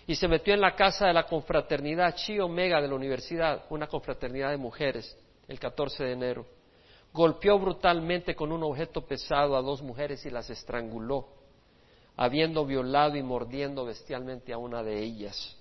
Y 0.09 0.17
se 0.17 0.27
metió 0.27 0.55
en 0.55 0.61
la 0.61 0.75
casa 0.75 1.07
de 1.07 1.13
la 1.13 1.25
confraternidad 1.25 2.17
Chi 2.17 2.41
Omega 2.41 2.81
de 2.81 2.89
la 2.89 2.97
universidad, 2.97 3.67
una 3.71 3.87
confraternidad 3.87 4.51
de 4.51 4.57
mujeres, 4.57 5.17
el 5.47 5.61
14 5.61 6.03
de 6.03 6.13
enero. 6.13 6.47
Golpeó 7.13 7.61
brutalmente 7.61 8.35
con 8.35 8.51
un 8.51 8.65
objeto 8.65 9.07
pesado 9.07 9.57
a 9.57 9.63
dos 9.63 9.83
mujeres 9.83 10.27
y 10.27 10.31
las 10.31 10.51
estranguló, 10.51 11.29
habiendo 12.17 12.67
violado 12.67 13.17
y 13.17 13.23
mordiendo 13.23 13.85
bestialmente 13.85 14.53
a 14.53 14.59
una 14.59 14.83
de 14.83 15.01
ellas. 15.01 15.57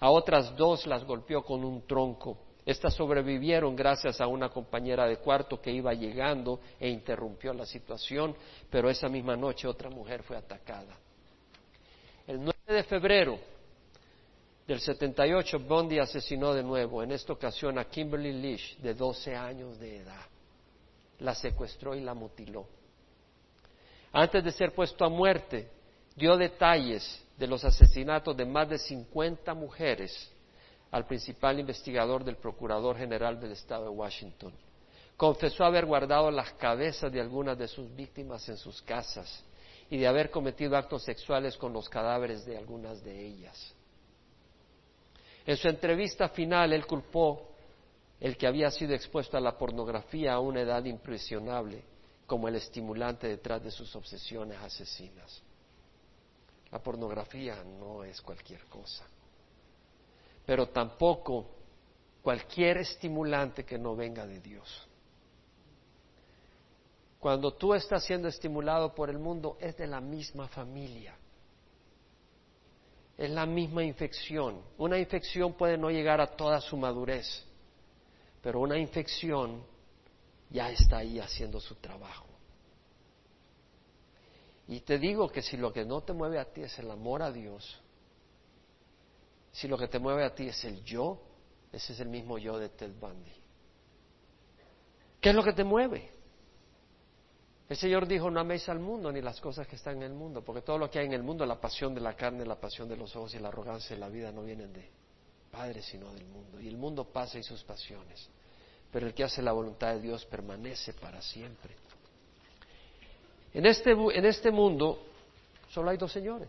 A 0.00 0.10
otras 0.10 0.56
dos 0.56 0.86
las 0.86 1.04
golpeó 1.04 1.42
con 1.42 1.64
un 1.64 1.86
tronco. 1.86 2.38
Estas 2.64 2.94
sobrevivieron 2.94 3.74
gracias 3.74 4.20
a 4.20 4.26
una 4.26 4.50
compañera 4.50 5.06
de 5.06 5.16
cuarto 5.16 5.60
que 5.60 5.72
iba 5.72 5.94
llegando 5.94 6.60
e 6.78 6.88
interrumpió 6.88 7.52
la 7.54 7.64
situación, 7.64 8.36
pero 8.70 8.90
esa 8.90 9.08
misma 9.08 9.36
noche 9.36 9.66
otra 9.66 9.88
mujer 9.88 10.22
fue 10.22 10.36
atacada. 10.36 10.94
El 12.26 12.40
9 12.40 12.52
de 12.66 12.84
febrero 12.84 13.38
del 14.66 14.80
78, 14.80 15.60
Bondi 15.60 15.98
asesinó 15.98 16.52
de 16.52 16.62
nuevo, 16.62 17.02
en 17.02 17.12
esta 17.12 17.32
ocasión 17.32 17.78
a 17.78 17.86
Kimberly 17.86 18.32
Leach, 18.32 18.76
de 18.76 18.92
12 18.92 19.34
años 19.34 19.78
de 19.78 19.96
edad. 19.96 20.26
La 21.20 21.34
secuestró 21.34 21.94
y 21.94 22.02
la 22.02 22.12
mutiló. 22.12 22.66
Antes 24.12 24.44
de 24.44 24.52
ser 24.52 24.74
puesto 24.74 25.06
a 25.06 25.08
muerte, 25.08 25.70
dio 26.14 26.36
detalles 26.36 27.24
de 27.38 27.46
los 27.46 27.64
asesinatos 27.64 28.36
de 28.36 28.44
más 28.44 28.68
de 28.68 28.78
50 28.78 29.54
mujeres 29.54 30.32
al 30.90 31.06
principal 31.06 31.60
investigador 31.60 32.24
del 32.24 32.36
Procurador 32.36 32.96
General 32.96 33.38
del 33.38 33.52
Estado 33.52 33.84
de 33.84 33.90
Washington. 33.90 34.52
Confesó 35.16 35.64
haber 35.64 35.86
guardado 35.86 36.30
las 36.30 36.52
cabezas 36.54 37.12
de 37.12 37.20
algunas 37.20 37.56
de 37.56 37.68
sus 37.68 37.94
víctimas 37.94 38.48
en 38.48 38.56
sus 38.56 38.82
casas 38.82 39.44
y 39.90 39.98
de 39.98 40.06
haber 40.06 40.30
cometido 40.30 40.76
actos 40.76 41.04
sexuales 41.04 41.56
con 41.56 41.72
los 41.72 41.88
cadáveres 41.88 42.44
de 42.44 42.58
algunas 42.58 43.02
de 43.04 43.26
ellas. 43.26 43.74
En 45.46 45.56
su 45.56 45.68
entrevista 45.68 46.28
final, 46.28 46.72
él 46.72 46.86
culpó 46.86 47.48
el 48.20 48.36
que 48.36 48.46
había 48.46 48.70
sido 48.70 48.94
expuesto 48.94 49.36
a 49.36 49.40
la 49.40 49.56
pornografía 49.56 50.34
a 50.34 50.40
una 50.40 50.62
edad 50.62 50.84
impresionable 50.84 51.84
como 52.26 52.48
el 52.48 52.56
estimulante 52.56 53.28
detrás 53.28 53.62
de 53.62 53.70
sus 53.70 53.94
obsesiones 53.96 54.58
asesinas. 54.58 55.42
La 56.70 56.78
pornografía 56.82 57.62
no 57.64 58.04
es 58.04 58.20
cualquier 58.20 58.66
cosa, 58.66 59.06
pero 60.44 60.68
tampoco 60.68 61.46
cualquier 62.22 62.78
estimulante 62.78 63.64
que 63.64 63.78
no 63.78 63.96
venga 63.96 64.26
de 64.26 64.40
Dios. 64.40 64.86
Cuando 67.18 67.52
tú 67.54 67.74
estás 67.74 68.04
siendo 68.04 68.28
estimulado 68.28 68.94
por 68.94 69.10
el 69.10 69.18
mundo, 69.18 69.56
es 69.60 69.76
de 69.76 69.86
la 69.86 70.00
misma 70.00 70.46
familia. 70.48 71.16
Es 73.16 73.30
la 73.30 73.46
misma 73.46 73.82
infección. 73.82 74.60
Una 74.76 74.98
infección 74.98 75.54
puede 75.54 75.76
no 75.76 75.90
llegar 75.90 76.20
a 76.20 76.28
toda 76.28 76.60
su 76.60 76.76
madurez, 76.76 77.44
pero 78.40 78.60
una 78.60 78.78
infección 78.78 79.64
ya 80.50 80.70
está 80.70 80.98
ahí 80.98 81.18
haciendo 81.18 81.58
su 81.58 81.74
trabajo. 81.76 82.27
Y 84.68 84.80
te 84.80 84.98
digo 84.98 85.28
que 85.30 85.42
si 85.42 85.56
lo 85.56 85.72
que 85.72 85.84
no 85.84 86.02
te 86.02 86.12
mueve 86.12 86.38
a 86.38 86.44
ti 86.44 86.62
es 86.62 86.78
el 86.78 86.90
amor 86.90 87.22
a 87.22 87.32
Dios, 87.32 87.80
si 89.50 89.66
lo 89.66 89.78
que 89.78 89.88
te 89.88 89.98
mueve 89.98 90.24
a 90.24 90.34
ti 90.34 90.48
es 90.48 90.62
el 90.64 90.84
yo, 90.84 91.20
ese 91.72 91.94
es 91.94 92.00
el 92.00 92.08
mismo 92.08 92.38
yo 92.38 92.58
de 92.58 92.68
Ted 92.68 92.92
Bundy. 93.00 93.32
¿Qué 95.20 95.30
es 95.30 95.34
lo 95.34 95.42
que 95.42 95.52
te 95.52 95.64
mueve? 95.64 96.12
El 97.68 97.76
Señor 97.76 98.06
dijo, 98.06 98.30
no 98.30 98.40
améis 98.40 98.68
al 98.68 98.78
mundo 98.78 99.10
ni 99.10 99.20
las 99.20 99.40
cosas 99.40 99.66
que 99.66 99.76
están 99.76 99.96
en 99.96 100.04
el 100.04 100.12
mundo, 100.12 100.42
porque 100.42 100.62
todo 100.62 100.78
lo 100.78 100.90
que 100.90 100.98
hay 100.98 101.06
en 101.06 101.12
el 101.12 101.22
mundo, 101.22 101.44
la 101.44 101.60
pasión 101.60 101.94
de 101.94 102.00
la 102.00 102.14
carne, 102.14 102.46
la 102.46 102.60
pasión 102.60 102.88
de 102.88 102.96
los 102.96 103.14
ojos 103.16 103.34
y 103.34 103.38
la 103.38 103.48
arrogancia 103.48 103.96
de 103.96 104.00
la 104.00 104.08
vida 104.08 104.30
no 104.32 104.42
vienen 104.42 104.72
de 104.72 104.88
Padre, 105.50 105.82
sino 105.82 106.12
del 106.12 106.26
mundo. 106.26 106.60
Y 106.60 106.68
el 106.68 106.76
mundo 106.76 107.04
pasa 107.04 107.38
y 107.38 107.42
sus 107.42 107.62
pasiones, 107.64 108.28
pero 108.90 109.06
el 109.06 109.14
que 109.14 109.24
hace 109.24 109.42
la 109.42 109.52
voluntad 109.52 109.94
de 109.94 110.00
Dios 110.00 110.24
permanece 110.26 110.92
para 110.94 111.20
siempre. 111.20 111.74
En 113.54 113.66
este, 113.66 113.92
en 113.92 114.24
este 114.24 114.50
mundo 114.50 115.02
solo 115.70 115.90
hay 115.90 115.96
dos 115.96 116.12
señores. 116.12 116.48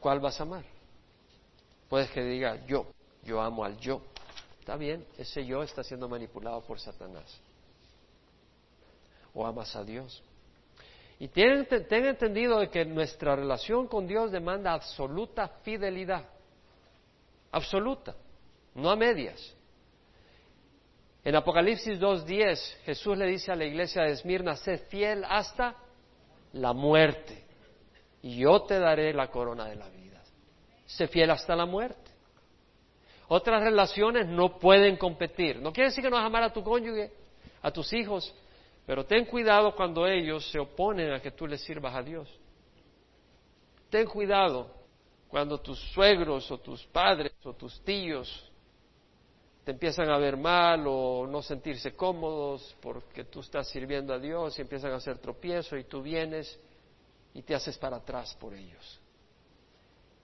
¿Cuál 0.00 0.20
vas 0.20 0.38
a 0.40 0.44
amar? 0.44 0.64
Puedes 1.88 2.10
que 2.10 2.22
diga 2.22 2.64
yo, 2.66 2.86
yo 3.24 3.40
amo 3.40 3.64
al 3.64 3.78
yo. 3.78 4.02
Está 4.60 4.76
bien, 4.76 5.04
ese 5.16 5.44
yo 5.44 5.62
está 5.62 5.82
siendo 5.82 6.08
manipulado 6.08 6.60
por 6.60 6.78
Satanás. 6.78 7.40
O 9.34 9.46
amas 9.46 9.74
a 9.74 9.82
Dios. 9.82 10.22
Y 11.18 11.28
ten, 11.28 11.66
ten 11.66 12.06
entendido 12.06 12.60
de 12.60 12.68
que 12.68 12.84
nuestra 12.84 13.34
relación 13.34 13.88
con 13.88 14.06
Dios 14.06 14.30
demanda 14.30 14.72
absoluta 14.72 15.48
fidelidad. 15.62 16.24
Absoluta, 17.50 18.14
no 18.74 18.90
a 18.90 18.96
medias. 18.96 19.54
En 21.24 21.34
Apocalipsis 21.34 22.00
2.10 22.00 22.76
Jesús 22.84 23.16
le 23.16 23.26
dice 23.26 23.52
a 23.52 23.56
la 23.56 23.64
iglesia 23.64 24.02
de 24.02 24.12
Esmirna, 24.12 24.56
sé 24.56 24.78
fiel 24.78 25.24
hasta 25.28 25.76
la 26.52 26.72
muerte 26.72 27.44
y 28.22 28.38
yo 28.38 28.62
te 28.62 28.78
daré 28.78 29.12
la 29.12 29.28
corona 29.28 29.66
de 29.66 29.76
la 29.76 29.88
vida. 29.88 30.22
Sé 30.86 31.06
fiel 31.08 31.30
hasta 31.30 31.54
la 31.54 31.66
muerte. 31.66 32.10
Otras 33.28 33.62
relaciones 33.62 34.26
no 34.26 34.58
pueden 34.58 34.96
competir. 34.96 35.60
No 35.60 35.72
quiere 35.72 35.90
decir 35.90 36.02
que 36.02 36.10
no 36.10 36.16
vas 36.16 36.24
a 36.24 36.28
amar 36.28 36.44
a 36.44 36.52
tu 36.52 36.62
cónyuge, 36.62 37.12
a 37.60 37.70
tus 37.70 37.92
hijos, 37.92 38.34
pero 38.86 39.04
ten 39.04 39.26
cuidado 39.26 39.74
cuando 39.76 40.06
ellos 40.06 40.50
se 40.50 40.58
oponen 40.58 41.12
a 41.12 41.20
que 41.20 41.30
tú 41.30 41.46
les 41.46 41.60
sirvas 41.62 41.94
a 41.94 42.02
Dios. 42.02 42.28
Ten 43.90 44.06
cuidado 44.06 44.70
cuando 45.28 45.58
tus 45.58 45.78
suegros 45.92 46.50
o 46.50 46.58
tus 46.58 46.84
padres 46.86 47.32
o 47.44 47.52
tus 47.52 47.82
tíos 47.82 48.47
te 49.68 49.72
empiezan 49.72 50.08
a 50.08 50.16
ver 50.16 50.38
mal 50.38 50.82
o 50.86 51.26
no 51.26 51.42
sentirse 51.42 51.94
cómodos 51.94 52.74
porque 52.80 53.24
tú 53.24 53.40
estás 53.40 53.68
sirviendo 53.68 54.14
a 54.14 54.18
Dios 54.18 54.58
y 54.58 54.62
empiezan 54.62 54.92
a 54.92 54.96
hacer 54.96 55.18
tropiezo 55.18 55.76
y 55.76 55.84
tú 55.84 56.00
vienes 56.00 56.58
y 57.34 57.42
te 57.42 57.54
haces 57.54 57.76
para 57.76 57.98
atrás 57.98 58.34
por 58.40 58.54
ellos. 58.54 58.98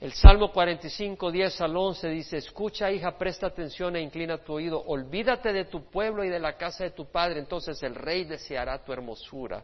El 0.00 0.14
Salmo 0.14 0.50
45, 0.50 1.30
10 1.30 1.60
al 1.60 1.76
11 1.76 2.08
dice, 2.08 2.38
escucha 2.38 2.90
hija, 2.90 3.18
presta 3.18 3.48
atención 3.48 3.96
e 3.96 4.00
inclina 4.00 4.38
tu 4.38 4.54
oído, 4.54 4.82
olvídate 4.82 5.52
de 5.52 5.66
tu 5.66 5.90
pueblo 5.90 6.24
y 6.24 6.30
de 6.30 6.40
la 6.40 6.56
casa 6.56 6.84
de 6.84 6.92
tu 6.92 7.04
padre, 7.04 7.38
entonces 7.38 7.82
el 7.82 7.94
rey 7.94 8.24
deseará 8.24 8.82
tu 8.82 8.94
hermosura, 8.94 9.62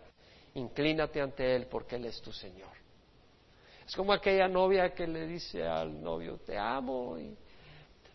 inclínate 0.56 1.22
ante 1.22 1.56
él 1.56 1.68
porque 1.70 1.96
él 1.96 2.04
es 2.04 2.20
tu 2.20 2.34
Señor. 2.34 2.68
Es 3.88 3.96
como 3.96 4.12
aquella 4.12 4.46
novia 4.46 4.92
que 4.92 5.06
le 5.06 5.26
dice 5.26 5.66
al 5.66 6.02
novio, 6.02 6.36
te 6.44 6.58
amo 6.58 7.18
y 7.18 7.34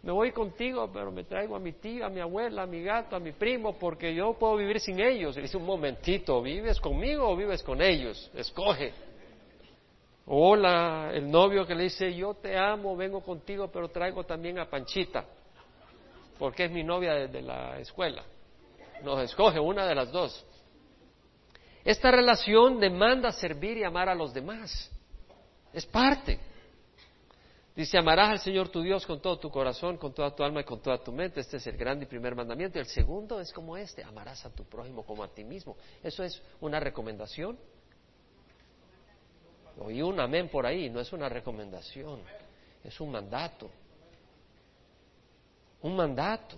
me 0.05 0.11
voy 0.11 0.31
contigo, 0.31 0.87
pero 0.93 1.11
me 1.11 1.23
traigo 1.23 1.55
a 1.55 1.59
mi 1.59 1.73
tía, 1.73 2.05
a 2.05 2.09
mi 2.09 2.19
abuela, 2.19 2.61
a 2.61 2.67
mi 2.67 2.83
gato, 2.83 3.15
a 3.15 3.19
mi 3.19 3.31
primo, 3.31 3.73
porque 3.79 4.13
yo 4.13 4.33
puedo 4.33 4.55
vivir 4.55 4.79
sin 4.79 4.99
ellos. 4.99 5.35
Y 5.35 5.41
dice, 5.41 5.57
un 5.57 5.65
momentito, 5.65 6.43
¿vives 6.43 6.79
conmigo 6.79 7.27
o 7.27 7.35
vives 7.35 7.63
con 7.63 7.81
ellos? 7.81 8.29
Escoge. 8.35 8.93
Hola, 10.27 11.09
el 11.11 11.29
novio 11.29 11.65
que 11.65 11.73
le 11.73 11.85
dice, 11.85 12.13
yo 12.13 12.35
te 12.35 12.55
amo, 12.55 12.95
vengo 12.95 13.21
contigo, 13.21 13.67
pero 13.73 13.89
traigo 13.89 14.23
también 14.23 14.59
a 14.59 14.69
Panchita, 14.69 15.25
porque 16.37 16.65
es 16.65 16.71
mi 16.71 16.83
novia 16.83 17.15
desde 17.15 17.41
la 17.41 17.79
escuela. 17.79 18.23
Nos 19.03 19.19
escoge 19.23 19.59
una 19.59 19.87
de 19.87 19.95
las 19.95 20.11
dos. 20.11 20.45
Esta 21.83 22.11
relación 22.11 22.79
demanda 22.79 23.31
servir 23.31 23.77
y 23.77 23.83
amar 23.83 24.07
a 24.07 24.13
los 24.13 24.35
demás. 24.35 24.91
Es 25.73 25.87
parte. 25.87 26.39
Dice, 27.75 27.97
amarás 27.97 28.29
al 28.29 28.39
Señor 28.39 28.69
tu 28.69 28.81
Dios 28.81 29.05
con 29.05 29.19
todo 29.19 29.37
tu 29.37 29.49
corazón, 29.49 29.97
con 29.97 30.13
toda 30.13 30.33
tu 30.33 30.43
alma 30.43 30.61
y 30.61 30.63
con 30.63 30.79
toda 30.79 30.97
tu 30.97 31.11
mente. 31.11 31.41
Este 31.41 31.57
es 31.57 31.67
el 31.67 31.75
grande 31.75 32.05
y 32.05 32.07
primer 32.07 32.33
mandamiento. 32.33 32.77
Y 32.77 32.81
el 32.81 32.87
segundo 32.87 33.41
es 33.41 33.51
como 33.51 33.75
este, 33.75 34.01
amarás 34.01 34.45
a 34.45 34.49
tu 34.49 34.63
prójimo 34.63 35.05
como 35.05 35.23
a 35.23 35.27
ti 35.27 35.43
mismo. 35.43 35.75
Eso 36.01 36.23
es 36.23 36.41
una 36.61 36.79
recomendación. 36.79 37.57
Oí 39.77 40.01
un 40.01 40.17
amén 40.21 40.47
por 40.47 40.65
ahí, 40.65 40.89
no 40.89 41.01
es 41.01 41.11
una 41.11 41.27
recomendación, 41.27 42.21
es 42.81 42.97
un 43.01 43.11
mandato. 43.11 43.69
Un 45.81 45.97
mandato. 45.97 46.57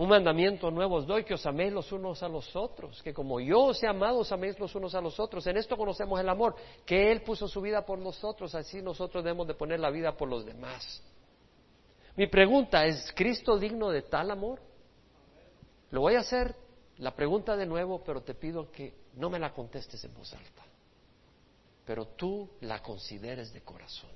Un 0.00 0.08
mandamiento 0.08 0.70
nuevo 0.70 0.96
os 0.96 1.06
doy, 1.06 1.24
que 1.24 1.34
os 1.34 1.44
améis 1.44 1.70
los 1.74 1.92
unos 1.92 2.22
a 2.22 2.28
los 2.28 2.56
otros, 2.56 3.02
que 3.02 3.12
como 3.12 3.38
yo 3.38 3.64
os 3.64 3.82
he 3.82 3.86
amado, 3.86 4.20
os 4.20 4.32
améis 4.32 4.58
los 4.58 4.74
unos 4.74 4.94
a 4.94 5.00
los 5.02 5.20
otros. 5.20 5.46
En 5.46 5.58
esto 5.58 5.76
conocemos 5.76 6.18
el 6.18 6.26
amor, 6.30 6.56
que 6.86 7.12
Él 7.12 7.20
puso 7.20 7.46
su 7.46 7.60
vida 7.60 7.84
por 7.84 7.98
nosotros, 7.98 8.54
así 8.54 8.80
nosotros 8.80 9.22
debemos 9.22 9.46
de 9.46 9.52
poner 9.52 9.78
la 9.78 9.90
vida 9.90 10.16
por 10.16 10.26
los 10.26 10.46
demás. 10.46 11.02
Mi 12.16 12.28
pregunta, 12.28 12.86
¿es 12.86 13.12
Cristo 13.14 13.58
digno 13.58 13.90
de 13.90 14.00
tal 14.00 14.30
amor? 14.30 14.62
Lo 15.90 16.00
voy 16.00 16.14
a 16.14 16.20
hacer 16.20 16.56
la 16.96 17.14
pregunta 17.14 17.54
de 17.54 17.66
nuevo, 17.66 18.02
pero 18.02 18.22
te 18.22 18.32
pido 18.32 18.70
que 18.72 18.94
no 19.16 19.28
me 19.28 19.38
la 19.38 19.52
contestes 19.52 20.02
en 20.02 20.14
voz 20.14 20.32
alta, 20.32 20.64
pero 21.84 22.06
tú 22.06 22.48
la 22.62 22.82
consideres 22.82 23.52
de 23.52 23.60
corazón. 23.60 24.08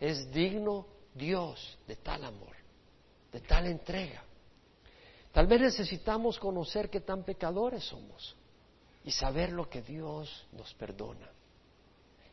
¿Es 0.00 0.32
digno 0.32 0.86
Dios 1.12 1.78
de 1.86 1.96
tal 1.96 2.24
amor, 2.24 2.56
de 3.30 3.42
tal 3.42 3.66
entrega? 3.66 4.24
Tal 5.36 5.46
vez 5.46 5.60
necesitamos 5.60 6.38
conocer 6.38 6.88
qué 6.88 7.02
tan 7.02 7.22
pecadores 7.22 7.84
somos 7.84 8.34
y 9.04 9.10
saber 9.10 9.52
lo 9.52 9.68
que 9.68 9.82
Dios 9.82 10.46
nos 10.52 10.72
perdona. 10.72 11.30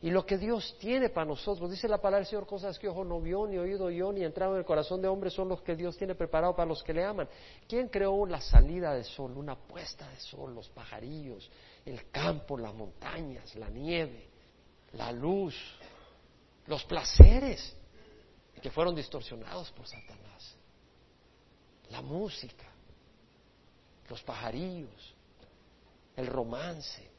Y 0.00 0.08
lo 0.08 0.24
que 0.24 0.38
Dios 0.38 0.74
tiene 0.80 1.10
para 1.10 1.26
nosotros, 1.26 1.70
dice 1.70 1.86
la 1.86 1.98
palabra 1.98 2.20
del 2.20 2.28
Señor, 2.28 2.46
cosas 2.46 2.78
que 2.78 2.88
ojo 2.88 3.04
no 3.04 3.20
vio, 3.20 3.46
ni 3.46 3.58
oído 3.58 3.90
yo, 3.90 4.10
ni 4.10 4.24
entraron 4.24 4.54
en 4.54 4.60
el 4.60 4.64
corazón 4.64 5.02
de 5.02 5.08
hombre, 5.08 5.28
son 5.28 5.50
los 5.50 5.60
que 5.60 5.76
Dios 5.76 5.98
tiene 5.98 6.14
preparado 6.14 6.56
para 6.56 6.66
los 6.66 6.82
que 6.82 6.94
le 6.94 7.04
aman. 7.04 7.28
¿Quién 7.68 7.88
creó 7.88 8.24
la 8.24 8.40
salida 8.40 8.94
de 8.94 9.04
sol, 9.04 9.36
una 9.36 9.54
puesta 9.54 10.08
de 10.08 10.16
sol, 10.20 10.54
los 10.54 10.70
pajarillos, 10.70 11.50
el 11.84 12.10
campo, 12.10 12.56
las 12.56 12.72
montañas, 12.72 13.54
la 13.56 13.68
nieve, 13.68 14.30
la 14.94 15.12
luz, 15.12 15.54
los 16.68 16.82
placeres 16.86 17.76
que 18.62 18.70
fueron 18.70 18.94
distorsionados 18.94 19.70
por 19.72 19.86
Satanás, 19.86 20.56
la 21.90 22.00
música? 22.00 22.73
Los 24.08 24.22
pajarillos, 24.22 25.14
el 26.16 26.26
romance. 26.26 27.10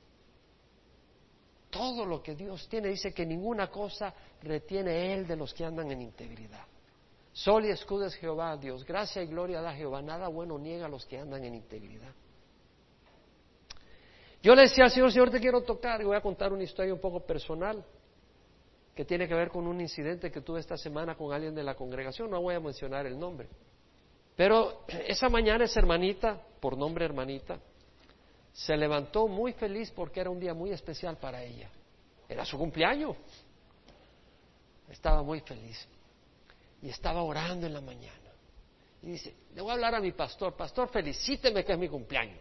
todo 1.70 2.06
lo 2.06 2.24
que 2.24 2.36
Dios 2.36 2.70
tiene. 2.70 2.88
Dice 2.88 3.14
que 3.14 3.26
ninguna 3.26 3.70
cosa 3.70 4.14
retiene 4.42 5.14
Él 5.14 5.28
de 5.28 5.36
los 5.36 5.54
que 5.54 5.66
andan 5.66 5.92
en 5.92 6.02
integridad. 6.02 6.64
Sol 7.34 7.66
y 7.66 7.70
escudo 7.70 8.06
es 8.06 8.16
Jehová, 8.16 8.56
Dios. 8.56 8.86
Gracia 8.86 9.22
y 9.22 9.28
gloria 9.28 9.60
da 9.60 9.74
Jehová. 9.74 10.02
Nada 10.02 10.30
bueno 10.30 10.58
niega 10.58 10.86
a 10.86 10.90
los 10.90 11.06
que 11.06 11.20
andan 11.20 11.44
en 11.44 11.54
integridad. 11.54 12.14
Yo 14.42 14.56
le 14.56 14.62
decía 14.62 14.86
al 14.86 14.92
Señor, 14.92 15.12
Señor, 15.12 15.32
te 15.32 15.42
quiero 15.42 15.62
tocar 15.64 16.00
y 16.00 16.06
voy 16.06 16.16
a 16.16 16.22
contar 16.22 16.54
una 16.54 16.64
historia 16.64 16.94
un 16.94 17.02
poco 17.02 17.20
personal 17.20 17.84
que 18.96 19.04
tiene 19.04 19.28
que 19.28 19.34
ver 19.34 19.50
con 19.50 19.68
un 19.68 19.82
incidente 19.82 20.32
que 20.32 20.40
tuve 20.40 20.62
esta 20.62 20.78
semana 20.78 21.16
con 21.16 21.34
alguien 21.34 21.54
de 21.54 21.64
la 21.64 21.76
congregación. 21.76 22.30
No 22.30 22.42
voy 22.42 22.56
a 22.56 22.62
mencionar 22.62 23.06
el 23.06 23.20
nombre. 23.20 23.50
Pero 24.36 24.86
esa 25.08 25.30
mañana 25.30 25.64
esa 25.64 25.80
hermanita, 25.80 26.42
por 26.60 26.78
nombre 26.78 27.06
hermanita, 27.06 27.60
se 28.52 28.76
levantó 28.76 29.28
muy 29.28 29.54
feliz 29.54 29.92
porque 29.92 30.20
era 30.20 30.30
un 30.30 30.40
día 30.40 30.54
muy 30.54 30.72
especial 30.72 31.18
para 31.18 31.44
ella. 31.44 31.70
Era 32.28 32.46
su 32.46 32.58
cumpleaños. 32.58 33.16
Estaba 34.90 35.24
muy 35.24 35.40
feliz. 35.42 35.88
Y 36.82 36.90
estaba 36.90 37.22
orando 37.24 37.66
en 37.66 37.74
la 37.74 37.82
mañana. 37.82 38.32
Y 39.02 39.12
dice, 39.12 39.36
le 39.54 39.62
voy 39.62 39.72
a 39.72 39.74
hablar 39.74 39.96
a 39.96 40.00
mi 40.00 40.12
pastor, 40.12 40.56
pastor, 40.56 40.90
felicíteme 40.90 41.64
que 41.64 41.74
es 41.74 41.78
mi 41.78 41.88
cumpleaños. 41.88 42.40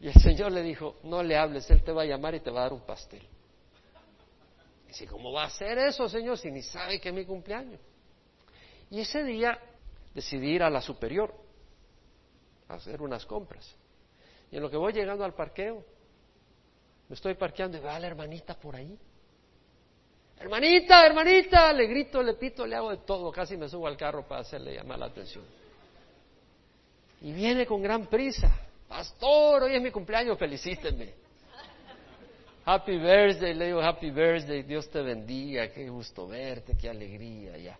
Y 0.00 0.08
el 0.08 0.14
Señor 0.14 0.50
le 0.50 0.62
dijo, 0.62 0.96
no 1.04 1.22
le 1.22 1.36
hables, 1.36 1.70
Él 1.70 1.82
te 1.82 1.92
va 1.92 2.02
a 2.02 2.04
llamar 2.04 2.34
y 2.34 2.40
te 2.40 2.50
va 2.50 2.60
a 2.60 2.62
dar 2.64 2.72
un 2.72 2.84
pastel. 2.84 3.22
Y 4.84 4.88
dice, 4.88 5.06
¿cómo 5.06 5.32
va 5.32 5.44
a 5.44 5.46
hacer 5.46 5.78
eso, 5.78 6.08
Señor, 6.08 6.36
si 6.36 6.50
ni 6.50 6.62
sabe 6.62 7.00
que 7.00 7.10
es 7.10 7.14
mi 7.14 7.24
cumpleaños? 7.24 7.80
Y 8.90 9.00
ese 9.00 9.22
día 9.22 9.58
decidí 10.14 10.50
ir 10.50 10.62
a 10.62 10.70
la 10.70 10.80
superior 10.80 11.34
hacer 12.68 13.02
unas 13.02 13.24
compras. 13.26 13.76
Y 14.50 14.56
en 14.56 14.62
lo 14.62 14.70
que 14.70 14.76
voy 14.76 14.92
llegando 14.92 15.24
al 15.24 15.34
parqueo, 15.34 15.84
me 17.08 17.14
estoy 17.14 17.34
parqueando 17.34 17.76
y 17.76 17.80
veo 17.80 17.90
a 17.90 17.98
la 17.98 18.06
hermanita 18.06 18.54
por 18.54 18.76
ahí. 18.76 18.98
Hermanita, 20.38 21.06
hermanita, 21.06 21.72
le 21.72 21.86
grito, 21.86 22.22
le 22.22 22.34
pito, 22.34 22.66
le 22.66 22.74
hago 22.74 22.90
de 22.90 22.98
todo, 22.98 23.30
casi 23.30 23.56
me 23.56 23.68
subo 23.68 23.86
al 23.86 23.96
carro 23.96 24.26
para 24.26 24.40
hacerle 24.40 24.74
llamar 24.74 24.98
la 24.98 25.06
atención. 25.06 25.44
Y 27.20 27.32
viene 27.32 27.64
con 27.66 27.82
gran 27.82 28.06
prisa. 28.06 28.50
Pastor, 28.88 29.64
hoy 29.64 29.76
es 29.76 29.82
mi 29.82 29.90
cumpleaños, 29.90 30.38
felicíteme. 30.38 31.14
Happy 32.64 32.96
birthday, 32.98 33.54
le 33.54 33.66
digo 33.66 33.80
happy 33.80 34.10
birthday, 34.10 34.62
Dios 34.62 34.88
te 34.88 35.02
bendiga, 35.02 35.68
qué 35.72 35.88
gusto 35.88 36.28
verte, 36.28 36.76
qué 36.76 36.88
alegría, 36.88 37.56
ya. 37.58 37.78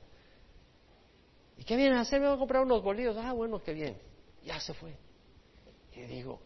¿Y 1.57 1.65
qué 1.65 1.77
viene 1.77 1.97
a 1.97 2.01
hacer? 2.01 2.21
Me 2.21 2.27
voy 2.27 2.37
a 2.37 2.39
comprar 2.39 2.63
unos 2.63 2.83
bolillos. 2.83 3.17
Ah, 3.19 3.33
bueno, 3.33 3.63
qué 3.63 3.73
bien. 3.73 3.97
Ya 4.45 4.59
se 4.61 4.75
fue. 4.75 4.97
Y 5.95 6.01
digo, 6.03 6.41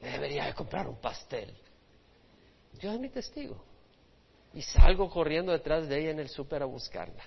le 0.00 0.10
debería 0.10 0.46
de 0.46 0.54
comprar 0.54 0.86
un 0.86 1.00
pastel. 1.00 1.54
Dios 2.80 2.94
es 2.94 3.00
mi 3.00 3.08
testigo. 3.08 3.62
Y 4.52 4.62
salgo 4.62 5.10
corriendo 5.10 5.52
detrás 5.52 5.88
de 5.88 6.00
ella 6.00 6.10
en 6.10 6.20
el 6.20 6.28
súper 6.28 6.62
a 6.62 6.66
buscarla. 6.66 7.24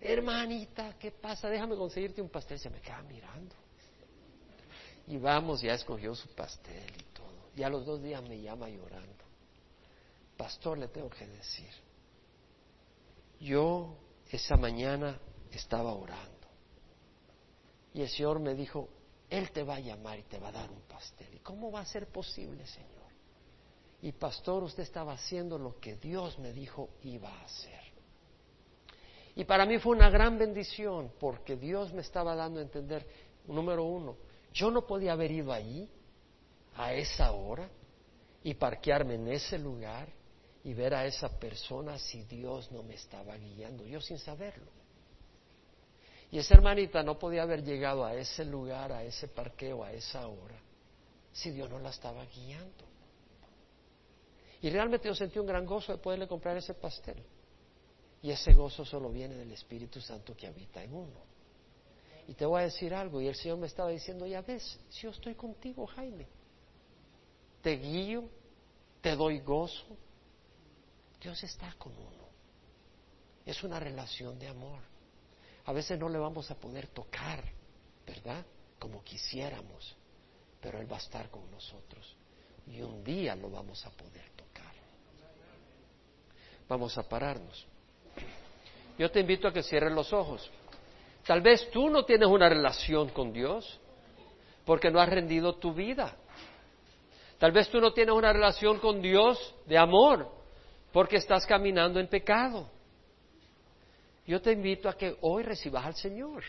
Hermanita, 0.00 0.96
¿qué 0.98 1.10
pasa? 1.10 1.48
Déjame 1.48 1.76
conseguirte 1.76 2.22
un 2.22 2.28
pastel. 2.28 2.58
Se 2.58 2.70
me 2.70 2.80
queda 2.80 3.02
mirando. 3.02 3.54
Y 5.08 5.18
vamos, 5.18 5.60
ya 5.62 5.74
escogió 5.74 6.14
su 6.14 6.28
pastel 6.34 6.92
y 6.98 7.14
todo. 7.14 7.50
Y 7.54 7.62
a 7.62 7.68
los 7.68 7.86
dos 7.86 8.02
días 8.02 8.22
me 8.22 8.40
llama 8.40 8.68
llorando. 8.68 9.24
Pastor, 10.36 10.78
le 10.78 10.88
tengo 10.88 11.08
que 11.08 11.26
decir. 11.26 11.70
Yo 13.40 13.96
esa 14.30 14.56
mañana 14.56 15.18
estaba 15.56 15.92
orando. 15.92 16.46
Y 17.92 18.02
el 18.02 18.08
Señor 18.08 18.40
me 18.40 18.54
dijo, 18.54 18.88
él 19.28 19.50
te 19.50 19.62
va 19.62 19.76
a 19.76 19.80
llamar 19.80 20.18
y 20.18 20.22
te 20.24 20.38
va 20.38 20.48
a 20.48 20.52
dar 20.52 20.70
un 20.70 20.82
pastel. 20.82 21.34
¿Y 21.34 21.38
cómo 21.38 21.70
va 21.72 21.80
a 21.80 21.86
ser 21.86 22.06
posible, 22.08 22.66
Señor? 22.66 22.90
Y 24.02 24.12
pastor, 24.12 24.62
usted 24.62 24.82
estaba 24.82 25.14
haciendo 25.14 25.58
lo 25.58 25.80
que 25.80 25.96
Dios 25.96 26.38
me 26.38 26.52
dijo 26.52 26.90
iba 27.02 27.28
a 27.28 27.44
hacer. 27.44 27.80
Y 29.34 29.44
para 29.44 29.66
mí 29.66 29.78
fue 29.78 29.96
una 29.96 30.10
gran 30.10 30.38
bendición 30.38 31.12
porque 31.18 31.56
Dios 31.56 31.92
me 31.92 32.02
estaba 32.02 32.34
dando 32.34 32.60
a 32.60 32.62
entender, 32.62 33.06
número 33.46 33.84
uno, 33.84 34.16
yo 34.52 34.70
no 34.70 34.86
podía 34.86 35.12
haber 35.12 35.30
ido 35.30 35.52
allí 35.52 35.88
a 36.76 36.94
esa 36.94 37.32
hora 37.32 37.68
y 38.42 38.54
parquearme 38.54 39.14
en 39.14 39.28
ese 39.28 39.58
lugar 39.58 40.08
y 40.64 40.72
ver 40.72 40.94
a 40.94 41.04
esa 41.04 41.28
persona 41.38 41.98
si 41.98 42.22
Dios 42.24 42.70
no 42.72 42.82
me 42.82 42.94
estaba 42.94 43.36
guiando, 43.36 43.84
yo 43.84 44.00
sin 44.00 44.18
saberlo. 44.18 44.70
Y 46.30 46.38
esa 46.38 46.54
hermanita 46.54 47.02
no 47.02 47.18
podía 47.18 47.42
haber 47.42 47.62
llegado 47.62 48.04
a 48.04 48.14
ese 48.14 48.44
lugar, 48.44 48.92
a 48.92 49.04
ese 49.04 49.28
parqueo, 49.28 49.84
a 49.84 49.92
esa 49.92 50.26
hora, 50.26 50.58
si 51.32 51.50
Dios 51.50 51.70
no 51.70 51.78
la 51.78 51.90
estaba 51.90 52.24
guiando. 52.26 52.84
Y 54.62 54.70
realmente 54.70 55.08
yo 55.08 55.14
sentí 55.14 55.38
un 55.38 55.46
gran 55.46 55.64
gozo 55.64 55.92
de 55.92 55.98
poderle 55.98 56.26
comprar 56.26 56.56
ese 56.56 56.74
pastel. 56.74 57.22
Y 58.22 58.30
ese 58.30 58.52
gozo 58.54 58.84
solo 58.84 59.10
viene 59.10 59.34
del 59.34 59.52
Espíritu 59.52 60.00
Santo 60.00 60.34
que 60.36 60.46
habita 60.46 60.82
en 60.82 60.94
uno. 60.94 61.20
Y 62.26 62.34
te 62.34 62.44
voy 62.44 62.62
a 62.62 62.64
decir 62.64 62.92
algo, 62.92 63.20
y 63.20 63.28
el 63.28 63.36
Señor 63.36 63.58
me 63.58 63.68
estaba 63.68 63.90
diciendo, 63.90 64.26
ya 64.26 64.42
ves, 64.42 64.80
si 64.88 65.02
yo 65.02 65.10
estoy 65.10 65.36
contigo, 65.36 65.86
Jaime, 65.86 66.26
te 67.62 67.76
guío, 67.76 68.28
te 69.00 69.14
doy 69.14 69.38
gozo, 69.40 69.96
Dios 71.20 71.40
está 71.44 71.72
con 71.78 71.92
uno. 71.92 72.26
Es 73.44 73.62
una 73.62 73.78
relación 73.78 74.38
de 74.38 74.48
amor. 74.48 74.80
A 75.66 75.72
veces 75.72 75.98
no 75.98 76.08
le 76.08 76.18
vamos 76.18 76.50
a 76.50 76.54
poder 76.54 76.86
tocar, 76.88 77.42
¿verdad? 78.06 78.44
Como 78.78 79.02
quisiéramos, 79.02 79.96
pero 80.60 80.80
Él 80.80 80.90
va 80.90 80.96
a 80.96 81.00
estar 81.00 81.28
con 81.28 81.50
nosotros. 81.50 82.16
Y 82.68 82.80
un 82.80 83.02
día 83.02 83.34
lo 83.34 83.50
vamos 83.50 83.84
a 83.84 83.90
poder 83.90 84.30
tocar. 84.36 84.72
Vamos 86.68 86.96
a 86.96 87.08
pararnos. 87.08 87.66
Yo 88.98 89.10
te 89.10 89.20
invito 89.20 89.48
a 89.48 89.52
que 89.52 89.62
cierres 89.62 89.92
los 89.92 90.12
ojos. 90.12 90.50
Tal 91.26 91.40
vez 91.40 91.68
tú 91.70 91.90
no 91.90 92.04
tienes 92.04 92.28
una 92.28 92.48
relación 92.48 93.08
con 93.10 93.32
Dios 93.32 93.80
porque 94.64 94.90
no 94.90 95.00
has 95.00 95.08
rendido 95.08 95.56
tu 95.56 95.74
vida. 95.74 96.16
Tal 97.38 97.52
vez 97.52 97.68
tú 97.68 97.80
no 97.80 97.92
tienes 97.92 98.14
una 98.14 98.32
relación 98.32 98.78
con 98.78 99.02
Dios 99.02 99.54
de 99.66 99.76
amor 99.76 100.30
porque 100.92 101.16
estás 101.16 101.44
caminando 101.44 102.00
en 102.00 102.08
pecado. 102.08 102.70
Yo 104.26 104.42
te 104.42 104.52
invito 104.52 104.88
a 104.88 104.96
que 104.96 105.16
hoy 105.20 105.44
recibas 105.44 105.84
al 105.84 105.94
Señor. 105.94 106.42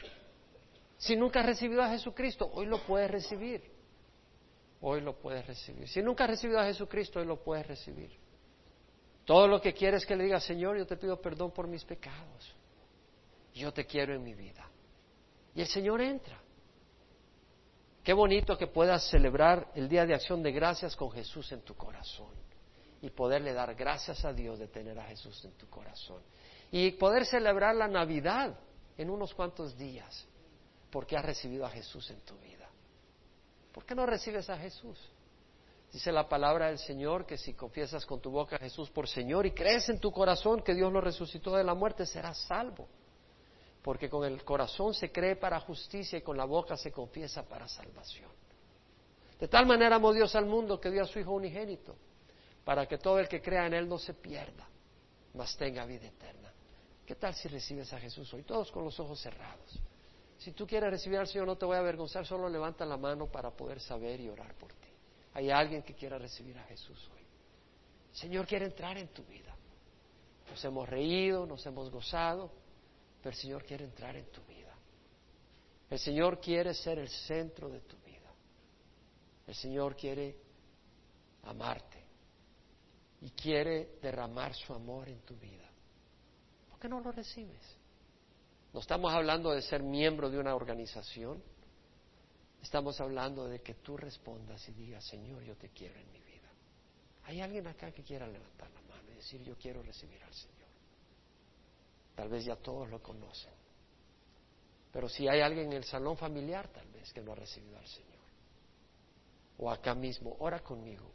Si 0.97 1.15
nunca 1.15 1.41
has 1.41 1.45
recibido 1.45 1.83
a 1.83 1.89
Jesucristo, 1.89 2.49
hoy 2.53 2.65
lo 2.65 2.83
puedes 2.83 3.09
recibir. 3.09 3.63
Hoy 4.81 5.01
lo 5.01 5.17
puedes 5.17 5.45
recibir. 5.45 5.87
Si 5.87 6.01
nunca 6.01 6.23
has 6.23 6.31
recibido 6.31 6.59
a 6.59 6.65
Jesucristo, 6.65 7.19
hoy 7.19 7.25
lo 7.25 7.43
puedes 7.43 7.67
recibir. 7.67 8.11
Todo 9.25 9.47
lo 9.47 9.61
que 9.61 9.73
quieres 9.73 10.05
que 10.05 10.15
le 10.15 10.23
diga, 10.23 10.39
Señor, 10.39 10.77
yo 10.77 10.87
te 10.87 10.97
pido 10.97 11.21
perdón 11.21 11.51
por 11.51 11.67
mis 11.67 11.83
pecados. 11.83 12.55
Yo 13.53 13.71
te 13.71 13.85
quiero 13.85 14.15
en 14.15 14.23
mi 14.23 14.33
vida. 14.33 14.67
Y 15.53 15.61
el 15.61 15.67
Señor 15.67 16.01
entra. 16.01 16.39
Qué 18.03 18.13
bonito 18.13 18.57
que 18.57 18.67
puedas 18.67 19.07
celebrar 19.09 19.71
el 19.75 19.89
Día 19.89 20.05
de 20.05 20.13
Acción 20.13 20.41
de 20.41 20.51
Gracias 20.51 20.95
con 20.95 21.11
Jesús 21.11 21.51
en 21.51 21.61
tu 21.61 21.75
corazón 21.75 22.31
y 23.01 23.09
poderle 23.09 23.53
dar 23.53 23.75
gracias 23.75 24.23
a 24.25 24.33
Dios 24.33 24.57
de 24.57 24.67
tener 24.67 24.97
a 24.97 25.03
Jesús 25.03 25.43
en 25.45 25.51
tu 25.51 25.67
corazón 25.69 26.21
y 26.71 26.91
poder 26.91 27.25
celebrar 27.25 27.75
la 27.75 27.87
Navidad 27.87 28.57
en 28.97 29.09
unos 29.09 29.33
cuantos 29.33 29.77
días, 29.77 30.27
porque 30.91 31.15
has 31.15 31.25
recibido 31.25 31.65
a 31.65 31.69
Jesús 31.69 32.09
en 32.09 32.19
tu 32.21 32.35
vida. 32.37 32.67
¿Por 33.71 33.85
qué 33.85 33.95
no 33.95 34.05
recibes 34.05 34.49
a 34.49 34.57
Jesús? 34.57 34.97
Dice 35.91 36.11
la 36.11 36.27
palabra 36.27 36.67
del 36.67 36.79
Señor 36.79 37.25
que 37.25 37.37
si 37.37 37.53
confiesas 37.53 38.05
con 38.05 38.19
tu 38.19 38.29
boca 38.29 38.57
a 38.57 38.59
Jesús 38.59 38.89
por 38.89 39.07
Señor 39.07 39.45
y 39.45 39.51
crees 39.51 39.87
en 39.89 39.99
tu 39.99 40.11
corazón 40.11 40.61
que 40.61 40.73
Dios 40.73 40.91
lo 40.91 40.99
resucitó 40.99 41.55
de 41.55 41.63
la 41.63 41.73
muerte, 41.73 42.05
serás 42.05 42.39
salvo. 42.39 42.87
Porque 43.81 44.09
con 44.09 44.25
el 44.25 44.43
corazón 44.43 44.93
se 44.93 45.11
cree 45.11 45.37
para 45.37 45.61
justicia 45.61 46.19
y 46.19 46.21
con 46.21 46.35
la 46.35 46.43
boca 46.43 46.75
se 46.75 46.91
confiesa 46.91 47.47
para 47.47 47.67
salvación. 47.67 48.29
De 49.39 49.47
tal 49.47 49.65
manera 49.65 49.95
amó 49.95 50.11
Dios 50.11 50.35
al 50.35 50.45
mundo 50.45 50.79
que 50.79 50.89
dio 50.89 51.03
a 51.03 51.05
su 51.05 51.19
Hijo 51.19 51.31
unigénito, 51.31 51.95
para 52.65 52.85
que 52.85 52.97
todo 52.97 53.19
el 53.19 53.29
que 53.29 53.41
crea 53.41 53.67
en 53.67 53.73
Él 53.73 53.87
no 53.87 53.97
se 53.97 54.13
pierda, 54.13 54.67
mas 55.35 55.55
tenga 55.55 55.85
vida 55.85 56.07
eterna. 56.07 56.51
¿Qué 57.07 57.15
tal 57.15 57.33
si 57.33 57.47
recibes 57.47 57.93
a 57.93 57.99
Jesús 58.01 58.33
hoy? 58.33 58.43
Todos 58.43 58.69
con 58.69 58.83
los 58.83 58.99
ojos 58.99 59.21
cerrados. 59.21 59.79
Si 60.37 60.51
tú 60.51 60.67
quieres 60.67 60.91
recibir 60.91 61.17
al 61.17 61.25
Señor, 61.25 61.47
no 61.47 61.57
te 61.57 61.65
voy 61.65 61.77
a 61.77 61.79
avergonzar, 61.79 62.25
solo 62.25 62.49
levanta 62.49 62.85
la 62.85 62.97
mano 62.97 63.31
para 63.31 63.49
poder 63.49 63.79
saber 63.79 64.19
y 64.19 64.27
orar 64.27 64.53
por 64.55 64.73
ti. 64.73 64.89
Hay 65.33 65.49
alguien 65.49 65.83
que 65.83 65.95
quiera 65.95 66.17
recibir 66.17 66.57
a 66.57 66.63
Jesús 66.63 67.09
hoy. 67.13 67.21
El 68.11 68.17
Señor 68.17 68.45
quiere 68.45 68.65
entrar 68.65 68.97
en 68.97 69.07
tu 69.07 69.23
vida. 69.23 69.55
Nos 70.49 70.61
hemos 70.65 70.89
reído, 70.89 71.45
nos 71.45 71.65
hemos 71.65 71.89
gozado, 71.89 72.51
pero 73.21 73.33
el 73.33 73.41
Señor 73.41 73.63
quiere 73.63 73.85
entrar 73.85 74.17
en 74.17 74.29
tu 74.29 74.41
vida. 74.41 74.75
El 75.89 75.99
Señor 75.99 76.41
quiere 76.41 76.73
ser 76.73 76.99
el 76.99 77.07
centro 77.07 77.69
de 77.69 77.79
tu 77.79 77.95
vida. 77.99 78.33
El 79.47 79.55
Señor 79.55 79.95
quiere 79.95 80.35
amarte 81.43 82.03
y 83.21 83.29
quiere 83.29 83.97
derramar 84.01 84.53
su 84.53 84.73
amor 84.73 85.07
en 85.07 85.21
tu 85.21 85.37
vida. 85.37 85.66
¿Por 86.77 86.81
qué 86.83 86.89
no 86.89 86.99
lo 86.99 87.11
recibes? 87.11 87.75
No 88.71 88.81
estamos 88.81 89.11
hablando 89.11 89.51
de 89.51 89.63
ser 89.63 89.81
miembro 89.81 90.29
de 90.29 90.37
una 90.37 90.53
organización. 90.53 91.41
Estamos 92.61 93.01
hablando 93.01 93.47
de 93.47 93.61
que 93.61 93.73
tú 93.73 93.97
respondas 93.97 94.69
y 94.69 94.73
digas, 94.73 95.03
Señor, 95.03 95.41
yo 95.41 95.55
te 95.55 95.69
quiero 95.69 95.95
en 95.95 96.11
mi 96.11 96.19
vida. 96.19 96.47
¿Hay 97.23 97.41
alguien 97.41 97.65
acá 97.65 97.91
que 97.91 98.03
quiera 98.03 98.27
levantar 98.27 98.69
la 98.69 98.81
mano 98.81 99.11
y 99.11 99.15
decir, 99.15 99.41
yo 99.41 99.55
quiero 99.57 99.81
recibir 99.81 100.23
al 100.23 100.33
Señor? 100.35 100.69
Tal 102.13 102.29
vez 102.29 102.45
ya 102.45 102.55
todos 102.57 102.87
lo 102.91 103.01
conocen. 103.01 103.53
Pero 104.91 105.09
si 105.09 105.27
hay 105.27 105.41
alguien 105.41 105.71
en 105.71 105.77
el 105.77 105.83
salón 105.83 106.15
familiar, 106.15 106.67
tal 106.67 106.87
vez, 106.91 107.11
que 107.11 107.21
no 107.21 107.31
ha 107.31 107.35
recibido 107.35 107.75
al 107.79 107.87
Señor. 107.87 108.21
O 109.57 109.71
acá 109.71 109.95
mismo, 109.95 110.35
ora 110.37 110.59
conmigo. 110.59 111.11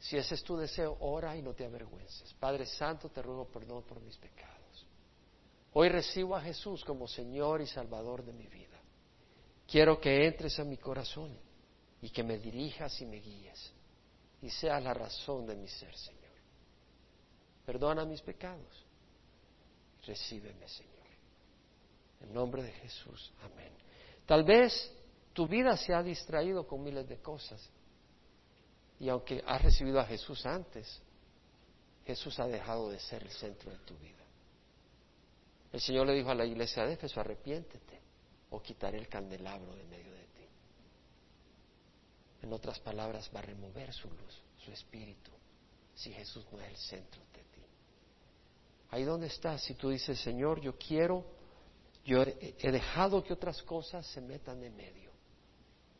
Si 0.00 0.16
ese 0.16 0.34
es 0.34 0.42
tu 0.42 0.56
deseo, 0.56 0.96
ora 1.00 1.36
y 1.36 1.42
no 1.42 1.52
te 1.52 1.64
avergüences. 1.64 2.32
Padre 2.34 2.64
Santo, 2.64 3.10
te 3.10 3.20
ruego 3.20 3.46
perdón 3.46 3.84
por 3.84 4.00
mis 4.00 4.16
pecados. 4.16 4.86
Hoy 5.74 5.90
recibo 5.90 6.34
a 6.34 6.40
Jesús 6.40 6.82
como 6.84 7.06
Señor 7.06 7.60
y 7.60 7.66
Salvador 7.66 8.24
de 8.24 8.32
mi 8.32 8.46
vida. 8.46 8.80
Quiero 9.68 10.00
que 10.00 10.26
entres 10.26 10.58
a 10.58 10.64
mi 10.64 10.78
corazón 10.78 11.38
y 12.00 12.08
que 12.10 12.24
me 12.24 12.38
dirijas 12.38 13.00
y 13.02 13.06
me 13.06 13.18
guíes 13.18 13.72
y 14.40 14.48
seas 14.48 14.82
la 14.82 14.94
razón 14.94 15.46
de 15.46 15.54
mi 15.54 15.68
ser, 15.68 15.94
Señor. 15.94 16.20
Perdona 17.66 18.04
mis 18.06 18.22
pecados. 18.22 18.84
Recíbeme, 20.06 20.66
Señor. 20.66 20.90
En 22.22 22.32
nombre 22.32 22.62
de 22.62 22.72
Jesús. 22.72 23.32
Amén. 23.42 23.72
Tal 24.24 24.44
vez 24.44 24.92
tu 25.34 25.46
vida 25.46 25.76
se 25.76 25.92
ha 25.92 26.02
distraído 26.02 26.66
con 26.66 26.82
miles 26.82 27.06
de 27.06 27.18
cosas. 27.18 27.70
Y 29.00 29.08
aunque 29.08 29.42
has 29.46 29.62
recibido 29.62 29.98
a 29.98 30.04
Jesús 30.04 30.44
antes, 30.44 31.00
Jesús 32.04 32.38
ha 32.38 32.46
dejado 32.46 32.90
de 32.90 33.00
ser 33.00 33.22
el 33.22 33.30
centro 33.30 33.70
de 33.70 33.78
tu 33.78 33.96
vida. 33.96 34.18
El 35.72 35.80
Señor 35.80 36.06
le 36.06 36.12
dijo 36.12 36.30
a 36.30 36.34
la 36.34 36.44
iglesia 36.44 36.84
de 36.84 36.92
Éfeso, 36.92 37.18
arrepiéntete 37.18 37.98
o 38.50 38.60
quitaré 38.60 38.98
el 38.98 39.08
candelabro 39.08 39.74
de 39.74 39.84
medio 39.84 40.12
de 40.12 40.24
ti. 40.24 40.46
En 42.42 42.52
otras 42.52 42.78
palabras, 42.80 43.30
va 43.34 43.38
a 43.40 43.42
remover 43.42 43.90
su 43.92 44.08
luz, 44.08 44.42
su 44.58 44.70
espíritu, 44.70 45.30
si 45.94 46.12
Jesús 46.12 46.44
no 46.52 46.60
es 46.60 46.68
el 46.68 46.76
centro 46.76 47.22
de 47.32 47.44
ti. 47.44 47.62
Ahí 48.90 49.04
donde 49.04 49.28
estás, 49.28 49.62
si 49.62 49.74
tú 49.74 49.88
dices, 49.88 50.20
Señor, 50.20 50.60
yo 50.60 50.76
quiero, 50.76 51.24
yo 52.04 52.22
he 52.22 52.70
dejado 52.70 53.22
que 53.22 53.32
otras 53.32 53.62
cosas 53.62 54.06
se 54.08 54.20
metan 54.20 54.62
en 54.62 54.76
medio 54.76 55.09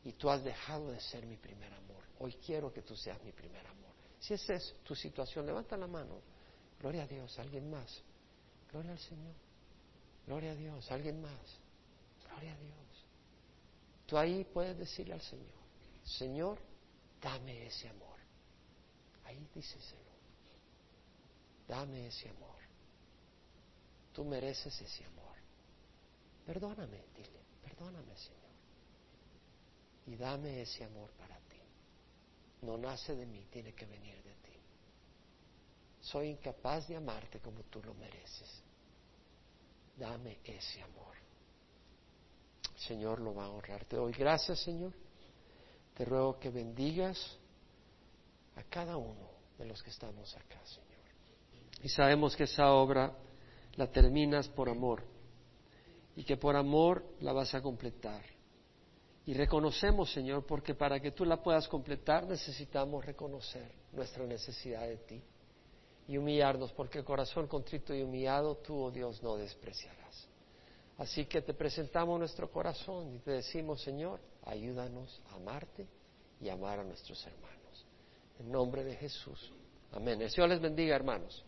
y 0.04 0.12
tú 0.12 0.30
has 0.30 0.42
dejado 0.42 0.90
de 0.90 1.00
ser 1.00 1.26
mi 1.26 1.36
primer 1.36 1.72
amor. 1.72 2.04
Hoy 2.18 2.34
quiero 2.34 2.72
que 2.72 2.82
tú 2.82 2.96
seas 2.96 3.22
mi 3.22 3.32
primer 3.32 3.66
amor. 3.66 3.90
Si 4.18 4.34
esa 4.34 4.54
es 4.54 4.76
tu 4.84 4.94
situación, 4.94 5.46
levanta 5.46 5.76
la 5.76 5.86
mano. 5.86 6.20
Gloria 6.78 7.04
a 7.04 7.06
Dios, 7.06 7.38
alguien 7.38 7.70
más. 7.70 8.02
Gloria 8.70 8.92
al 8.92 8.98
Señor. 8.98 9.34
Gloria 10.26 10.52
a 10.52 10.54
Dios, 10.54 10.90
alguien 10.90 11.20
más. 11.20 11.58
Gloria 12.28 12.54
a 12.54 12.58
Dios. 12.58 13.06
Tú 14.06 14.18
ahí 14.18 14.44
puedes 14.44 14.76
decirle 14.76 15.14
al 15.14 15.22
Señor, 15.22 15.60
Señor, 16.04 16.58
dame 17.20 17.66
ese 17.66 17.88
amor. 17.88 18.18
Ahí 19.24 19.48
díceselo. 19.54 20.10
Dame 21.68 22.08
ese 22.08 22.28
amor. 22.28 22.58
Tú 24.12 24.24
mereces 24.24 24.80
ese 24.80 25.04
amor. 25.04 25.36
Perdóname, 26.44 27.04
dile, 27.14 27.40
perdóname, 27.62 28.16
Señor. 28.16 28.49
Y 30.10 30.16
dame 30.16 30.62
ese 30.62 30.82
amor 30.82 31.08
para 31.12 31.36
ti. 31.36 31.60
No 32.62 32.76
nace 32.76 33.14
de 33.14 33.26
mí, 33.26 33.46
tiene 33.48 33.72
que 33.72 33.86
venir 33.86 34.16
de 34.24 34.34
ti. 34.34 34.58
Soy 36.00 36.30
incapaz 36.30 36.88
de 36.88 36.96
amarte 36.96 37.38
como 37.38 37.62
tú 37.64 37.80
lo 37.80 37.94
mereces. 37.94 38.60
Dame 39.96 40.38
ese 40.42 40.82
amor. 40.82 41.14
Señor 42.76 43.20
lo 43.20 43.34
va 43.36 43.44
a 43.44 43.50
honrar. 43.50 43.84
Te 43.84 43.96
doy 43.96 44.12
gracias, 44.12 44.58
Señor. 44.58 44.92
Te 45.96 46.04
ruego 46.04 46.40
que 46.40 46.50
bendigas 46.50 47.38
a 48.56 48.64
cada 48.64 48.96
uno 48.96 49.30
de 49.58 49.66
los 49.66 49.80
que 49.80 49.90
estamos 49.90 50.34
acá, 50.36 50.60
Señor. 50.64 51.84
Y 51.84 51.88
sabemos 51.88 52.34
que 52.34 52.44
esa 52.44 52.72
obra 52.72 53.16
la 53.76 53.86
terminas 53.86 54.48
por 54.48 54.68
amor 54.68 55.04
y 56.16 56.24
que 56.24 56.36
por 56.36 56.56
amor 56.56 57.04
la 57.20 57.32
vas 57.32 57.54
a 57.54 57.62
completar. 57.62 58.39
Y 59.30 59.34
reconocemos, 59.34 60.10
Señor, 60.10 60.44
porque 60.44 60.74
para 60.74 60.98
que 60.98 61.12
tú 61.12 61.24
la 61.24 61.40
puedas 61.40 61.68
completar 61.68 62.26
necesitamos 62.26 63.04
reconocer 63.04 63.70
nuestra 63.92 64.26
necesidad 64.26 64.88
de 64.88 64.96
ti 64.96 65.22
y 66.08 66.16
humillarnos, 66.16 66.72
porque 66.72 66.98
el 66.98 67.04
corazón 67.04 67.46
contrito 67.46 67.94
y 67.94 68.02
humillado 68.02 68.56
tú, 68.56 68.76
oh 68.76 68.90
Dios, 68.90 69.22
no 69.22 69.36
despreciarás. 69.36 70.26
Así 70.98 71.26
que 71.26 71.42
te 71.42 71.54
presentamos 71.54 72.18
nuestro 72.18 72.50
corazón 72.50 73.14
y 73.14 73.18
te 73.20 73.30
decimos, 73.30 73.80
Señor, 73.82 74.18
ayúdanos 74.46 75.22
a 75.30 75.36
amarte 75.36 75.86
y 76.40 76.48
amar 76.48 76.80
a 76.80 76.82
nuestros 76.82 77.24
hermanos. 77.24 77.86
En 78.40 78.50
nombre 78.50 78.82
de 78.82 78.96
Jesús. 78.96 79.52
Amén. 79.92 80.20
El 80.20 80.30
Señor 80.32 80.48
les 80.48 80.60
bendiga, 80.60 80.96
hermanos. 80.96 81.44